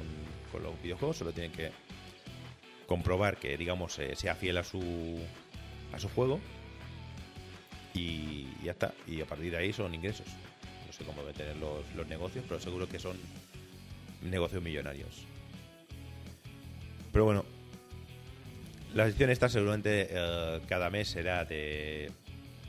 [0.62, 1.72] los videojuegos, solo tienen que
[2.88, 5.20] comprobar que, digamos, eh, sea fiel a su,
[5.94, 6.40] a su juego
[7.94, 8.94] y ya está.
[9.08, 10.28] Y a partir de ahí son ingresos.
[10.86, 13.18] No sé cómo deben tener los, los negocios, pero seguro que son
[14.22, 15.26] negocios millonarios.
[17.12, 17.46] Pero bueno,
[18.94, 22.12] la sección esta seguramente eh, cada mes será de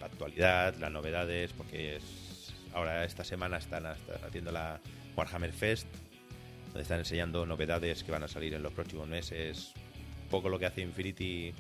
[0.07, 4.81] actualidad, las novedades, porque es, ahora esta semana están, haciendo la
[5.17, 5.87] Warhammer Fest,
[6.67, 9.73] donde están enseñando novedades que van a salir en los próximos meses.
[10.25, 11.53] Un poco lo que hace Infinity,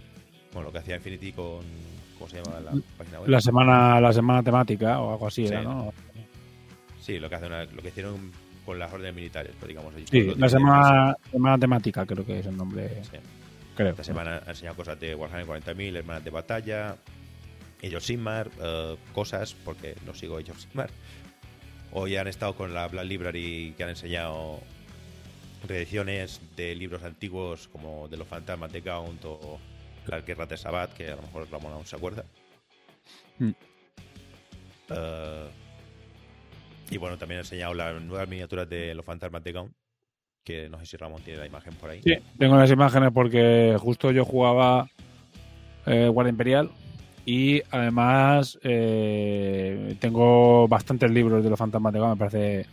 [0.52, 1.60] bueno, lo que hacía Infinity con,
[2.18, 3.28] ¿cómo se llama la página web?
[3.28, 5.52] La semana, la semana temática o algo así Sí.
[5.52, 5.92] era, ¿no?
[7.00, 8.30] Sí, lo que hacen, lo que hicieron
[8.64, 9.92] con las órdenes militares, pues digamos.
[10.08, 13.16] Sí, la semana, semana temática creo que es el nombre, Sí.
[13.74, 13.90] creo.
[13.90, 16.96] Esta semana han enseñado cosas de Warhammer 40.000, Hermanas de Batalla,
[17.82, 20.90] ellos Sigmar, eh, cosas, porque no sigo ellos Sigmar.
[21.92, 24.60] Hoy han estado con la Black Library que han enseñado
[25.66, 29.58] reediciones de libros antiguos como de los fantasmas de Gaunt o
[30.06, 32.24] las guerras de Sabbath, que a lo mejor Ramón aún se acuerda.
[33.38, 33.50] Mm.
[34.90, 35.48] Eh,
[36.90, 39.72] y bueno, también han enseñado las nuevas miniaturas de los fantasmas de Gaunt,
[40.44, 42.02] que no sé si Ramón tiene la imagen por ahí.
[42.02, 44.88] Sí, tengo las imágenes porque justo yo jugaba
[45.86, 46.70] eh, Guardia Imperial
[47.32, 52.66] y además eh, tengo bastantes libros de los fantasmas de Gaunt, me parece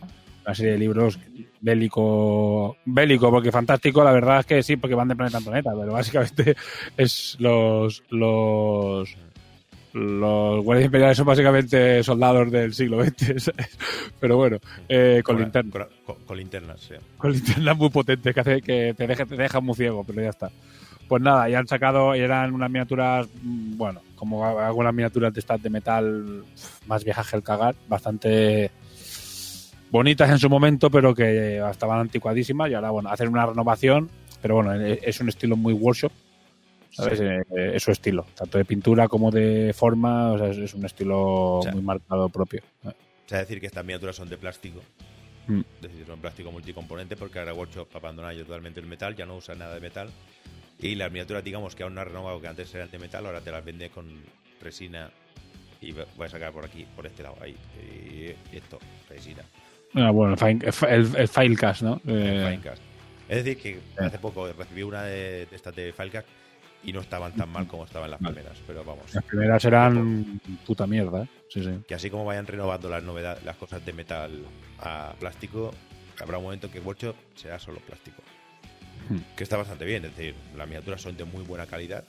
[0.44, 1.18] una serie de libros
[1.60, 5.70] bélico, bélico, porque fantástico, la verdad es que sí, porque van de planeta en planeta,
[5.78, 6.56] pero básicamente
[6.96, 9.16] es los los
[9.94, 13.78] los guardias imperiales son básicamente soldados del siglo XX, ¿sabes?
[14.20, 14.58] pero bueno,
[14.88, 15.86] eh, con Con- linterna Con,
[16.16, 16.94] con- con linternas, sí.
[17.16, 20.30] con linternas muy potentes que hace que te deje, te deja muy ciego, pero ya
[20.30, 20.50] está.
[21.08, 25.40] Pues nada, ya han sacado, y eran unas miniaturas, mm, bueno, como algunas miniaturas de
[25.40, 26.44] estas de metal
[26.86, 28.70] más viejas que el cagar, bastante
[29.90, 34.10] bonitas en su momento, pero que estaban anticuadísimas y ahora, bueno, hacen una renovación,
[34.42, 36.12] pero bueno, e- es un estilo muy workshop,
[36.90, 37.18] ¿sabes?
[37.18, 37.24] Sí.
[37.24, 41.58] Eh, Es su estilo, tanto de pintura como de forma, o sea, es, un estilo
[41.58, 42.62] O sea, muy marcado propio.
[42.84, 42.92] O
[43.26, 44.80] sea, decir que estas miniaturas son de plástico.
[45.46, 45.60] Mm.
[45.76, 49.26] Es decir, son plástico multicomponente porque ahora Workshop ha abandonado ya totalmente el metal, ya
[49.26, 50.10] no usa nada de metal.
[50.80, 53.40] Y las miniaturas, digamos, que aún no ha renovado, que antes eran de metal, ahora
[53.40, 54.22] te las vende con
[54.60, 55.10] resina.
[55.80, 57.56] Y voy a sacar por aquí, por este lado, ahí.
[57.80, 58.78] Y esto,
[59.08, 59.42] resina.
[59.94, 62.00] Ah, bueno, el, el, el Filecast, ¿no?
[62.06, 62.82] Eh, Finecast.
[63.28, 66.26] Es decir, que hace poco recibí una de, de estas de Filecast
[66.84, 68.56] y no estaban tan mal como estaban las primeras.
[68.66, 71.28] Pero vamos, Las primeras eran puta mierda, ¿eh?
[71.48, 71.70] Sí, sí.
[71.86, 74.44] que así como vayan renovando las novedades, las cosas de metal
[74.80, 75.72] a plástico,
[76.20, 78.22] habrá un momento que Workshop será solo plástico.
[79.08, 79.18] Hmm.
[79.36, 82.04] Que está bastante bien, es decir, las miniaturas son de muy buena calidad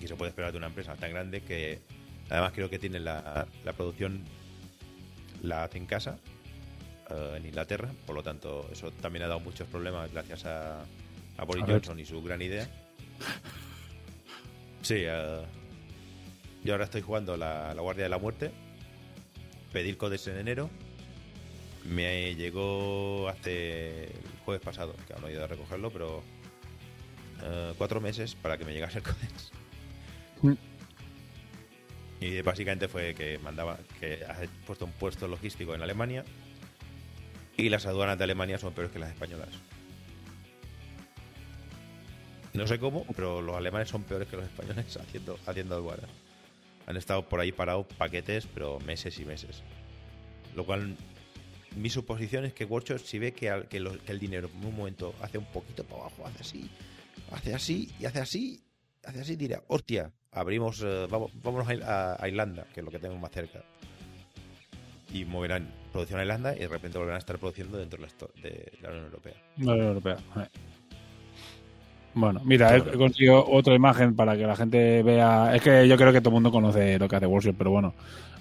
[0.00, 1.80] y se puede esperar de una empresa tan grande que
[2.30, 4.22] además creo que tiene la, la producción
[5.42, 6.18] la hace en casa
[7.10, 10.84] eh, en Inglaterra, por lo tanto eso también ha dado muchos problemas gracias a,
[11.36, 11.66] a Boris A.
[11.66, 12.68] Johnson y su gran idea.
[14.82, 15.42] Sí, eh,
[16.62, 18.50] yo ahora estoy jugando la, la Guardia de la Muerte.
[19.72, 20.70] Pedí el codex en enero.
[21.88, 26.22] Me llegó hace el jueves pasado, que aún no he ido a recogerlo, pero
[27.42, 29.52] eh, cuatro meses para que me llegase el codex.
[30.42, 30.52] Mm.
[32.20, 36.24] Y básicamente fue que mandaba que has puesto un puesto logístico en Alemania
[37.56, 39.48] y las aduanas de Alemania son peores que las españolas.
[42.54, 46.10] No sé cómo, pero los alemanes son peores que los españoles haciendo, haciendo aduanas.
[46.86, 49.62] Han estado por ahí parados paquetes, pero meses y meses.
[50.56, 50.96] Lo cual,
[51.76, 54.66] mi suposición es que Workshop, si ve que, al- que lo- que el dinero en
[54.66, 56.70] un momento hace un poquito para abajo, hace así,
[57.32, 58.62] hace así y hace así,
[59.04, 62.84] hace así, dirá, hostia, abrimos, eh, vamos, vámonos a, Ir- a- a Irlanda, que es
[62.84, 63.62] lo que tenemos más cerca.
[65.12, 67.98] Y moverán producción a Irlanda y de repente volverán a estar produciendo dentro
[68.42, 69.34] de la, Unión Europea.
[69.58, 70.16] La Unión Europea.
[72.14, 75.54] Bueno, mira, he conseguido otra imagen para que la gente vea.
[75.54, 77.94] Es que yo creo que todo el mundo conoce lo que hace Workshop, pero bueno,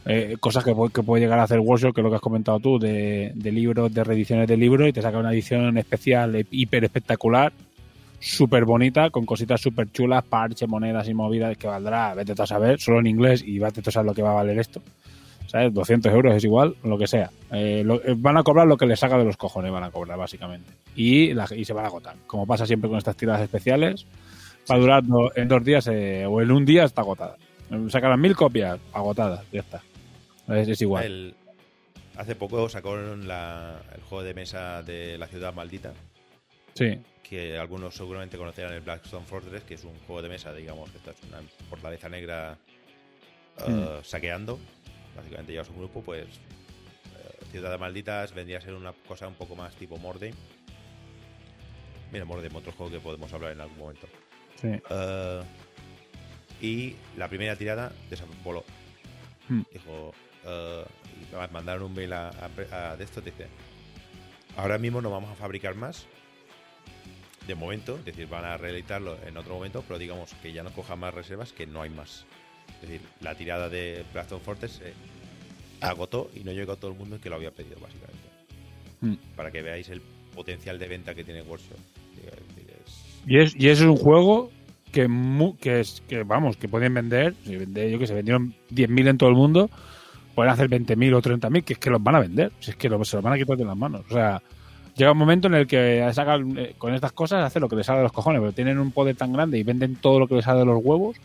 [0.08, 2.22] eh, cosas que, pu- que puede llegar a hacer Workshop, que es lo que has
[2.22, 6.36] comentado tú, de, de libros, de reediciones de libros, y te saca una edición especial,
[6.36, 7.52] eh, hiper espectacular,
[8.20, 12.48] súper bonita, con cositas súper chulas, parches, monedas y movidas, que valdrá, vete tú a
[12.48, 14.82] saber, solo en inglés, y vete tú a saber lo que va a valer esto.
[15.48, 15.74] ¿Sabes?
[15.74, 17.30] 200 euros es igual, lo que sea.
[17.54, 20.18] Eh, eh, van a cobrar lo que les saca de los cojones, van a cobrar,
[20.18, 20.70] básicamente.
[20.94, 21.32] Y,
[21.64, 22.16] se van a agotar.
[22.28, 24.06] Como pasa siempre con estas tiradas especiales,
[24.70, 25.04] va a durar
[25.36, 27.38] en dos días eh, o en un día está agotada.
[27.88, 29.82] Sacarán mil copias, agotadas, ya está.
[30.48, 31.04] Es, es igual.
[31.06, 31.36] El-
[32.16, 35.94] hace poco sacaron la- el juego de mesa de la ciudad maldita,
[36.74, 37.00] Sí.
[37.24, 40.98] que algunos seguramente conocerán el Blackstone Fortress, que es un juego de mesa, digamos, que
[40.98, 42.58] esta es una fortaleza negra
[43.66, 43.80] Hmm.
[43.80, 44.60] eh, saqueando.
[45.16, 49.56] Básicamente llevas un grupo, pues eh, Ciudad Malditas vendría a ser una cosa un poco
[49.56, 50.36] más tipo Mordheim.
[52.12, 54.08] Mira, Mordheim, otro juego que podemos hablar en algún momento.
[54.62, 54.70] sí.
[54.90, 55.42] Eh,
[56.62, 57.92] y la primera tirada
[58.44, 58.64] voló.
[59.48, 59.62] Hmm.
[59.72, 60.12] Dijo,
[60.46, 60.84] eh,
[61.32, 63.48] me mandaron un mail a, a- a de esto, dice,
[64.56, 66.06] ahora mismo no vamos a fabricar más,
[67.48, 70.72] de momento, es decir, van a reeditarlo en otro momento, pero digamos que ya no
[70.72, 72.26] cojan más reservas, que no hay más.
[72.82, 74.94] Es decir, la tirada de Blackstone Fortress se
[75.80, 78.28] agotó y no llegó a todo el mundo que lo había pedido, básicamente.
[79.00, 79.16] Hmm.
[79.36, 80.02] Para que veáis el
[80.36, 81.78] potencial de venta que tiene Workshop.
[82.18, 84.52] Es Y es, y es un juego
[84.92, 85.08] que,
[85.62, 89.36] que es que vamos, que pueden vender, yo que se vendieron 10.000 en todo el
[89.36, 89.70] mundo,
[90.38, 92.88] pueden hacer 20.000 o 30.000, que es que los van a vender, si es que
[92.88, 94.04] se los van a quitar de las manos.
[94.08, 94.40] O sea,
[94.96, 97.88] llega un momento en el que sacan eh, con estas cosas, hacen lo que les
[97.88, 100.36] sale de los cojones, pero tienen un poder tan grande y venden todo lo que
[100.36, 101.18] les sale de los huevos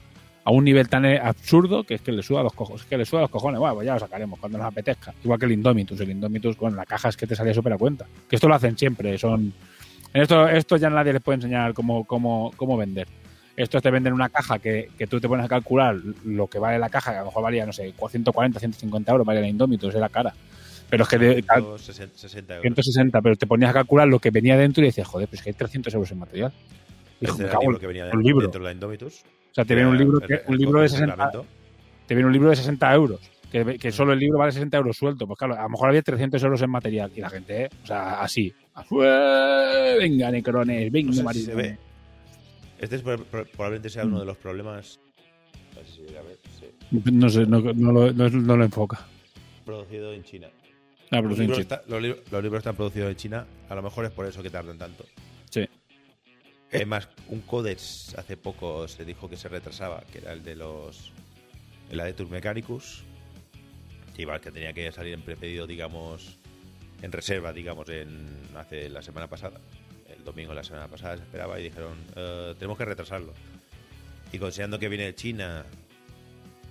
[0.44, 3.06] a un nivel tan absurdo que es que les suda los cojones, es que les
[3.06, 5.12] suda los cojones, bueno, pues ya lo sacaremos cuando nos apetezca.
[5.22, 7.76] Igual que el Indomitus, el Indomitus con la caja es que te salía súper a
[7.76, 8.06] cuenta.
[8.30, 9.52] Que esto lo hacen siempre, son
[10.14, 13.06] esto, esto ya nadie les puede enseñar cómo, cómo, cómo vender.
[13.62, 15.94] Esto te venden una caja que, que tú te pones a calcular
[16.24, 19.24] lo que vale la caja, que a lo mejor valía, no sé, 140, 150 euros,
[19.26, 20.34] valía la Indomitus, era cara.
[20.90, 22.62] Pero es que de, 160 60 euros.
[22.62, 25.50] 160, pero te ponías a calcular lo que venía dentro y decías, joder, pues que
[25.50, 26.52] hay 300 euros en material.
[27.20, 28.42] Hijo, Este cago el que venía un libro.
[28.42, 29.20] dentro de la Indomitus.
[29.22, 31.46] O sea, te viene un libro, el- que- el- un libro de código 60, reglamento.
[32.06, 33.20] te viene un libro de 60 euros.
[33.52, 35.26] Que, que solo el libro vale 60 euros suelto.
[35.26, 37.12] Pues claro, a lo mejor había 300 euros en material.
[37.14, 37.68] Y la gente, ¿eh?
[37.84, 38.52] o sea, así.
[40.00, 41.44] Venga, necrones, venga, No sé si maricones.
[41.46, 41.78] se ve.
[42.82, 45.00] Este es, pro- pro- probablemente sea uno de los problemas.
[45.74, 46.66] A ver, sí.
[47.10, 49.06] No sé, no, no lo, no- no lo enfoca.
[49.64, 50.48] Producido en China.
[51.10, 51.62] Ah, Los libros, sí.
[51.62, 53.46] está- los, libros, los libros están producidos en China.
[53.68, 55.04] A lo mejor es por eso que tardan tanto.
[55.50, 55.66] Sí.
[56.70, 60.56] Es más, un Codex hace poco se dijo que se retrasaba, que era el de
[60.56, 61.12] los.
[61.90, 63.04] El Adetus Mechanicus.
[64.16, 66.38] Que igual que tenía que salir en prepedido, digamos.
[67.02, 68.26] En reserva, digamos, en
[68.56, 69.60] hace la semana pasada.
[70.22, 73.34] El domingo la semana pasada se esperaba y dijeron: "Eh, Tenemos que retrasarlo.
[74.32, 75.64] Y considerando que viene de China.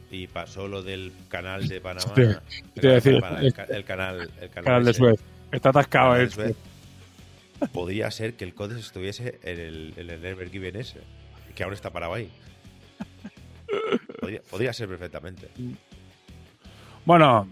[0.10, 2.14] Y pasó lo del canal de Panamá.
[2.15, 2.40] Sí, el,
[2.73, 4.94] te iba a decir, el ca- el canal, el canal Canal de.
[4.94, 5.19] Suez.
[5.52, 6.30] Está atascado, Canal eh.
[6.32, 6.56] Suez.
[7.73, 10.99] Podría ser que el Codex estuviese en el, en el Never Given ese,
[11.56, 12.30] que ahora está parado ahí.
[14.19, 15.48] Podría, podría ser perfectamente.
[17.06, 17.48] Bueno,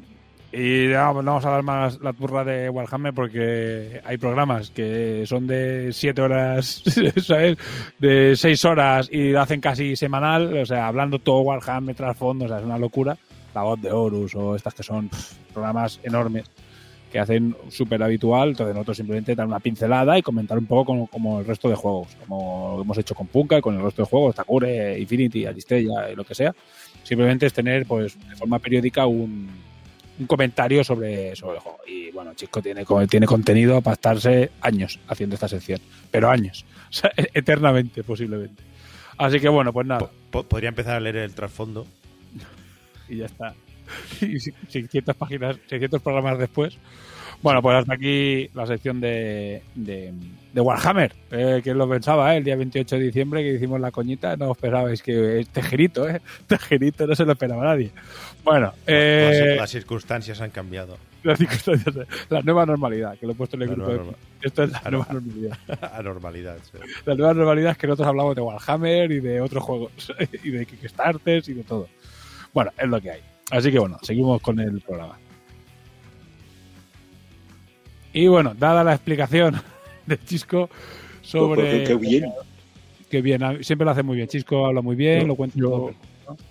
[0.52, 5.90] y vamos a dar más la turra de Warhammer porque hay programas que son de
[5.94, 6.84] 7 horas,
[7.24, 7.58] ¿sabes?
[8.00, 12.58] De 6 horas y hacen casi semanal, o sea, hablando todo Warhammer, trasfondo, o sea,
[12.60, 13.18] es una locura.
[13.54, 15.10] La voz de Horus o estas que son
[15.54, 16.46] programas enormes
[17.12, 21.40] que hacen súper habitual, entonces nosotros simplemente dar una pincelada y comentar un poco como,
[21.40, 24.36] el resto de juegos, como hemos hecho con Punka y con el resto de juegos,
[24.36, 26.54] Takure, Infinity, Aristella y lo que sea.
[27.04, 29.50] Simplemente es tener, pues, de forma periódica un,
[30.20, 31.80] un comentario sobre, sobre el juego.
[31.88, 35.80] Y bueno, Chico tiene, tiene contenido para estarse años haciendo esta sección,
[36.12, 38.62] pero años, o sea, eternamente posiblemente.
[39.18, 41.86] Así que bueno, pues nada, Po- po- podría empezar a leer el trasfondo.
[43.10, 43.54] y ya está.
[44.22, 46.78] Y si- 600 páginas, 600 programas después.
[47.42, 50.14] Bueno, pues hasta aquí la sección de, de,
[50.54, 51.14] de Warhammer.
[51.32, 52.38] Eh, ¿Quién lo pensaba, eh?
[52.40, 56.20] El día 28 de diciembre que hicimos la coñita, no esperabais que este girito, ¿eh?
[56.42, 57.92] Este girito no se lo esperaba nadie.
[58.44, 60.98] Bueno, Las- eh, Las circunstancias han cambiado.
[61.24, 63.92] Las circunstancias de- la nueva normalidad, que lo he puesto en el La grupo.
[64.12, 64.16] de-
[64.48, 65.58] Esto es la nueva normalidad.
[65.94, 66.58] Anormalidad.
[66.64, 66.78] sí.
[67.06, 69.92] La nueva normalidad es que nosotros hablamos de Warhammer y de otros juegos,
[70.44, 71.88] y de Kickstarters y de todo.
[72.54, 73.22] Bueno, es lo que hay.
[73.52, 75.18] Así que bueno, seguimos con el programa.
[78.14, 79.56] Y bueno, dada la explicación
[80.06, 80.70] de Chisco
[81.22, 81.62] sobre...
[81.62, 82.34] Pues, qué bien.
[83.10, 84.28] Qué bien, siempre lo hace muy bien.
[84.28, 85.92] Chisco habla muy bien, Yo- lo cuenta yo- todo.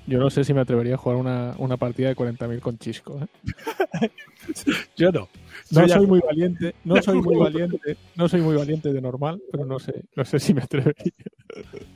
[0.06, 3.20] Yo no sé si me atrevería a jugar una, una partida de 40.000 con Chisco.
[3.20, 4.10] ¿eh?
[4.96, 5.28] Yo no.
[5.70, 9.66] No Soy muy valiente, no soy muy valiente, no soy muy valiente de normal, pero
[9.66, 11.12] no sé, no sé si me atrevería.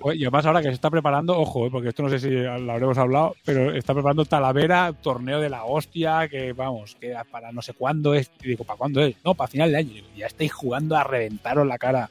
[0.00, 2.28] Oye, Y además ahora que se está preparando, ojo, eh, porque esto no sé si
[2.30, 7.52] lo habremos hablado, pero está preparando Talavera, torneo de la hostia, que vamos, que para
[7.52, 8.30] no sé cuándo es.
[8.42, 9.16] Y digo, ¿para cuándo es?
[9.24, 9.94] No, para final de año.
[9.94, 12.10] Digo, ya estáis jugando a reventaros la cara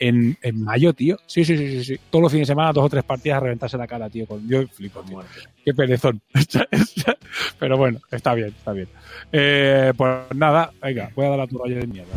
[0.00, 1.18] en, en mayo, tío.
[1.26, 2.00] Sí, sí, sí, sí, sí.
[2.10, 4.26] Todos los fines de semana, dos o tres partidas a reventarse la cara, tío.
[4.26, 4.48] Con...
[4.48, 5.22] Yo flipo, tío.
[5.64, 6.20] Qué perezón.
[7.58, 8.88] pero bueno, está bien, está bien.
[9.30, 12.12] Eh, pues nada, venga, voy a dar a tu rollo de mierda.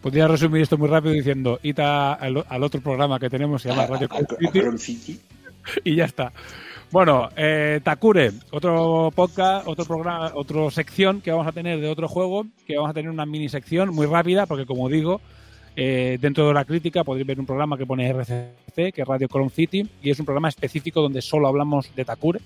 [0.00, 3.86] Podría resumir esto muy rápido diciendo, ita al, al otro programa que tenemos, se llama
[3.88, 5.20] Radio City.
[5.82, 6.32] y ya está.
[6.90, 12.08] Bueno, eh, Takure, otro podcast, otro programa, otra sección que vamos a tener de otro
[12.08, 15.20] juego, que vamos a tener una mini sección muy rápida, porque como digo,
[15.76, 19.28] eh, dentro de la crítica podéis ver un programa que pone RCC, que es Radio
[19.28, 22.40] Chrome City, y es un programa específico donde solo hablamos de Takure.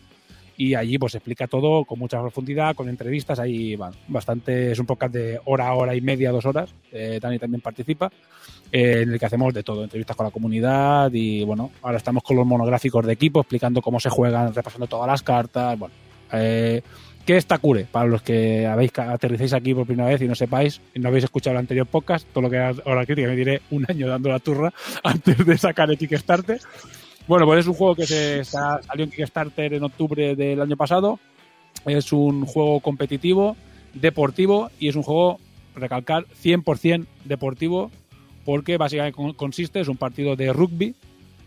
[0.56, 4.86] Y allí pues explica todo con mucha profundidad, con entrevistas, ahí bueno, bastante, es un
[4.86, 8.10] podcast de hora, hora y media, dos horas, eh, Dani también participa,
[8.70, 12.22] eh, en el que hacemos de todo, entrevistas con la comunidad y bueno, ahora estamos
[12.22, 15.94] con los monográficos de equipo explicando cómo se juegan, repasando todas las cartas, bueno.
[16.32, 16.82] Eh,
[17.24, 17.84] ¿Qué es Takure?
[17.84, 21.54] Para los que habéis aterricéis aquí por primera vez y no sepáis, no habéis escuchado
[21.54, 24.40] el anterior podcast, todo lo que era hora crítica, me diré un año dando la
[24.40, 24.72] turra
[25.04, 26.60] antes de sacar el Kickstarter.
[27.28, 30.76] Bueno, pues es un juego que se sa- salió en Kickstarter en octubre del año
[30.76, 31.18] pasado.
[31.86, 33.56] Es un juego competitivo,
[33.94, 35.38] deportivo y es un juego,
[35.74, 37.90] recalcar, 100% deportivo
[38.44, 40.94] porque básicamente con- consiste, es un partido de rugby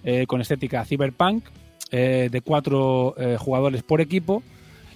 [0.04, 1.44] eh, con estética cyberpunk
[1.92, 4.42] eh, de cuatro eh, jugadores por equipo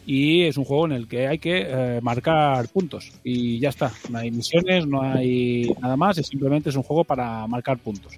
[0.06, 3.12] y es un juego en el que hay que eh, marcar puntos.
[3.24, 7.04] Y ya está, no hay misiones, no hay nada más, es simplemente es un juego
[7.04, 8.14] para marcar puntos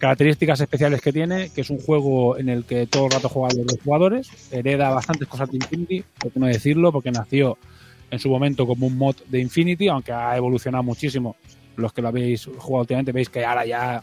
[0.00, 3.58] características especiales que tiene, que es un juego en el que todo el rato juegan
[3.58, 7.58] los dos jugadores, hereda bastantes cosas de Infinity, por qué no decirlo, porque nació
[8.10, 11.36] en su momento como un mod de Infinity, aunque ha evolucionado muchísimo.
[11.76, 14.02] Los que lo habéis jugado últimamente veis que ahora ya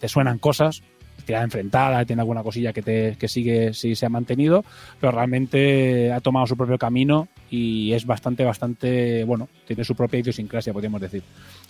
[0.00, 0.82] te suenan cosas,
[1.26, 4.64] tirada enfrentada, tiene alguna cosilla que, te, que sigue, sí se ha mantenido,
[5.00, 10.20] pero realmente ha tomado su propio camino y es bastante, bastante, bueno, tiene su propia
[10.20, 11.22] idiosincrasia, podríamos decir,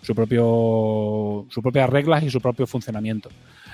[0.02, 3.30] su propio, sus propias reglas y su propio funcionamiento.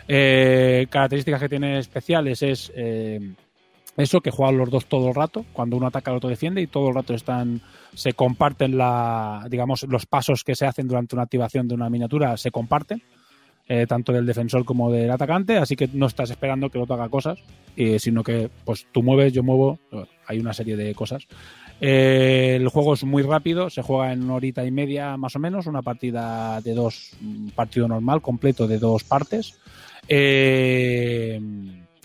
[0.07, 3.35] Eh, características que tiene especiales es eh,
[3.97, 6.67] eso, que juegan los dos todo el rato, cuando uno ataca el otro defiende y
[6.67, 7.61] todo el rato están,
[7.95, 12.37] se comparten la, digamos, los pasos que se hacen durante una activación de una miniatura
[12.37, 13.03] se comparten
[13.69, 16.95] eh, tanto del defensor como del atacante, así que no estás esperando que el otro
[16.95, 17.41] haga cosas,
[17.77, 19.81] eh, sino que pues tú mueves, yo muevo,
[20.27, 21.27] hay una serie de cosas.
[21.81, 25.39] Eh, el juego es muy rápido, se juega en una horita y media más o
[25.39, 29.59] menos, una partida de dos, un partido normal, completo de dos partes.
[30.09, 31.41] Eh,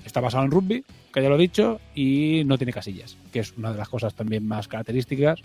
[0.06, 0.84] está basado en rugby,
[1.14, 4.14] que ya lo he dicho, y no tiene casillas, que es una de las cosas
[4.14, 5.40] también más características,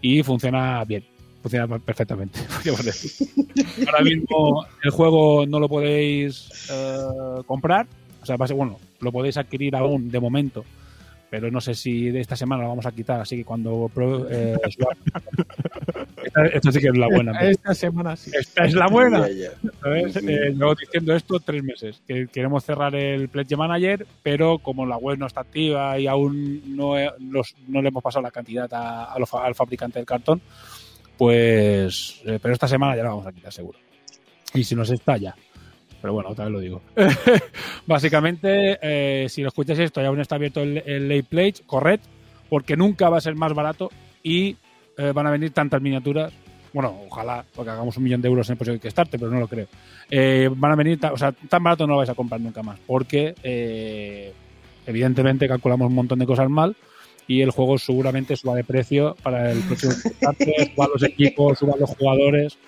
[0.00, 1.04] y funciona bien
[1.44, 2.40] funciona perfectamente.
[3.86, 7.86] Ahora mismo el juego no lo podéis eh, comprar,
[8.22, 10.64] o sea, bueno, lo podéis adquirir aún de momento,
[11.30, 13.90] pero no sé si de esta semana lo vamos a quitar, así que cuando
[14.30, 14.56] eh,
[16.24, 17.32] esta, esta sí que es la buena.
[17.40, 18.30] Esta semana sí.
[18.38, 19.28] Esta es la buena.
[19.28, 19.70] Ya, ya.
[19.82, 20.16] ¿sabes?
[20.16, 24.96] Eh, llevo diciendo esto tres meses, que queremos cerrar el Pledge Manager, pero como la
[24.96, 28.72] web no está activa y aún no, he- los- no le hemos pasado la cantidad
[28.72, 30.40] a- a lo fa- al fabricante del cartón,
[31.16, 33.78] pues, eh, pero esta semana ya la vamos a quitar seguro.
[34.54, 35.34] Y si no se está ya.
[36.04, 36.82] Pero bueno, otra vez lo digo.
[37.86, 41.98] Básicamente, eh, si lo escucháis esto y aún está abierto el, el late pledge, corred,
[42.50, 43.90] porque nunca va a ser más barato
[44.22, 44.54] y
[44.98, 46.30] eh, van a venir tantas miniaturas.
[46.74, 49.48] Bueno, ojalá, porque hagamos un millón de euros en el próximo Kickstarter, pero no lo
[49.48, 49.66] creo.
[50.10, 52.62] Eh, van a venir, ta- o sea, tan barato no lo vais a comprar nunca
[52.62, 54.30] más, porque eh,
[54.86, 56.76] evidentemente calculamos un montón de cosas mal
[57.26, 61.80] y el juego seguramente suba de precio para el próximo Kickstarter, suban los equipos, suban
[61.80, 62.58] los jugadores.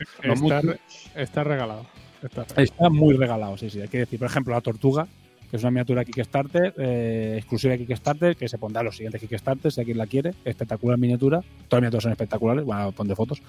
[1.14, 1.84] está regalado.
[2.56, 3.80] Está muy regalado, sí, sí.
[3.80, 5.06] Hay que decir, por ejemplo, la tortuga,
[5.50, 9.20] que es una miniatura Kickstarter, eh, exclusiva de Kickstarter, que se pondrá en los siguientes
[9.20, 10.34] Kickstarter, si alguien la quiere.
[10.44, 11.40] Espectacular miniatura.
[11.40, 13.42] Todas las miniaturas son espectaculares, bueno, pondré fotos.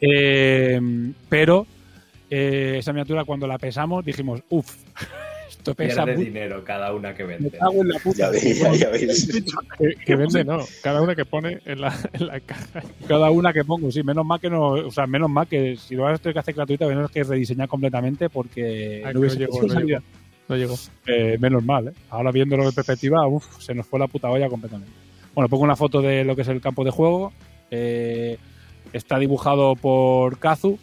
[0.00, 0.80] Eh,
[1.28, 1.66] pero
[2.30, 4.74] eh, esa miniatura cuando la pesamos dijimos, uff,
[5.48, 7.50] esto pesa Pierde dinero cada una que Me vende.
[7.58, 8.18] cago en la puta.
[8.18, 9.28] Ya veis, ya, ya veis.
[9.78, 10.60] Que, que vende, no.
[10.82, 12.82] Cada una que pone en la, en la caja.
[13.06, 15.94] Cada una que pongo, sí, menos mal que no, o sea, menos mal que si
[15.94, 19.38] lo vas a tener que hacer gratuita, menos que rediseñar completamente porque Ay, no hubiese
[19.40, 20.02] no llegó, no llegó.
[20.48, 20.74] No llegó.
[21.06, 21.92] Eh, menos mal, ¿eh?
[22.10, 24.92] Ahora viéndolo en perspectiva, uf, se nos fue la puta olla completamente.
[25.34, 27.32] Bueno, pongo una foto de lo que es el campo de juego.
[27.70, 28.38] Eh,
[28.92, 30.78] está dibujado por Kazu.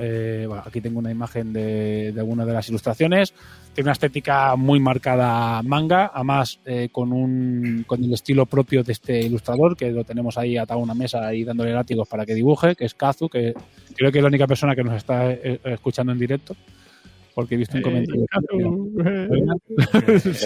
[0.00, 3.34] Eh, bueno, aquí tengo una imagen de, de alguna de las ilustraciones.
[3.74, 8.92] Tiene una estética muy marcada manga, además eh, con, un, con el estilo propio de
[8.92, 12.34] este ilustrador, que lo tenemos ahí atado a una mesa y dándole látigos para que
[12.34, 13.54] dibuje, que es Kazu, que
[13.96, 16.54] creo que es la única persona que nos está eh, escuchando en directo,
[17.34, 18.26] porque he visto un comentario.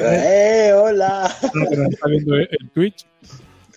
[0.02, 1.28] ¡Eh, hola!
[1.52, 3.06] lo que nos está viendo en Twitch.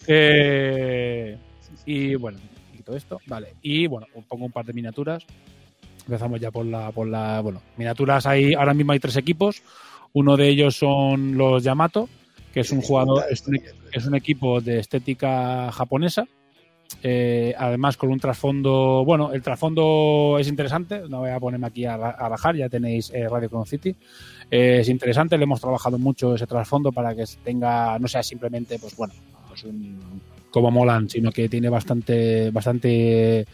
[0.05, 1.37] Eh,
[1.85, 2.37] y bueno,
[2.77, 3.53] y todo esto, vale.
[3.61, 5.25] Y bueno, pongo un par de miniaturas.
[6.09, 9.61] Empezamos ya por la, por la, bueno, miniaturas hay, ahora mismo hay tres equipos.
[10.13, 12.09] Uno de ellos son los Yamato,
[12.51, 16.25] que es un jugador, es un, equipo de estética japonesa.
[17.03, 21.85] Eh, además con un trasfondo, bueno, el trasfondo es interesante, no voy a ponerme aquí
[21.85, 23.95] a, a rajar, ya tenéis eh, Radio Cron City.
[24.49, 28.79] Eh, es interesante, le hemos trabajado mucho ese trasfondo para que tenga, no sea simplemente,
[28.79, 29.13] pues bueno,
[29.47, 33.45] pues un- como molan, sino que tiene bastante, bastante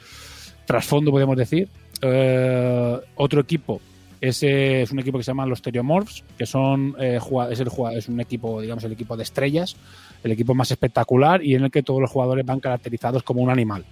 [0.65, 1.67] trasfondo, podemos decir.
[2.01, 3.81] Eh, otro equipo
[4.21, 7.19] ese es un equipo que se llama los Stereomorphs, que son eh,
[7.51, 9.75] es, el, es un equipo, digamos, el equipo de estrellas,
[10.23, 13.49] el equipo más espectacular y en el que todos los jugadores van caracterizados como un
[13.49, 13.85] animal.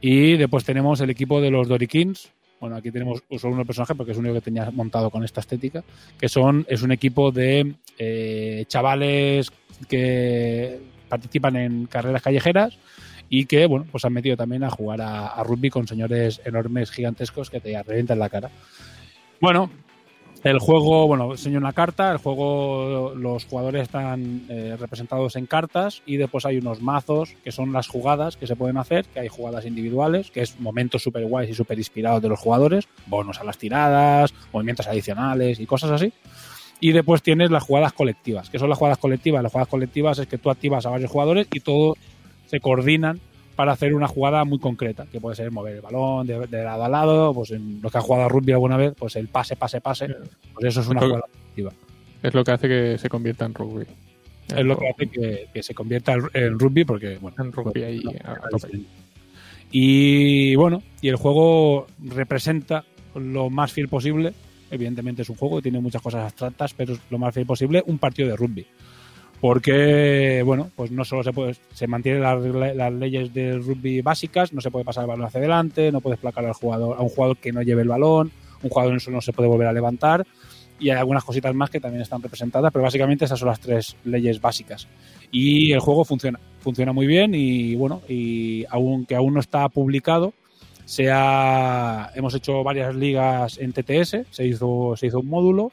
[0.00, 2.30] Y después tenemos el equipo de los Dorikins.
[2.60, 5.40] Bueno, aquí tenemos solo un personaje porque es el único que tenía montado con esta
[5.40, 5.82] estética,
[6.18, 9.50] que son es un equipo de eh, chavales
[9.88, 12.78] que participan en carreras callejeras
[13.32, 17.48] y que, bueno, pues han metido también a jugar a, rugby con señores enormes, gigantescos
[17.48, 18.50] que te revientan la cara.
[19.40, 19.70] Bueno,
[20.42, 26.02] el juego, bueno, enseño una carta, el juego, los jugadores están eh, representados en cartas
[26.06, 29.28] y después hay unos mazos que son las jugadas que se pueden hacer, que hay
[29.28, 33.44] jugadas individuales, que es momentos súper guays y súper inspirados de los jugadores, bonos a
[33.44, 36.12] las tiradas, movimientos adicionales y cosas así.
[36.80, 38.50] Y después tienes las jugadas colectivas.
[38.50, 39.42] ¿Qué son las jugadas colectivas?
[39.42, 41.98] Las jugadas colectivas es que tú activas a varios jugadores y todos
[42.50, 43.20] se coordinan
[43.54, 46.84] para hacer una jugada muy concreta, que puede ser mover el balón de, de lado
[46.84, 49.54] a lado, pues en los que han jugado a rugby alguna vez, pues el pase,
[49.54, 50.08] pase, pase,
[50.54, 51.72] pues eso es una jugada colectiva.
[52.22, 53.84] Es lo que hace que se convierta en rugby.
[54.48, 58.00] Es lo que hace que, que se convierta en- rugby porque, bueno, En rugby ahí
[58.02, 58.80] no, a no, tope.
[59.70, 64.32] y bueno, y el juego representa lo más fiel posible.
[64.70, 67.82] Evidentemente es un juego que tiene muchas cosas abstractas, pero es lo más fiel posible
[67.86, 68.66] un partido de rugby.
[69.40, 74.60] Porque, bueno, pues no solo se puede, se mantienen las, leyes del rugby básicas, no
[74.60, 77.38] se puede pasar el balón hacia adelante, no puedes placar al jugador, a un jugador
[77.38, 78.30] que no lleve el balón,
[78.62, 80.26] un jugador en no se puede volver a levantar,
[80.78, 83.96] y hay algunas cositas más que también están representadas, pero básicamente esas son las tres
[84.04, 84.88] leyes básicas.
[85.30, 90.32] Y el juego funciona, funciona muy bien y bueno, y aunque aún no está publicado,
[90.84, 95.70] se ha- hemos hecho varias ligas en TTS, se hizo, se hizo un módulo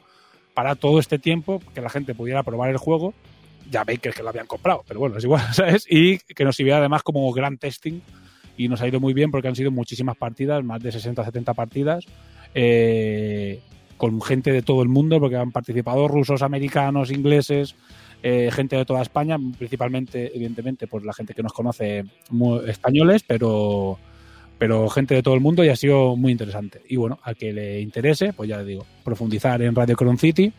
[0.54, 3.14] para todo este tiempo que la gente pudiera probar el juego.
[3.70, 5.86] Ya veis que, lo habían comprado, pero bueno, es igual, ¿sabes?
[5.90, 8.00] Y que nos sirviera además como gran testing
[8.58, 11.54] y nos ha ido muy bien porque han sido muchísimas partidas, más de 60 70
[11.54, 12.06] partidas,
[12.56, 13.60] eh,
[13.98, 17.76] con gente de todo el mundo, porque han participado rusos, americanos, ingleses,
[18.24, 23.24] eh, gente de toda España, principalmente, evidentemente, pues la gente que nos conoce mu- españoles,
[23.28, 23.98] pero,
[24.58, 26.82] pero gente de todo el mundo y ha sido muy interesante.
[26.88, 30.52] Y bueno, a que le interese, pues ya le digo, profundizar en Radio Cron City.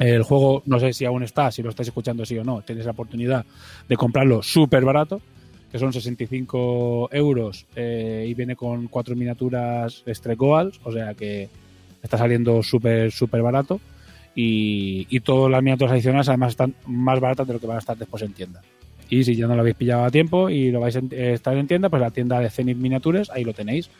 [0.00, 2.86] El juego, no sé si aún está, si lo estáis escuchando sí o no, tenéis
[2.86, 3.44] la oportunidad
[3.86, 5.20] de comprarlo súper barato,
[5.70, 11.50] que son 65 euros eh, y viene con cuatro miniaturas Stregoals, o sea que
[12.02, 13.78] está saliendo súper, súper barato.
[14.34, 17.80] Y, y todas las miniaturas adicionales además están más baratas de lo que van a
[17.80, 18.62] estar después en tienda.
[19.10, 21.66] Y si ya no lo habéis pillado a tiempo y lo vais a estar en
[21.66, 23.90] tienda, pues la tienda de Zenith Miniatures, ahí lo tenéis.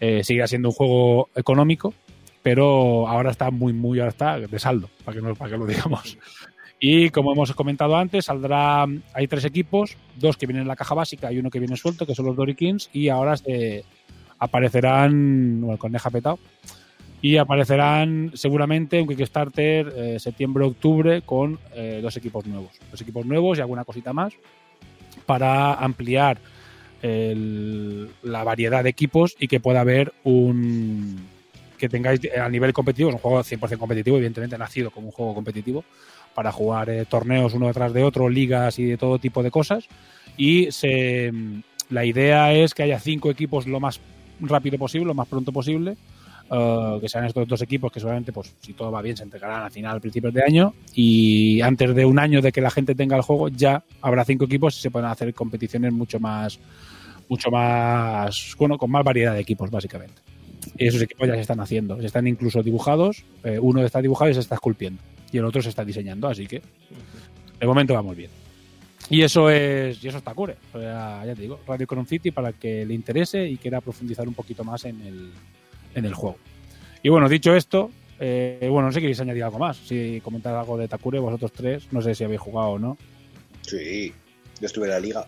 [0.00, 1.94] Eh, seguirá siendo un juego económico,
[2.46, 5.66] pero ahora está muy, muy, ahora está de saldo, para que, no, para que lo
[5.66, 6.16] digamos.
[6.78, 10.94] Y como hemos comentado antes, saldrá, hay tres equipos, dos que vienen en la caja
[10.94, 13.34] básica y uno que viene suelto, que son los Dorikins, y ahora
[14.38, 16.38] aparecerán, bueno, con Neja petado,
[17.20, 22.78] y aparecerán seguramente un Kickstarter eh, septiembre-octubre con eh, dos equipos nuevos.
[22.92, 24.34] Dos equipos nuevos y alguna cosita más
[25.26, 26.38] para ampliar
[27.02, 31.35] la variedad de equipos y que pueda haber un
[31.76, 35.12] que tengáis eh, a nivel competitivo, es un juego 100% competitivo, evidentemente nacido como un
[35.12, 35.84] juego competitivo
[36.34, 39.84] para jugar eh, torneos uno detrás de otro, ligas y de todo tipo de cosas
[40.36, 41.32] y se,
[41.88, 44.00] la idea es que haya cinco equipos lo más
[44.40, 45.96] rápido posible, lo más pronto posible
[46.50, 49.64] eh, que sean estos dos equipos que seguramente, pues si todo va bien, se entregarán
[49.64, 50.74] al final, a principios de año.
[50.94, 54.44] Y antes de un año de que la gente tenga el juego, ya habrá cinco
[54.44, 56.58] equipos y se pueden hacer competiciones mucho más,
[57.28, 60.22] mucho más, bueno, con más variedad de equipos, básicamente.
[60.76, 63.24] Y esos equipos ya se están haciendo, ya están incluso dibujados.
[63.44, 65.00] eh, uno está dibujado y se está esculpiendo,
[65.32, 66.62] y el otro se está diseñando, así que
[67.60, 68.30] de momento vamos bien.
[69.08, 70.56] Y eso es y eso está cure.
[70.72, 73.80] O sea, ya te digo, Radio Cron City para el que le interese y quiera
[73.80, 75.30] profundizar un poquito más en el,
[75.94, 76.38] en el juego.
[77.02, 79.76] Y bueno, dicho esto, eh, bueno, no sé si queréis añadir algo más.
[79.76, 82.98] Si comentar algo de Takure, vosotros tres, no sé si habéis jugado o no.
[83.62, 84.12] Sí,
[84.60, 85.26] yo estuve en la liga.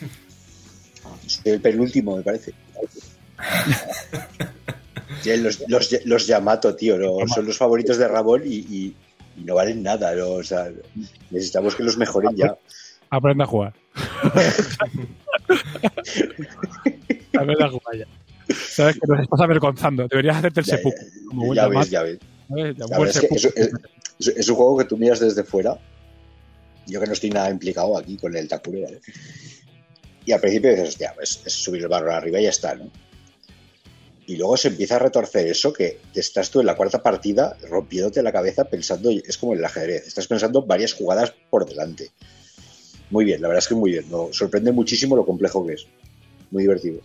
[1.26, 2.54] Soy el penúltimo, me parece.
[5.24, 8.96] Los, los, los Yamato, tío, no, son los favoritos de Ramón y, y-
[9.36, 10.14] y no valen nada.
[10.16, 10.30] ¿no?
[10.32, 10.68] O sea,
[11.30, 12.56] necesitamos que los mejoren ya.
[13.08, 13.72] Aprende a jugar.
[17.38, 18.06] Aprende a jugar ya.
[18.54, 20.08] Sabes que nos estás avergonzando.
[20.08, 20.96] Deberías hacerte el Ya, seppuku.
[21.68, 22.18] Ves, ya ves.
[23.08, 23.44] es que es,
[24.18, 25.78] es- es un juego que tú miras desde fuera.
[26.86, 29.00] Yo que no estoy nada implicado aquí con el Takure, ¿vale?
[30.26, 32.90] Y al principio dices, hostia, es subir el barro arriba y ya está, ¿no?
[34.26, 38.22] Y luego se empieza a retorcer eso que estás tú en la cuarta partida rompiéndote
[38.22, 42.10] la cabeza pensando, es como el ajedrez, estás pensando varias jugadas por delante.
[43.10, 44.10] Muy bien, la verdad es que muy bien.
[44.10, 44.28] ¿no?
[44.32, 45.86] Sorprende muchísimo lo complejo que es.
[46.50, 47.00] Muy divertido.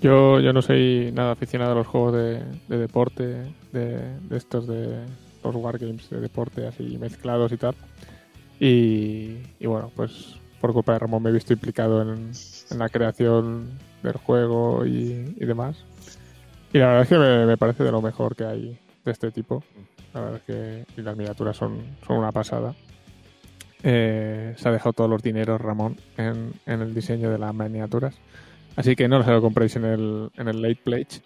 [0.00, 3.24] Yo, yo no soy nada aficionado a los juegos de, de deporte,
[3.72, 4.98] de, de estos de
[5.42, 7.74] los wargames de deporte así mezclados y tal.
[8.58, 12.32] Y, y bueno, pues por culpa de Ramón me he visto implicado en,
[12.70, 15.76] en la creación del juego y, y demás.
[16.72, 19.30] Y la verdad es que me, me parece de lo mejor que hay de este
[19.30, 19.62] tipo.
[20.12, 22.74] La verdad es que y las miniaturas son, son una pasada.
[23.82, 28.14] Eh, se ha dejado todos los dineros Ramón en, en el diseño de las miniaturas.
[28.76, 31.22] Así que no se lo compréis en el, en el late pledge.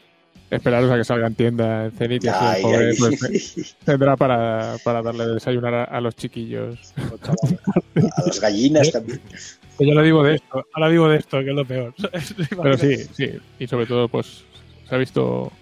[0.50, 4.76] Esperaros a que salga en tienda en Zenith y así el pobre, pues, tendrá para,
[4.82, 6.94] para darle de desayunar a, a los chiquillos.
[6.96, 9.20] A las gallinas también.
[9.78, 11.94] Yo lo digo de esto, ahora digo de esto, que es lo peor.
[12.62, 13.38] Pero sí, sí.
[13.58, 14.44] Y sobre todo, pues
[14.88, 15.52] se ha visto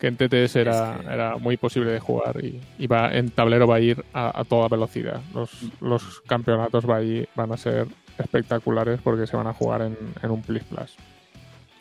[0.00, 3.30] que en TTS era, Es que- era muy posible de jugar y, y va, en
[3.30, 5.20] tablero va a ir a, a toda velocidad.
[5.34, 5.50] Los,
[5.80, 7.86] los campeonatos va a ir- van a ser
[8.18, 10.94] espectaculares porque se van a jugar en, en un Plis Plus.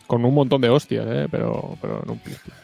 [0.08, 1.28] Con un montón de hostias, ¿eh?
[1.30, 2.56] pero, pero en un Plis Plus.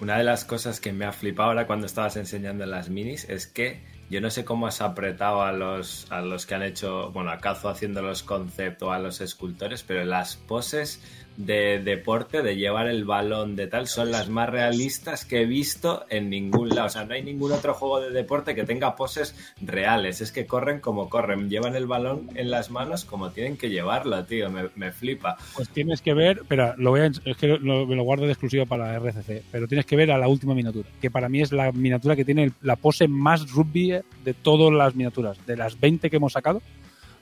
[0.00, 3.46] Una de las cosas que me ha flipado ahora cuando estabas enseñando las minis es
[3.46, 3.80] que
[4.14, 7.38] yo no sé cómo has apretado a los, a los que han hecho, bueno, a
[7.68, 11.02] haciendo los conceptos, a los escultores, pero las poses
[11.36, 16.04] de deporte, de llevar el balón, de tal, son las más realistas que he visto
[16.08, 16.86] en ningún lado.
[16.86, 20.20] O sea, no hay ningún otro juego de deporte que tenga poses reales.
[20.20, 24.24] Es que corren como corren, llevan el balón en las manos como tienen que llevarlo,
[24.24, 24.48] tío.
[24.50, 25.36] Me, me flipa.
[25.56, 28.32] Pues tienes que ver, espera, lo voy a, es que lo- me lo guardo de
[28.32, 31.50] exclusivo para RCC, pero tienes que ver a la última miniatura, que para mí es
[31.52, 33.90] la miniatura que tiene la pose más rugby
[34.24, 36.62] de todas las miniaturas, de las 20 que hemos sacado,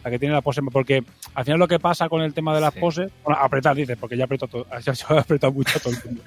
[0.05, 1.03] la que tiene la pose, porque
[1.35, 2.81] al final lo que pasa con el tema de las Sí.
[2.81, 5.99] poses, bueno, apretar, dices, porque ya apretó todo, ya ha apretado mucho a todo el
[6.05, 6.23] mundo.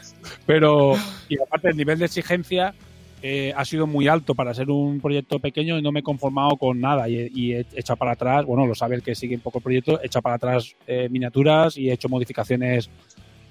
[0.45, 0.93] Pero,
[1.29, 2.73] y aparte el nivel de exigencia
[3.21, 6.57] eh, ha sido muy alto para ser un proyecto pequeño y no me he conformado
[6.57, 9.35] con nada y, he- y he echado para atrás, bueno, lo sabe el que sigue
[9.35, 12.89] un poco el proyecto, he echado para atrás eh, miniaturas y he hecho modificaciones.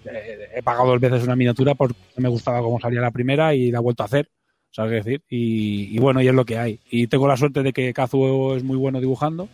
[0.04, 3.70] eh, he pagado dos veces una miniatura porque me gustaba cómo salía la primera y
[3.70, 4.28] la he vuelto a hacer,
[4.70, 5.22] ¿sabes qué decir?
[5.28, 6.78] Y, y bueno, y es lo que hay.
[6.90, 9.48] Y tengo la suerte de que Kazuo es muy bueno dibujando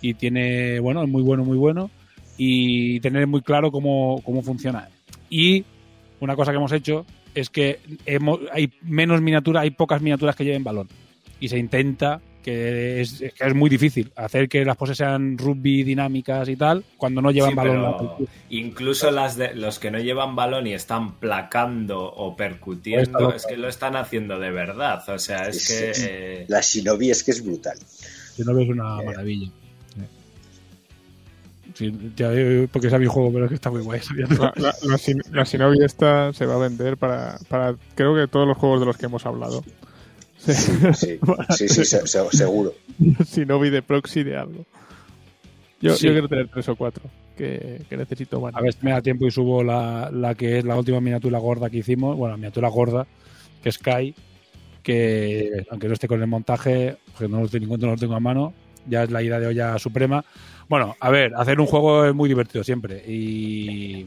[0.00, 1.90] y tiene, bueno, es muy bueno, muy bueno
[2.36, 4.88] y tener muy claro cómo, cómo funciona.
[5.28, 5.64] Y
[6.20, 7.04] una cosa que hemos hecho
[7.34, 10.88] es que hemos, hay menos miniaturas, hay pocas miniaturas que lleven balón.
[11.38, 15.82] Y se intenta, que es, que es muy difícil, hacer que las poses sean rugby
[15.84, 17.94] dinámicas y tal, cuando no llevan Sí, balón.
[18.50, 23.46] incluso las de los que no llevan balón y están placando o percutiendo, Esto- es
[23.46, 25.02] que lo están haciendo de verdad.
[25.08, 26.06] O sea, es Sí, que sí.
[26.08, 27.78] eh, La Shinobi es que es brutal.
[27.78, 29.48] Si no ves una maravilla.
[31.80, 32.28] Sí, ya,
[32.70, 34.00] porque es a mi juego, pero es que está muy guay.
[34.16, 38.28] La, la, la Shin- la Shinobi esta se va a vender para, para creo que
[38.28, 39.64] todos los juegos de los que hemos hablado.
[40.36, 40.52] Sí.
[40.94, 41.18] Sí,
[41.56, 42.74] sí, sí, se- se- seguro.
[43.32, 44.66] Shinobi de proxy de algo.
[45.80, 46.06] Yo, Sí.
[46.08, 47.02] yo quiero tener tres o cuatro
[47.34, 48.54] que, que necesito más.
[48.54, 51.38] A ver si me da tiempo y subo la, la que es la última miniatura
[51.38, 52.14] gorda que hicimos.
[52.14, 53.06] Bueno, la miniatura gorda,
[53.62, 54.14] que es Kai,
[54.82, 58.20] que aunque no esté con el montaje, porque no lo tengo, no lo tengo a
[58.20, 58.52] mano,
[58.86, 60.22] ya es la ida de olla suprema.
[60.70, 63.02] Bueno, a ver, hacer un juego es muy divertido siempre.
[63.06, 64.06] Y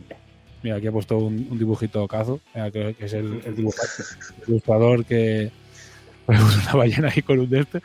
[0.63, 2.39] mira, aquí he puesto un, un dibujito cazo,
[2.71, 3.67] que, es el, el
[4.47, 5.51] ilustrador que
[6.27, 7.81] una ballena ahí con un de este.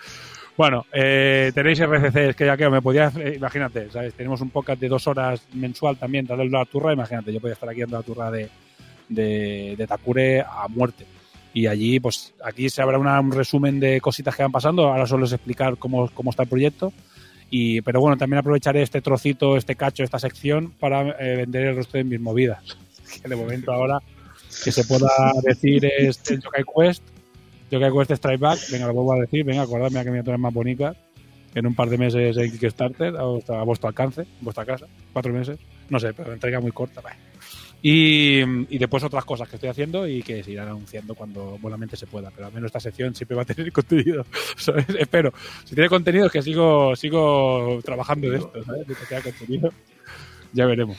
[0.57, 4.15] Bueno, eh, tenéis RCCs que ya que me podía, eh, imagínate, ¿sabes?
[4.15, 7.69] Tenemos un podcast de dos horas mensual también dando la turra, imagínate, yo podía estar
[7.69, 8.49] aquí dando la turra de,
[9.09, 11.05] de, de Takure a muerte.
[11.53, 15.05] Y allí, pues aquí se habrá una- un resumen de cositas que van pasando, ahora
[15.07, 16.93] solo es explicar cómo, cómo está el proyecto.
[17.51, 21.77] Y, pero bueno, también aprovecharé este trocito, este cacho, esta sección para eh, vender el
[21.77, 22.77] resto de mis movidas.
[23.23, 23.99] Que de momento ahora
[24.65, 25.09] que se pueda
[25.43, 27.03] decir es el Yokai Quest,
[27.71, 30.53] Yokai Quest Strike Back, venga, lo vuelvo a decir, venga, acordadme a que miniaturas más
[30.53, 30.97] bonitas,
[31.55, 34.87] en un par de meses en Kickstarter, a vuestro, a vuestro alcance, en vuestra casa,
[35.13, 35.59] cuatro meses,
[35.89, 37.01] no sé, pero entrega muy corta.
[37.01, 37.17] bah.
[37.81, 38.45] Y,
[38.77, 42.31] después otras cosas que estoy haciendo y que se irán anunciando cuando buenamente se pueda,
[42.31, 44.25] pero al menos esta sección siempre va a tener contenido,
[44.57, 44.87] ¿sabes?
[44.99, 45.33] Espero.
[45.65, 49.23] Si tiene contenido es que sigo, sigo trabajando de esto, ¿sabes?
[49.23, 49.73] Contenido.
[50.53, 50.97] Ya veremos.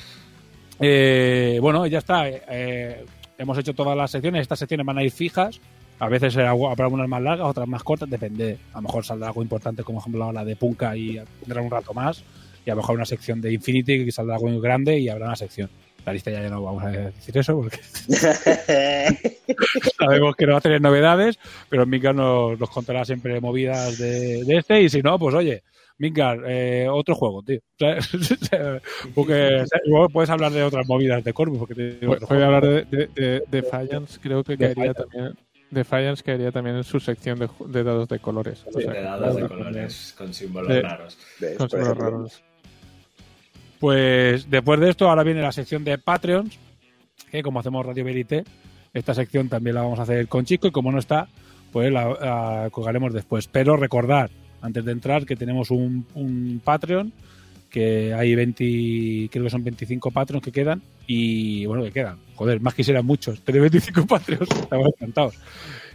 [0.80, 2.30] Eh, bueno, ya está.
[2.30, 3.04] Eh,
[3.38, 4.42] hemos hecho todas las secciones.
[4.42, 5.60] Estas secciones van a ir fijas.
[6.00, 8.58] A veces habrá algunas más largas, otras más cortas, depende.
[8.72, 11.70] A lo mejor saldrá algo importante, como por ejemplo la de Punka y tendrá un
[11.70, 12.24] rato más.
[12.66, 15.36] Y a lo mejor una sección de Infinity que saldrá algo grande y habrá una
[15.36, 15.70] sección.
[16.06, 17.80] La lista ya no vamos a decir eso porque
[19.98, 21.38] sabemos que no va a tener novedades,
[21.70, 24.82] pero Mingar nos, nos contará siempre movidas de, de este.
[24.82, 25.64] Y si no, pues oye,
[25.98, 27.60] Mingar, eh, otro juego, tío.
[29.16, 29.66] porque
[30.14, 31.60] puedes hablar de otras movidas de Corvus.
[31.60, 33.64] Porque te digo, Voy a hablar de, de, de-
[34.22, 35.02] creo que caería Defiance.
[35.04, 35.38] también.
[35.72, 38.64] Defiance caería también en su sección de, dados de colores.
[38.74, 41.18] O sea, de dados de colores con símbolos De- raros.
[41.58, 42.10] Con símbolos ejemplo.
[42.12, 42.44] raros.
[43.80, 46.58] Pues después de esto, ahora viene la sección de Patreons,
[47.32, 48.44] que como hacemos Radio Verité,
[48.94, 51.28] esta sección también la vamos a hacer con Chico y como no está,
[51.72, 53.48] pues la, la colgaremos después.
[53.48, 54.30] Pero recordar,
[54.62, 57.14] antes de entrar, que tenemos un, un Patreon,
[57.70, 62.18] que hay 20, creo que son 25 Patreons que quedan y bueno, que quedan.
[62.36, 65.36] Joder, más quisieran muchos, tener 25 Patreons, estamos encantados.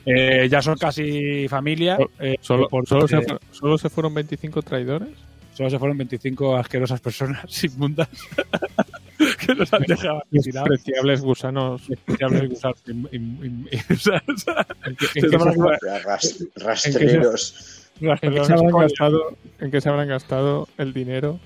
[0.06, 1.98] Eh, ya son casi familia.
[2.20, 5.10] eh, Solo, porque- solo, se, fu- solo se fueron 25 traidores.
[5.54, 8.08] Solo se fueron 25 asquerosas personas inmundas
[9.46, 10.22] que nos han dejado.
[10.30, 11.88] Despreciables gusanos.
[11.88, 15.54] Despreciables gusanos in- in- in- o sea, o sea, ¿En qué, Se en qué llaman-
[15.54, 17.80] se, Ras- Rastreros.
[18.00, 21.38] ¿En qué se habrán gastado el dinero?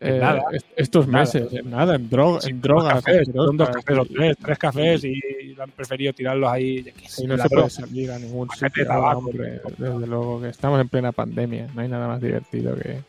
[0.00, 0.42] Eh, nada.
[0.52, 1.20] est- estos Nada.
[1.24, 2.94] meses, en nada, en, droga, Sí, en drogas.
[3.02, 5.20] cafés, son dos cafés o y- tres, tres cafés y,
[5.58, 6.82] han preferido tirarlos ahí.
[7.06, 8.70] sé, Y no se puede salir a ningún sitio.
[8.74, 9.18] de tabaco.
[9.20, 11.68] hombre, desde luego que estamos en plena pandemia.
[11.74, 13.00] No hay nada más divertido que,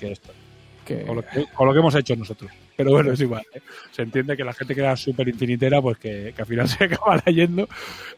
[0.00, 0.32] Que esto,
[0.84, 2.50] que con, lo que, con lo que hemos hecho nosotros.
[2.76, 3.44] Pero bueno, es igual.
[3.54, 3.60] ¿eh?
[3.92, 6.82] Se entiende que la gente que era súper infinitera, pues que, que al final se
[6.84, 7.68] acaba yendo.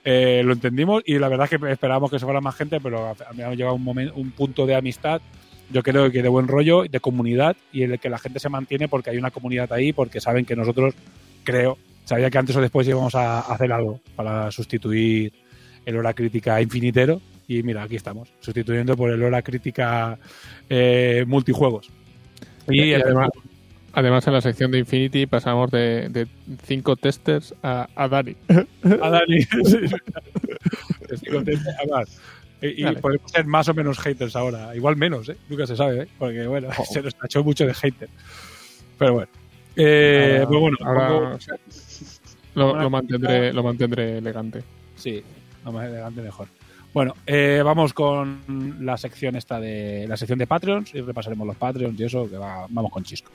[0.03, 3.15] Eh, lo entendimos y la verdad es que esperábamos que se fuera más gente, pero
[3.37, 5.21] hemos llegado a un, momento, un punto de amistad.
[5.71, 8.49] Yo creo que de buen rollo, de comunidad y en el que la gente se
[8.49, 10.95] mantiene porque hay una comunidad ahí, porque saben que nosotros,
[11.43, 15.33] creo, sabía que antes o después íbamos a hacer algo para sustituir
[15.85, 17.21] el hora crítica infinitero.
[17.49, 20.19] Y mira, aquí estamos, sustituyendo por el hora crítica
[20.69, 21.91] eh, multijuegos.
[22.69, 23.31] Y, además,
[23.93, 26.27] además en la sección de Infinity pasamos de, de
[26.65, 28.37] cinco testers a, a Dani.
[28.49, 29.39] a Dani.
[29.65, 31.15] Sí.
[31.15, 31.71] Estoy contento.
[31.79, 32.21] Además,
[32.63, 34.75] Y, podemos ser más o menos haters ahora.
[34.75, 35.37] Igual menos, ¿eh?
[35.49, 36.09] Nunca se sabe, ¿eh?
[36.19, 36.85] Porque, bueno, Oh.
[36.91, 38.09] se nos tachó mucho de hater.
[38.99, 39.29] Pero bueno.
[39.77, 41.39] Eh, Ahora- pues bueno, ahora
[42.55, 44.63] lo, lo mantendré, lo mantendré elegante.
[44.97, 45.23] Sí,
[45.65, 46.49] lo más elegante mejor.
[46.95, 51.57] Bueno, eh, vamos con la sección esta de la sección de Patreons y repasaremos los
[51.57, 53.31] Patreons y eso, que va, vamos con Chisco.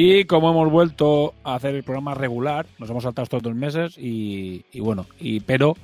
[0.00, 3.98] Y como hemos vuelto a hacer el programa regular, nos hemos saltado estos dos meses
[3.98, 5.76] y, bueno, y pero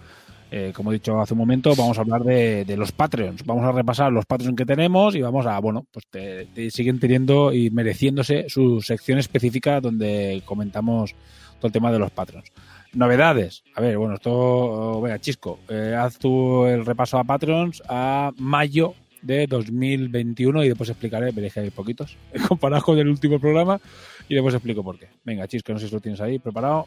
[0.52, 3.44] eh, como he dicho hace un momento, vamos a hablar de, los Patreons.
[3.44, 7.52] Vamos a repasar los Patreons que tenemos y vamos a, bueno, pues te, siguen teniendo
[7.52, 11.16] y mereciéndose su sección específica donde comentamos
[11.58, 12.52] todo el tema de los Patreons.
[12.92, 13.64] Novedades.
[13.74, 18.94] A ver, bueno, esto, venga, Chisco, eh, haz tú el repaso a Patreons a mayo
[19.24, 22.16] de 2021 y después explicaré, veréis que hay poquitos,
[22.48, 23.80] comparados con el último programa
[24.28, 25.08] y después explico por qué.
[25.24, 26.86] Venga, Chisco, no sé si lo tienes ahí preparado.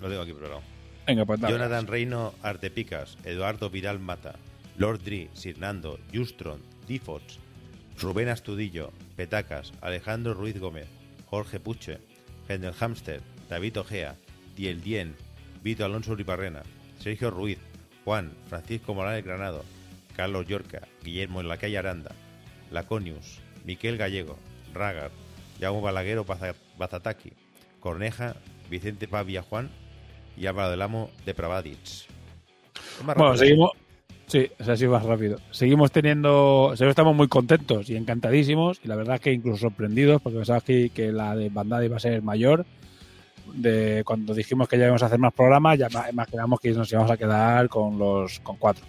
[0.00, 0.62] Lo tengo aquí preparado.
[1.06, 1.54] Venga, pues dale.
[1.54, 4.34] Jonathan Reino Artepicas, Eduardo Viral Mata,
[4.76, 7.38] Lord Dri, Sirnando, Justron, Difots,
[8.00, 10.88] Rubén Astudillo, Petacas, Alejandro Ruiz Gómez,
[11.26, 11.98] Jorge Puche,
[12.48, 14.16] Gendel Hamster, David Ojea,
[14.56, 15.14] Diel Dien,
[15.62, 16.62] Vito Alonso Uribarrena,
[16.98, 17.58] Sergio Ruiz,
[18.04, 19.64] Juan, Francisco Morales Granado,
[20.16, 22.12] Carlos Yorca, Guillermo en la calle Aranda,
[22.70, 24.36] Laconius, Miquel Gallego,
[24.74, 25.10] Ragar,
[25.60, 27.32] Jaume Balaguero Baza- Bazataki,
[27.80, 28.34] Corneja,
[28.70, 29.70] Vicente Pavia Juan
[30.36, 32.06] y Álvaro del Amo de Pravadits.
[33.04, 33.70] Más Bueno, seguimos.
[34.26, 35.38] Sí, es así más rápido.
[35.52, 36.74] Seguimos teniendo.
[36.76, 38.80] Estamos muy contentos y encantadísimos.
[38.82, 41.96] Y la verdad es que incluso sorprendidos, porque pensabas que, que la de Bandada iba
[41.96, 42.66] a ser mayor.
[43.54, 46.90] de cuando dijimos que ya íbamos a hacer más programas, ya ma- imaginamos que nos
[46.90, 48.84] íbamos a quedar con los con cuatro.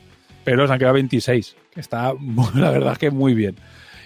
[0.48, 2.14] Pero se han quedado 26, que está,
[2.56, 3.57] la verdad que muy bien.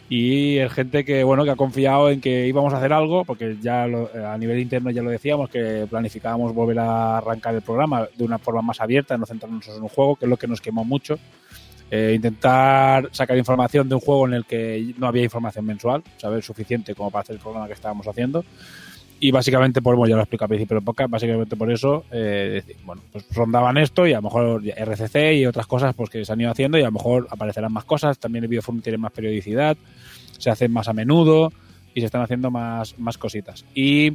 [0.09, 3.57] Y es gente que, bueno, que ha confiado en que íbamos a hacer algo, porque
[3.61, 8.07] ya lo- a nivel interno ya lo decíamos, que planificábamos volver a arrancar el programa
[8.17, 10.59] de una forma más abierta, no centrarnos en un juego, que es lo que nos
[10.61, 11.19] quemó mucho.
[11.91, 16.41] Eh, intentar sacar información de un juego en el que no había información mensual, saber
[16.41, 18.43] suficiente como para hacer el programa que estábamos haciendo.
[19.23, 22.63] Y básicamente, por, bueno, ya lo explico al principio del podcast, básicamente por eso, eh,
[22.83, 26.33] bueno, pues rondaban esto y a lo mejor RCC y otras cosas pues que se
[26.33, 28.17] han ido haciendo y a lo mejor aparecerán más cosas.
[28.17, 29.77] También el videoforum tiene más periodicidad,
[30.39, 31.53] se hacen más a menudo
[31.93, 33.63] y se están haciendo más, más cositas.
[33.75, 34.13] Y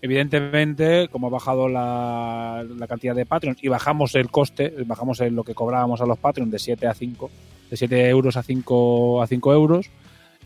[0.00, 5.34] evidentemente, como ha bajado la, la cantidad de Patreons y bajamos el coste, bajamos el-
[5.34, 7.30] lo que cobrábamos a los Patreons de 7 a 5,
[7.70, 9.90] de 7 euros a 5, a 5 euros,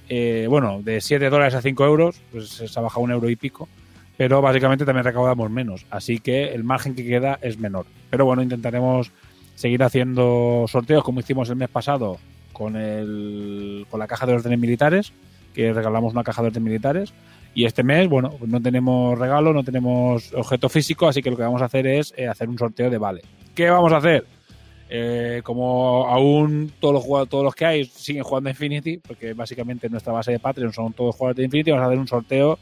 [0.08, 3.36] eh, bueno, de 7 dólares a 5 euros, pues se ha bajado un euro y
[3.36, 3.68] pico,
[4.16, 7.86] pero básicamente también recaudamos menos, así que el margen que queda es menor.
[8.10, 9.10] Pero bueno, intentaremos
[9.54, 12.18] seguir haciendo sorteos como hicimos el mes pasado
[12.52, 15.12] con, el, con la caja de órdenes militares,
[15.54, 17.14] que regalamos una caja de órdenes militares.
[17.54, 21.42] Y este mes, bueno, no tenemos regalo, no tenemos objeto físico, así que lo que
[21.42, 23.22] vamos a hacer es eh, hacer un sorteo de vale.
[23.54, 24.24] ¿Qué vamos a hacer?
[24.88, 29.88] Eh, como aún todos los, jugadores, todos los que hay siguen jugando Infinity, porque básicamente
[29.88, 32.58] nuestra base de Patreon son todos jugadores de Infinity, vamos a hacer un sorteo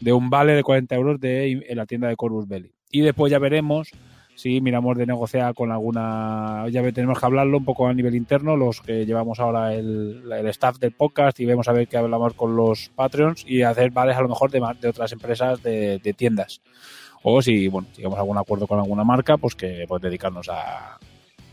[0.00, 2.72] de un vale de 40 euros de, en la tienda de Corvus Belli.
[2.90, 3.90] Y después ya veremos
[4.34, 6.64] si miramos de negociar con alguna.
[6.70, 10.46] Ya tenemos que hablarlo un poco a nivel interno, los que llevamos ahora el, el
[10.48, 14.16] staff del podcast y vemos a ver qué hablamos con los Patreons y hacer vales
[14.16, 16.62] a lo mejor de, de otras empresas de, de tiendas.
[17.22, 20.98] O si, bueno, llegamos a algún acuerdo con alguna marca, pues que pues dedicarnos a.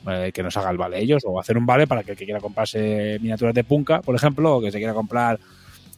[0.09, 2.23] eh, que nos haga el vale ellos, o hacer un vale para que el que
[2.23, 5.39] quiera comprarse miniaturas de Punka, por ejemplo, o que se quiera comprar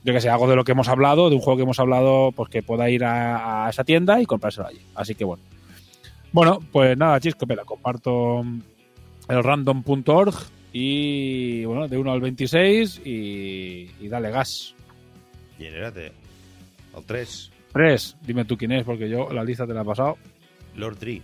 [0.04, 2.32] yo que sé, algo de lo que hemos hablado, de un juego que hemos hablado,
[2.32, 4.82] pues que pueda ir a, a esa tienda y comprárselo allí.
[4.96, 5.44] Así que bueno.
[6.32, 8.42] Bueno, pues nada, Chisco, espera, comparto
[9.28, 10.36] el random.org
[10.72, 14.76] y bueno, de 1 al 26 y, y dale gas.
[15.58, 16.12] Y enérate.
[16.96, 20.18] Al 3, 3, dime tú quién es, porque yo la lista te la he pasado.
[20.76, 21.22] Lord Dree.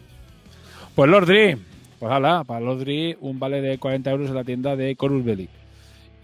[0.95, 1.57] Pues Lord Dree,
[1.99, 5.23] pues hala, para Lord Dree un vale de 40 euros en la tienda de Corus
[5.23, 5.49] Belli.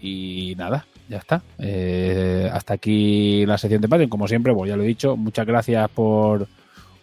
[0.00, 1.42] Y nada, ya está.
[1.58, 4.10] Eh, hasta aquí la sección de Patreon.
[4.10, 6.48] Como siempre, pues ya lo he dicho, muchas gracias por.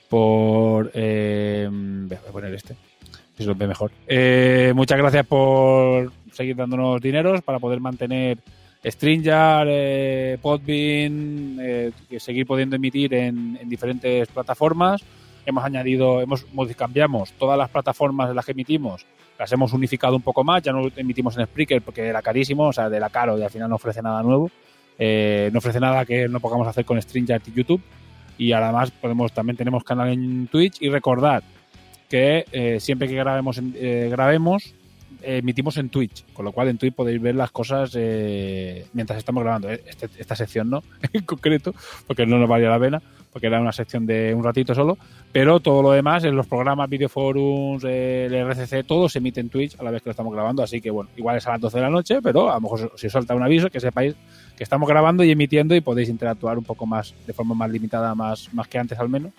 [0.10, 2.76] por eh, voy a poner este,
[3.38, 3.92] si se lo ve mejor.
[4.08, 8.38] Eh, muchas gracias por seguir dándonos dineros para poder mantener
[8.84, 15.04] Stringer, eh, Podbean, eh, seguir pudiendo emitir en diferentes plataformas.
[15.46, 16.46] Hemos añadido, hemos
[16.76, 19.06] cambiamos todas las plataformas en las que emitimos,
[19.38, 20.62] las hemos unificado un poco más.
[20.62, 23.70] Ya no emitimos en Spreaker porque era carísimo, o sea, era caro y al final
[23.70, 24.52] no ofrece nada nuevo.
[24.98, 27.82] Eh, no ofrece nada que no podamos hacer con Stringer y YouTube.
[28.38, 31.44] Y además podemos, también tenemos canal en Twitch y recordar
[32.10, 34.74] que eh, siempre que grabemos, eh, grabemos
[35.22, 39.44] emitimos en Twitch, con lo cual en Twitch podéis ver las cosas eh, mientras estamos
[39.44, 39.70] grabando.
[39.72, 40.84] Eh, Este- esta sección no,
[41.14, 41.74] en concreto,
[42.08, 44.98] porque no nos valía la pena, porque era una sección de un ratito solo,
[45.32, 49.80] pero todo lo demás, en los programas, videoforums, el RCC, todo se emite en Twitch
[49.80, 51.78] a la vez que lo estamos grabando, así que bueno, igual es a las 12
[51.78, 54.16] de la noche, pero a lo mejor si os salta un aviso, que sepáis
[54.58, 58.16] que estamos grabando y emitiendo y podéis interactuar un poco más, de forma más limitada,
[58.16, 59.32] más, más que antes al menos.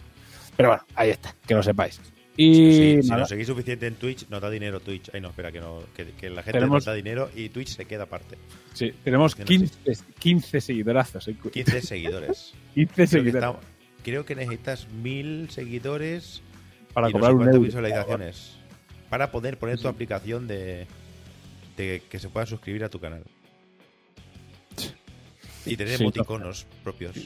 [0.56, 2.00] Pero bueno, ahí está, que lo sepáis.
[2.42, 5.10] Y si, nos seguís suficiente en Twitch, nos da dinero Twitch.
[5.12, 7.68] Ay, no, espera, que, no, que, que la gente Tenemos- nos da dinero y Twitch
[7.76, 8.36] se queda aparte.
[8.72, 9.54] Sí, tenemos Que no sé.
[9.84, 11.28] 15, 15 seguidorazos.
[11.28, 12.54] eh, 15 seguidores.
[12.74, 13.60] 15 Creo que, seguidores estamos-
[14.02, 16.40] creo que necesitas mil seguidores
[16.94, 17.66] para y no cobrar sé un cuántas euro.
[17.66, 18.56] visualizaciones
[19.10, 20.86] para poder poner tu aplicación de,
[21.76, 23.22] de que se pueda suscribir a tu canal.
[25.66, 27.16] Y tener Sí, emoticonos propios.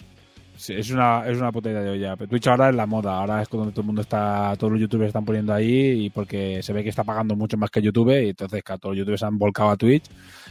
[0.57, 2.17] Sí, es una, es una puta idea de olla.
[2.17, 3.19] Pero Twitch ahora es la moda.
[3.19, 6.63] Ahora es donde todo el mundo está, todos los youtubers están poniendo ahí y porque
[6.63, 9.21] se ve que está pagando mucho más que YouTube y entonces claro, todos los youtubers
[9.21, 10.05] se han volcado a Twitch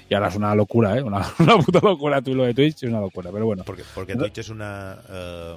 [0.10, 1.02] y ahora es una locura, ¿eh?
[1.02, 3.32] Una, una puta locura tú lo de Twitch, es una locura.
[3.32, 4.98] Pero bueno, Porque, porque Twitch es una.
[5.10, 5.56] eh,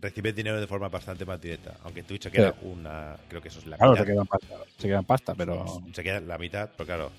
[0.00, 1.74] recibes dinero de forma bastante más directa.
[1.84, 3.16] Aunque Twitch se queda una.
[3.28, 4.04] Creo que eso es la claro, mitad.
[4.04, 7.10] se quedan pasta, se quedan pasta, pero Se queda la mitad, pero claro.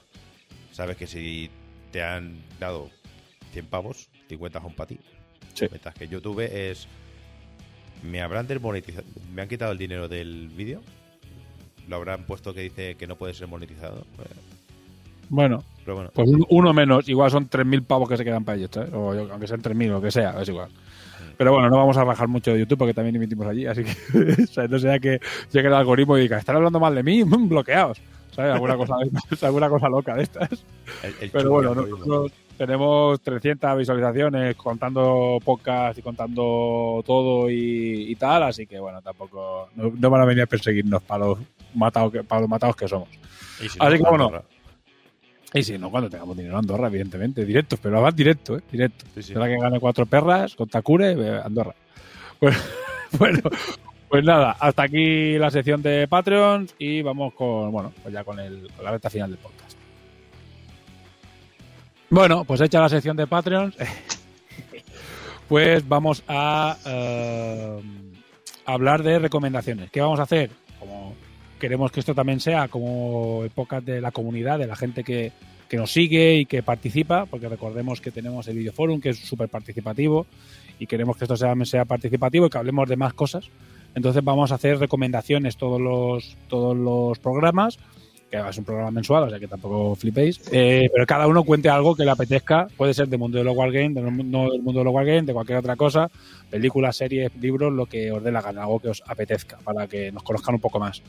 [0.71, 1.49] Sabes que si
[1.91, 2.89] te han dado
[3.51, 4.99] 100 pavos, 50 son para ti.
[5.57, 5.65] Sí.
[5.71, 6.87] Mientras que YouTube es.
[8.03, 9.05] ¿Me habrán desmonetizado?
[9.33, 10.81] ¿Me han quitado el dinero del vídeo?
[11.87, 14.01] ¿Lo habrán puesto que dice que no puede ser monetizado?
[14.19, 14.35] Eh,
[15.29, 18.57] bueno, Pero bueno, pues un- uno menos, igual son 3.000 pavos que se quedan para
[18.57, 20.69] ellos, yo- aunque sean 3.000 o lo que sea, es igual.
[21.37, 23.91] Pero bueno, no vamos a rajar mucho de YouTube porque también emitimos allí, así que
[24.43, 25.19] o sea, no sea que
[25.51, 27.99] llegue el algoritmo y diga, están hablando mal de mí, bloqueados.
[28.31, 28.53] ¿Sabes?
[28.53, 28.95] Alguna cosa,
[29.47, 30.51] alguna cosa loca de estas.
[31.03, 38.15] el, el Pero bueno, nosotros, tenemos 300 visualizaciones contando podcast y contando todo y, y
[38.15, 41.39] tal, así que bueno, tampoco no, no van a venir a perseguirnos para los
[41.73, 43.09] matados que, para los matados que somos.
[43.59, 44.43] Si Así que bueno.
[45.53, 48.61] Y si no, cuando tengamos dinero Andorra, evidentemente, directos, pero además directo, ¿eh?
[48.69, 49.05] Directo.
[49.15, 49.33] Sí, sí.
[49.33, 51.73] Será que gane cuatro perras con Takure, eh, Andorra.
[52.41, 52.57] Bueno,
[53.17, 53.39] bueno,
[54.09, 58.39] pues nada, hasta aquí la sección de Patreons y vamos con, bueno, pues ya con,
[58.39, 59.76] el, con la recta final del podcast.
[62.09, 63.75] Bueno, pues hecha la sección de Patreons,
[65.49, 67.81] pues vamos a eh,
[68.65, 69.91] hablar de recomendaciones.
[69.91, 70.49] ¿Qué vamos a hacer?
[70.79, 71.15] Como
[71.59, 75.33] queremos que esto también sea como épocas de la comunidad, de la gente que,
[75.67, 79.49] que nos sigue y que participa, porque recordemos que tenemos el videoforum que es súper
[79.49, 80.25] participativo
[80.79, 83.49] y queremos que esto sea, sea participativo y que hablemos de más cosas.
[83.95, 87.79] Entonces vamos a hacer recomendaciones todos los, todos los programas,
[88.29, 91.69] que es un programa mensual, o sea que tampoco flipéis, eh, pero cada uno cuente
[91.69, 94.79] algo que le apetezca, puede ser del mundo de los Wargames, mu- no del mundo
[94.81, 96.09] de los Wargames, de cualquier otra cosa,
[96.49, 100.11] películas, series, libros, lo que os dé la gana, algo que os apetezca, para que
[100.11, 101.01] nos conozcan un poco más.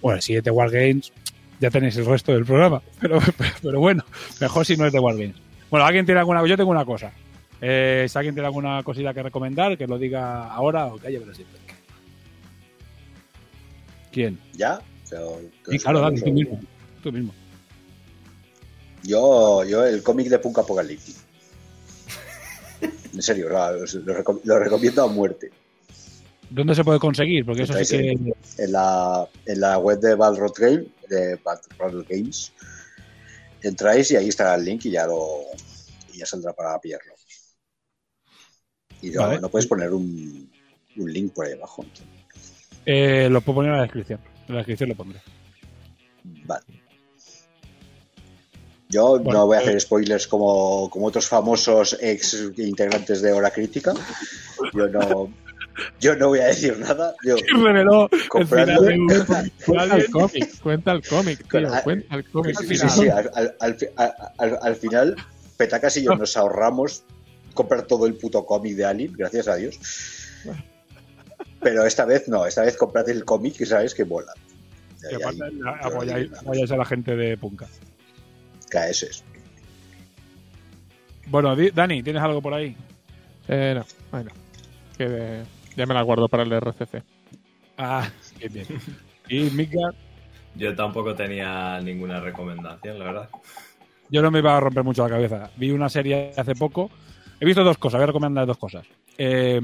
[0.00, 1.12] Bueno, si es de Wargames,
[1.60, 2.80] ya tenéis el resto del programa,
[3.62, 4.04] pero, bueno,
[4.40, 5.36] mejor si no es de Wargames.
[5.70, 7.12] Bueno, ¿alguien tiene alguna Yo tengo una cosa.
[7.60, 11.34] Eh, si alguien tiene alguna cosita que recomendar, que lo diga ahora o calle, pero
[11.34, 11.58] siempre.
[14.12, 14.38] ¿Quién?
[14.54, 14.80] ¿Ya?
[15.10, 16.60] Pero- Sí, claro, tú mismo.
[17.02, 17.34] Tú mismo.
[19.02, 21.22] Yo, yo el cómic de Punk Apocalipsis.
[23.14, 25.50] En serio, lo, lo reco- lo recomiendo a muerte.
[26.50, 27.44] ¿Dónde se puede conseguir?
[27.44, 28.10] Porque eso sí que.
[28.58, 31.38] En la, en la web de Balrog Game, de
[31.78, 32.52] Balrog Games,
[33.62, 35.40] entráis y ahí estará el link y ya lo
[36.12, 37.14] y ya saldrá para pillarlo.
[39.02, 39.40] Y no, Vale.
[39.40, 40.50] no puedes poner un,
[40.96, 41.84] un link por ahí abajo.
[42.84, 44.20] Eh, lo puedo poner en la descripción.
[44.48, 45.20] En la descripción lo pondré.
[46.44, 46.64] Vale.
[48.88, 53.32] Yo Bueno, no voy a eh, hacer spoilers como, como otros famosos ex integrantes de
[53.32, 53.92] Hora Crítica.
[54.72, 55.32] Yo no,
[56.00, 57.14] yo no voy a decir nada.
[57.24, 57.44] Yo, el
[58.28, 62.56] Comprando- final de Cuenta el cómic, cuenta el cómic, tío, Pero, cuenta el cómic.
[62.60, 65.16] sí, sí, sí, al, al- al al- al- al final,
[65.56, 67.02] Petacas y yo nos ahorramos
[67.54, 69.78] comprar todo el puto cómic de Alien, gracias a Dios.
[71.66, 74.32] Pero esta vez no, esta vez comprad el cómic que sabes que mola.
[75.10, 75.40] Y aparte,
[75.82, 77.66] apoyáis, a la gente de Punka.
[78.68, 79.24] Claro, eso es.
[81.26, 82.76] Bueno, Dani, ¿tienes algo por ahí?
[83.48, 84.30] Eh, no, bueno,
[84.96, 85.44] que de-
[85.76, 87.02] ya me la guardo para el RCC.
[87.78, 88.66] Ah, bien, bien.
[89.28, 89.96] Y Midgard,
[90.54, 93.28] Yo tampoco tenía ninguna recomendación, la verdad.
[94.08, 95.50] yo no me iba a romper mucho la cabeza.
[95.56, 96.90] Vi una serie hace poco.
[97.40, 98.86] He visto dos cosas, voy a recomendar dos cosas.
[99.18, 99.60] Eh,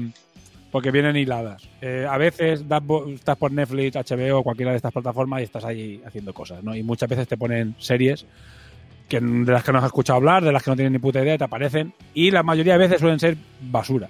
[0.73, 1.69] porque vienen hiladas.
[1.81, 2.65] Eh, a veces
[3.13, 6.75] estás por Netflix, HBO o cualquiera de estas plataformas y estás ahí haciendo cosas, ¿no?
[6.75, 8.25] Y muchas veces te ponen series
[9.07, 11.21] que, de las que no has escuchado hablar, de las que no tienes ni puta
[11.21, 11.93] idea, te aparecen.
[12.15, 14.09] Y la mayoría de veces suelen ser basura.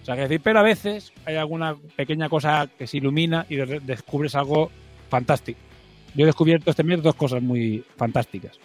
[0.00, 3.56] O sea, que decir, pero a veces hay alguna pequeña cosa que se ilumina y
[3.56, 4.70] de- descubres algo
[5.10, 5.60] fantástico.
[6.14, 8.58] Yo he descubierto este mes dos cosas muy fantásticas.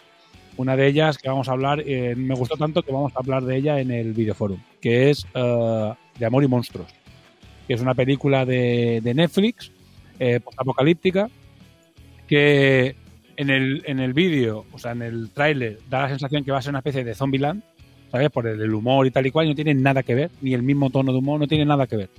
[0.55, 3.43] Una de ellas que vamos a hablar, eh, me gustó tanto que vamos a hablar
[3.43, 6.87] de ella en el videoforum, que es eh, De Amor y Monstruos,
[7.67, 9.71] que es una película de, Netflix,
[10.19, 11.29] eh, apocalíptica,
[12.27, 12.95] que
[13.37, 16.59] en el, en el vídeo, o sea, en el tráiler, da la sensación que va
[16.59, 17.63] a ser una especie de Zombieland,
[18.11, 18.29] ¿sabes?
[18.29, 20.53] Por el, el humor y tal y cual, y no tiene nada que ver, ni
[20.53, 22.09] el mismo tono de humor, no tiene nada que ver.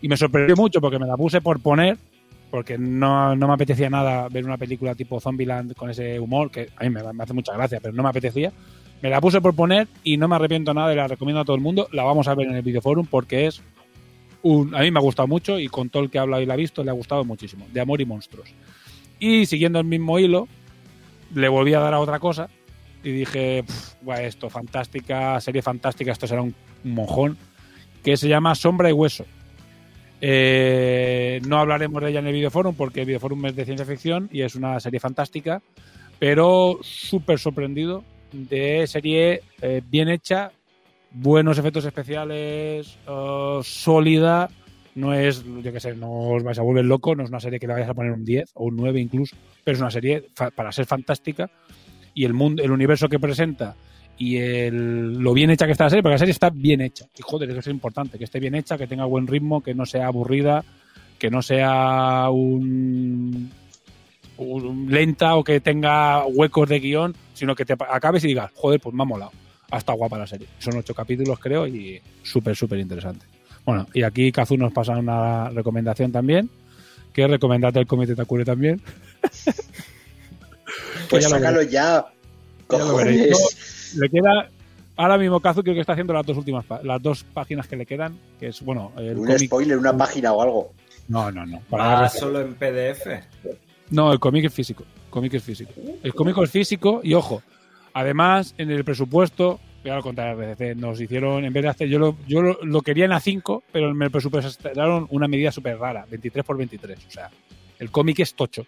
[0.00, 1.96] Y me sorprendió mucho porque me la puse por poner,
[2.50, 6.68] porque no, no me apetecía nada ver una película tipo Zombieland con ese humor, que
[6.76, 8.52] a mí me, me hace mucha gracia, pero no me apetecía.
[9.00, 11.54] Me la puse por poner y no me arrepiento nada y la recomiendo a todo
[11.54, 11.88] el mundo.
[11.92, 13.62] La vamos a ver en el videoforum porque es
[14.42, 14.74] un.
[14.74, 16.54] A mí me ha gustado mucho y con todo el que ha hablado y la
[16.54, 17.66] ha visto le ha gustado muchísimo.
[17.72, 18.48] De amor y monstruos.
[19.18, 20.48] Y siguiendo el mismo hilo,
[21.34, 22.48] le volví a dar a otra cosa
[23.02, 26.54] y dije, "Pf, guau, esto, fantástica, serie fantástica, esto será un,
[26.84, 27.36] un mojón,
[28.02, 29.24] que se llama Sombra y Hueso.
[30.20, 34.28] Eh, no hablaremos de ella en el videoforum porque el videoforum es de ciencia ficción
[34.32, 35.62] y es una serie fantástica,
[36.18, 38.02] pero súper sorprendido
[38.32, 40.52] de serie eh, bien hecha,
[41.10, 44.48] buenos efectos especiales, eh, sólida,
[44.94, 47.60] no es, yo qué sé, no os vais a volver loco, no es una serie
[47.60, 50.24] que le vayas a poner un 10 o un 9 incluso, pero es una serie
[50.54, 51.50] para ser fantástica
[52.14, 53.76] y el mundo, el universo que presenta
[54.18, 57.06] y el, lo bien hecha que está la serie, porque la serie está bien hecha.
[57.16, 59.86] Y joder, eso es importante, que esté bien hecha, que tenga buen ritmo, que no
[59.86, 60.64] sea aburrida,
[61.18, 63.50] que no sea un,
[64.88, 68.94] lenta o que tenga huecos de guion, sino que te acabes y digas, joder, pues
[68.94, 69.30] me ha molado.
[69.70, 70.48] Hasta guapa la serie.
[70.58, 73.26] Son ocho capítulos, creo, y súper, súper interesante.
[73.64, 76.48] Bueno, y aquí Kazu nos pasa una recomendación también,
[77.12, 78.80] que es recomendarte el cómic de Takure también.
[81.08, 82.04] Pues ya lo sácalo ya.
[82.66, 83.94] Cojones.
[83.96, 84.50] Le queda
[84.98, 87.86] Ahora mismo Kazu creo que está haciendo las dos últimas, las dos páginas que le
[87.86, 89.46] quedan, que es, bueno, el Un cómic...
[89.46, 90.72] spoiler, una página o algo.
[91.06, 91.60] No, no, no.
[91.70, 93.06] para Ah, solo en PDF.
[93.90, 94.82] No, el cómic es físico.
[95.04, 95.70] El cómic es físico.
[96.02, 97.42] El cómic es físico y ojo,
[97.98, 101.98] además en el presupuesto, voy a contar RDC, nos hicieron, en vez de hacer, yo
[101.98, 105.78] lo, yo lo, lo quería en A5, pero en el presupuesto daron una medida súper
[105.78, 106.98] rara, 23 por 23.
[107.06, 107.30] O sea,
[107.78, 108.66] el cómic es tocho,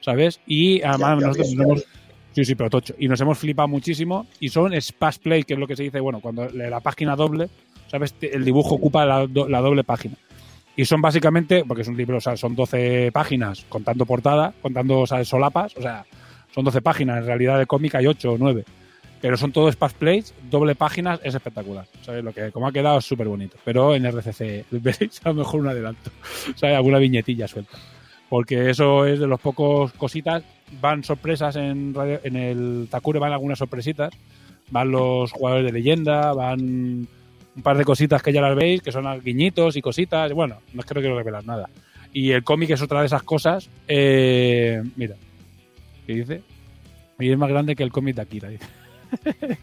[0.00, 0.40] ¿sabes?
[0.46, 1.84] Y además Ya, ya nosotros nos ya hemos...
[2.32, 2.94] Sí, sí, pero tocho.
[2.98, 4.26] Y nos hemos flipado muchísimo.
[4.38, 7.48] Y son splash play, que es lo que se dice, bueno, cuando la página doble,
[7.90, 8.14] ¿sabes?
[8.20, 10.14] El dibujo ocupa la, do- la doble página.
[10.76, 15.00] Y son básicamente, porque es un libro, o sea, son 12 páginas contando portada, contando
[15.00, 16.04] o sea, solapas, o sea,
[16.58, 18.64] son 12 páginas, en realidad de cómic hay 8 o 9.
[19.20, 21.86] Pero son todos splash plays, doble páginas, es espectacular.
[22.02, 22.24] ¿sabes?
[22.24, 23.56] Lo que como ha quedado es súper bonito.
[23.64, 26.10] Pero en RCC veréis a lo mejor un adelanto.
[26.56, 26.74] ¿sabes?
[26.76, 27.78] Alguna viñetilla suelta.
[28.28, 30.42] Porque eso es de los pocos cositas.
[30.80, 34.10] Van sorpresas en, radio- en el Takure, van algunas sorpresitas.
[34.70, 38.92] Van los jugadores de leyenda, van un par de cositas que ya las veis, que
[38.92, 40.32] son guiñitos y cositas.
[40.32, 41.70] Bueno, no es que no quiero revelar nada.
[42.12, 43.68] Y el cómic es otra de esas cosas.
[43.88, 45.14] Eh, mira,
[46.08, 46.42] ¿qué dice?
[47.18, 48.48] Y es más grande que el cómic de Akira.
[48.48, 48.64] Dice.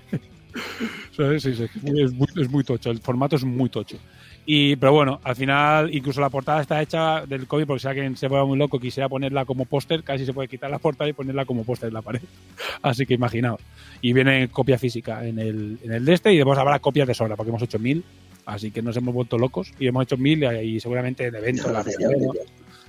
[1.18, 1.44] ¿Sabes?
[1.44, 1.64] Sí, sí,
[1.98, 2.28] es muy-
[2.62, 3.98] es tocho, el formato es muy tocho.
[4.46, 8.16] Y, pero bueno, al final, incluso la portada está hecha del cómic, porque si alguien
[8.16, 11.14] se vuelve muy loco quisiera ponerla como póster, casi se puede quitar la portada y
[11.14, 12.22] ponerla como póster en la pared.
[12.84, 13.60] Así que imaginaos.
[14.02, 17.16] Y viene copia física en el, en el de este, y después habrá copias de
[17.16, 18.04] sobra, porque hemos hecho mil.
[18.46, 21.72] Así que nos hemos vuelto locos y hemos hecho mil y, y seguramente en eventos.
[21.72, 21.84] la.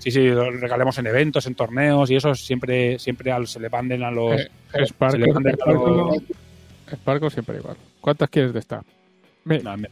[0.06, 3.68] Sí, sí, lo regalemos en eventos, en torneos y eso siempre, siempre al- se le
[3.68, 4.40] manden a los.
[4.40, 4.48] Eh,
[5.10, 7.76] se le a los- siempre igual.
[8.00, 8.84] ¿Cuántas quieres de esta?
[9.42, 9.88] Me- No, me-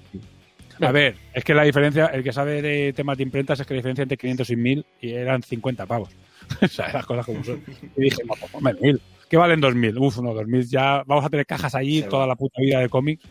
[0.81, 3.74] A ver, es que la diferencia, el que sabe de temas de imprentas es que
[3.74, 6.11] la diferencia entre 500 y 1000 y eran 50 pavos.
[6.62, 7.61] o sea, las cosas como son.
[7.97, 9.01] Y dije, no, pues 1000.
[9.28, 9.99] ¿Qué valen 2000?
[9.99, 13.24] Uf, no, 2000 ya vamos a tener cajas allí toda la puta vida de cómics.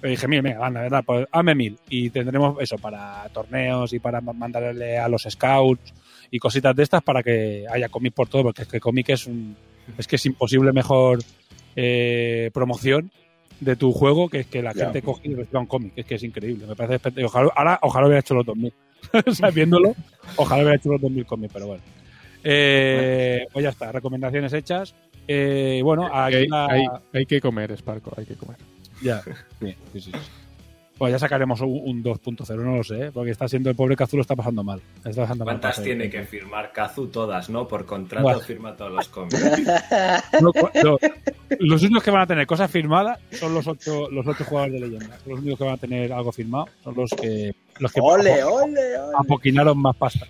[0.00, 3.98] Pero dije, mira, venga, anda, verdad, pues hazme 1000 y tendremos eso para torneos y
[3.98, 5.92] para ma- mandarle a los scouts
[6.30, 9.26] y cositas de estas para que haya cómic por todo, porque es que cómic es
[9.26, 9.56] un
[9.98, 11.18] es que es imposible mejor
[11.76, 13.10] eh, promoción
[13.60, 14.84] de tu juego que es que la Ya.
[14.84, 15.92] gente coge y reciba un cómic.
[15.96, 16.66] Es que es increíble.
[16.66, 18.72] Me parece espect- ojalá, ahora, ojalá hubiera hecho los 2000.
[19.26, 19.94] o sea, viéndolo,
[20.36, 21.82] ojalá hubiera hecho los 2000 cómics, pero bueno.
[22.44, 24.94] Eh, pues ya está, recomendaciones hechas.
[25.28, 28.56] Eh, bueno, aquí hay, la- hay- hay que comer, Sparko, hay que comer.
[29.02, 29.22] ya,
[29.60, 30.12] sí, sí, sí.
[31.00, 33.10] Pues ya sacaremos un, un 2.0, no lo sé, ¿eh?
[33.10, 34.82] porque está siendo el pobre Kazu lo está pasando mal.
[35.02, 35.54] Está pasando mal.
[35.58, 37.06] ¿Cuántas tiene que firmar Kazu?
[37.06, 37.66] Todas, ¿no?
[37.66, 39.40] Por contrato firma todos los cómics.
[40.42, 40.98] No, cu- no.
[41.58, 44.80] Los únicos que van a tener cosas firmadas son los ocho, los ocho jugadores de
[44.88, 45.18] leyenda.
[45.24, 48.98] Los únicos que van a tener algo firmado son los que los que ¡Ole, ole,
[48.98, 49.16] ole!
[49.18, 50.26] apoquinaron más pasta.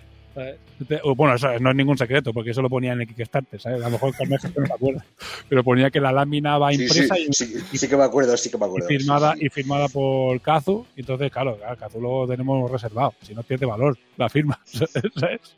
[1.15, 3.81] Bueno, eso no es ningún secreto, porque eso lo ponía en el Kickstarter, ¿sabes?
[3.81, 5.05] A lo mejor Carmen no se acuerda.
[5.49, 8.35] Pero ponía que la lámina va Sí, sí, impresa y, sí, sí que me acuerdo,
[8.37, 8.87] sí que me y acuerdo.
[8.87, 9.45] firmada sí, sí.
[9.45, 10.85] y firmada por Kazu.
[10.95, 13.13] Y entonces, claro, Kazu lo tenemos reservado.
[13.21, 14.59] Si no pierde valor la firma.
[14.65, 15.55] ¿sabes?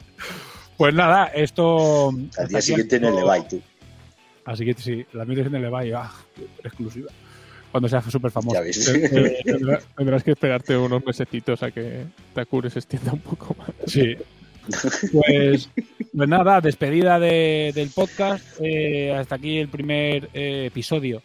[0.77, 2.09] Pues nada, esto.
[2.37, 3.61] Al día siguiente en el Levi, tú.
[4.45, 6.11] Así que sí, la mía en el Levi, ah,
[6.63, 7.11] exclusiva.
[7.71, 8.61] Cuando sea súper famoso.
[8.63, 13.69] Eh, tendrás, tendrás que esperarte unos mesecitos a que Takure se extienda un poco más.
[13.87, 14.15] Sí.
[15.11, 15.69] Pues,
[16.15, 18.45] pues nada, despedida de- del podcast.
[18.61, 21.21] Eh, hasta aquí el primer eh, episodio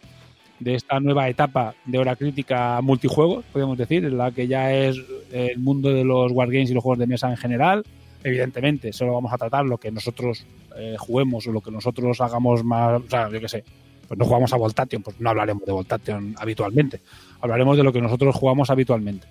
[0.59, 4.97] de esta nueva etapa de hora crítica multijuegos, podemos decir, en la que ya es
[5.31, 7.85] el mundo de los wargames y los juegos de mesa en general.
[8.23, 10.45] Evidentemente, solo vamos a tratar lo que nosotros
[10.77, 13.63] eh, juguemos o lo que nosotros hagamos más, o sea, yo qué sé,
[14.09, 16.99] pues no jugamos a Voltation, pues no hablaremos de Voltation habitualmente.
[17.39, 19.27] Hablaremos de lo que nosotros jugamos habitualmente.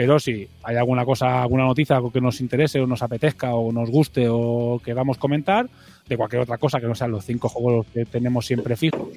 [0.00, 3.90] Pero si hay alguna cosa, alguna noticia, que nos interese o nos apetezca o nos
[3.90, 5.68] guste o queramos comentar,
[6.08, 9.08] de cualquier otra cosa que no sean los cinco juegos que tenemos siempre fijos,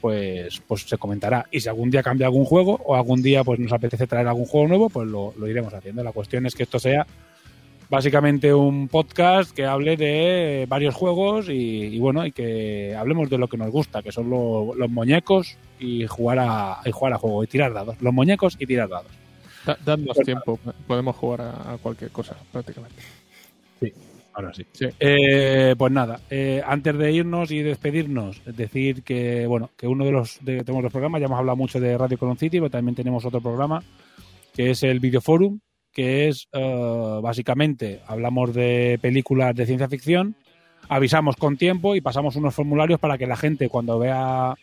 [0.00, 1.46] pues, pues se comentará.
[1.50, 4.46] Y si algún día cambia algún juego o algún día pues nos apetece traer algún
[4.46, 6.04] juego nuevo, pues lo, lo iremos haciendo.
[6.04, 7.08] La cuestión es que esto sea
[7.88, 11.52] básicamente un podcast que hable de varios juegos y,
[11.86, 15.56] y bueno, y que hablemos de lo que nos gusta, que son lo- los muñecos
[15.80, 17.96] y jugar a, y jugar a juego y tirar dados.
[18.00, 19.10] Los muñecos y tirar dados.
[19.66, 23.02] Da- dadnos tiempo, podemos jugar a, a cualquier cosa prácticamente.
[24.32, 24.64] Ahora sí.
[24.72, 24.86] Sí.
[25.00, 30.12] Eh, pues nada, eh, antes de irnos y despedirnos, decir que bueno, que uno de
[30.12, 32.94] los de, tenemos los programas, ya hemos hablado mucho de Radio Colon City, pero también
[32.94, 33.82] tenemos otro programa
[34.54, 35.58] que es el Videoforum,
[35.92, 40.36] que es eh, básicamente hablamos de películas de ciencia ficción,
[40.88, 44.54] avisamos con tiempo y pasamos unos formularios para que la gente cuando vea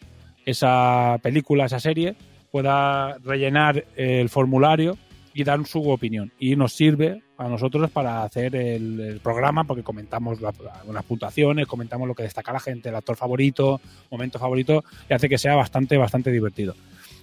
[0.45, 2.15] esa película, esa serie,
[2.57, 4.97] pueda rellenar el formulario
[5.31, 6.31] y dar su opinión.
[6.39, 10.51] Y nos sirve a nosotros para hacer el, el programa porque comentamos la-
[10.81, 13.79] algunas puntuaciones, comentamos lo que destaca la gente, el actor favorito,
[14.09, 16.73] momento favorito, y hace que sea bastante, bastante divertido.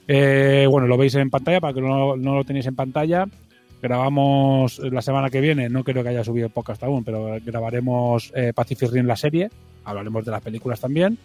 [0.07, 3.27] Eh, bueno, lo veis en pantalla, para que no, no lo tenéis en pantalla.
[3.83, 8.53] Grabamos la semana que viene, no creo que haya subido podcast aún, pero grabaremos eh,
[8.55, 9.51] Pacific Rim la serie,
[9.83, 11.19] hablaremos de las películas también.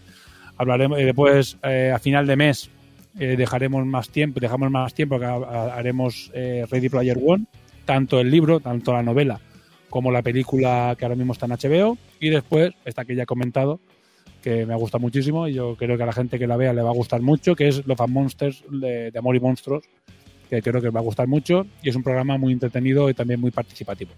[0.57, 2.71] Hablaremos, y después, eh, a final de mes,
[3.17, 7.45] eh, dejaremos más tiempo, dejamos más tiempo que ha- ha- haremos eh, Ready Player One,
[7.85, 9.39] tanto el libro, tanto la novela,
[9.89, 11.97] como la película que ahora mismo está en HBO.
[12.19, 13.79] Y después, esta que ya he comentado,
[14.43, 16.81] que me gusta muchísimo y yo creo que a la gente que la vea le
[16.81, 19.83] va a gustar mucho, que es Love Monsters de, de Amor y Monstruos,
[20.49, 23.41] que creo que va a gustar mucho y es un programa muy entretenido y también
[23.41, 24.11] muy participativo.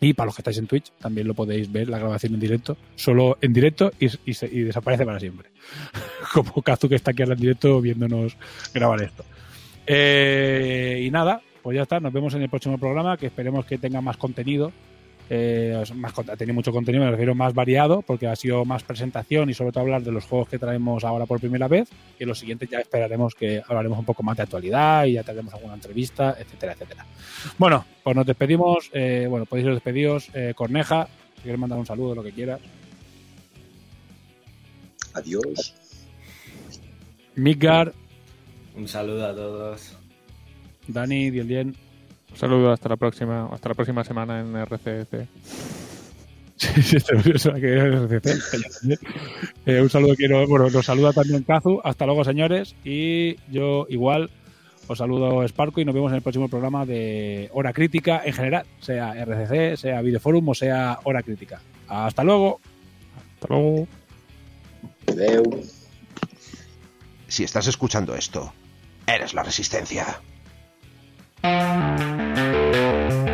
[0.00, 2.76] Y para los que estáis en Twitch, también lo podéis ver, la grabación en directo,
[2.96, 5.50] solo en directo y, y y desaparece para siempre.
[6.32, 8.36] Como Kazu que está aquí ahora en directo viéndonos
[8.72, 9.24] grabar esto.
[9.86, 13.78] Eh, y nada, pues ya está, nos vemos en el próximo programa, que esperemos que
[13.78, 14.72] tenga más contenido.
[15.32, 19.48] Eh, más, ha tenido mucho contenido, me refiero más variado, porque ha sido más presentación
[19.48, 21.88] y sobre todo hablar de los juegos que traemos ahora por primera vez.
[22.18, 25.22] Y en los siguientes ya esperaremos que hablaremos un poco más de actualidad y ya
[25.22, 27.06] tendremos alguna entrevista, etcétera, etcétera.
[27.58, 28.90] Bueno, pues nos despedimos.
[28.92, 30.30] eh, bueno, podéis ir despedidos.
[30.34, 32.60] Eh, Corneja, si quieres mandar un saludo, lo que quieras.
[35.14, 35.74] Adiós.
[37.36, 37.92] Midgar,
[38.76, 39.96] Un saludo a todos.
[40.88, 41.74] Dani, Dielien.
[42.30, 45.28] Un saludo, hasta la próxima, hasta la próxima semana en RCC.
[46.60, 46.96] Sí, sí,
[47.34, 48.98] eso que es RCC.
[49.64, 51.80] Eh, un saludo quiero, bueno, nos saluda también Kazu.
[51.82, 52.74] Hasta luego, señores.
[52.84, 54.28] Y yo igual
[54.86, 58.66] os saludo Sparko y nos vemos en el próximo programa de Hora Crítica en general,
[58.80, 61.62] sea RCC, sea Videoforum o sea Hora Crítica.
[61.88, 62.60] Hasta luego.
[63.34, 63.88] Hasta luego.
[65.06, 65.64] Adeu.
[67.28, 68.52] Si estás escuchando esto,
[69.06, 70.20] eres la resistencia.
[71.42, 73.29] Thank you.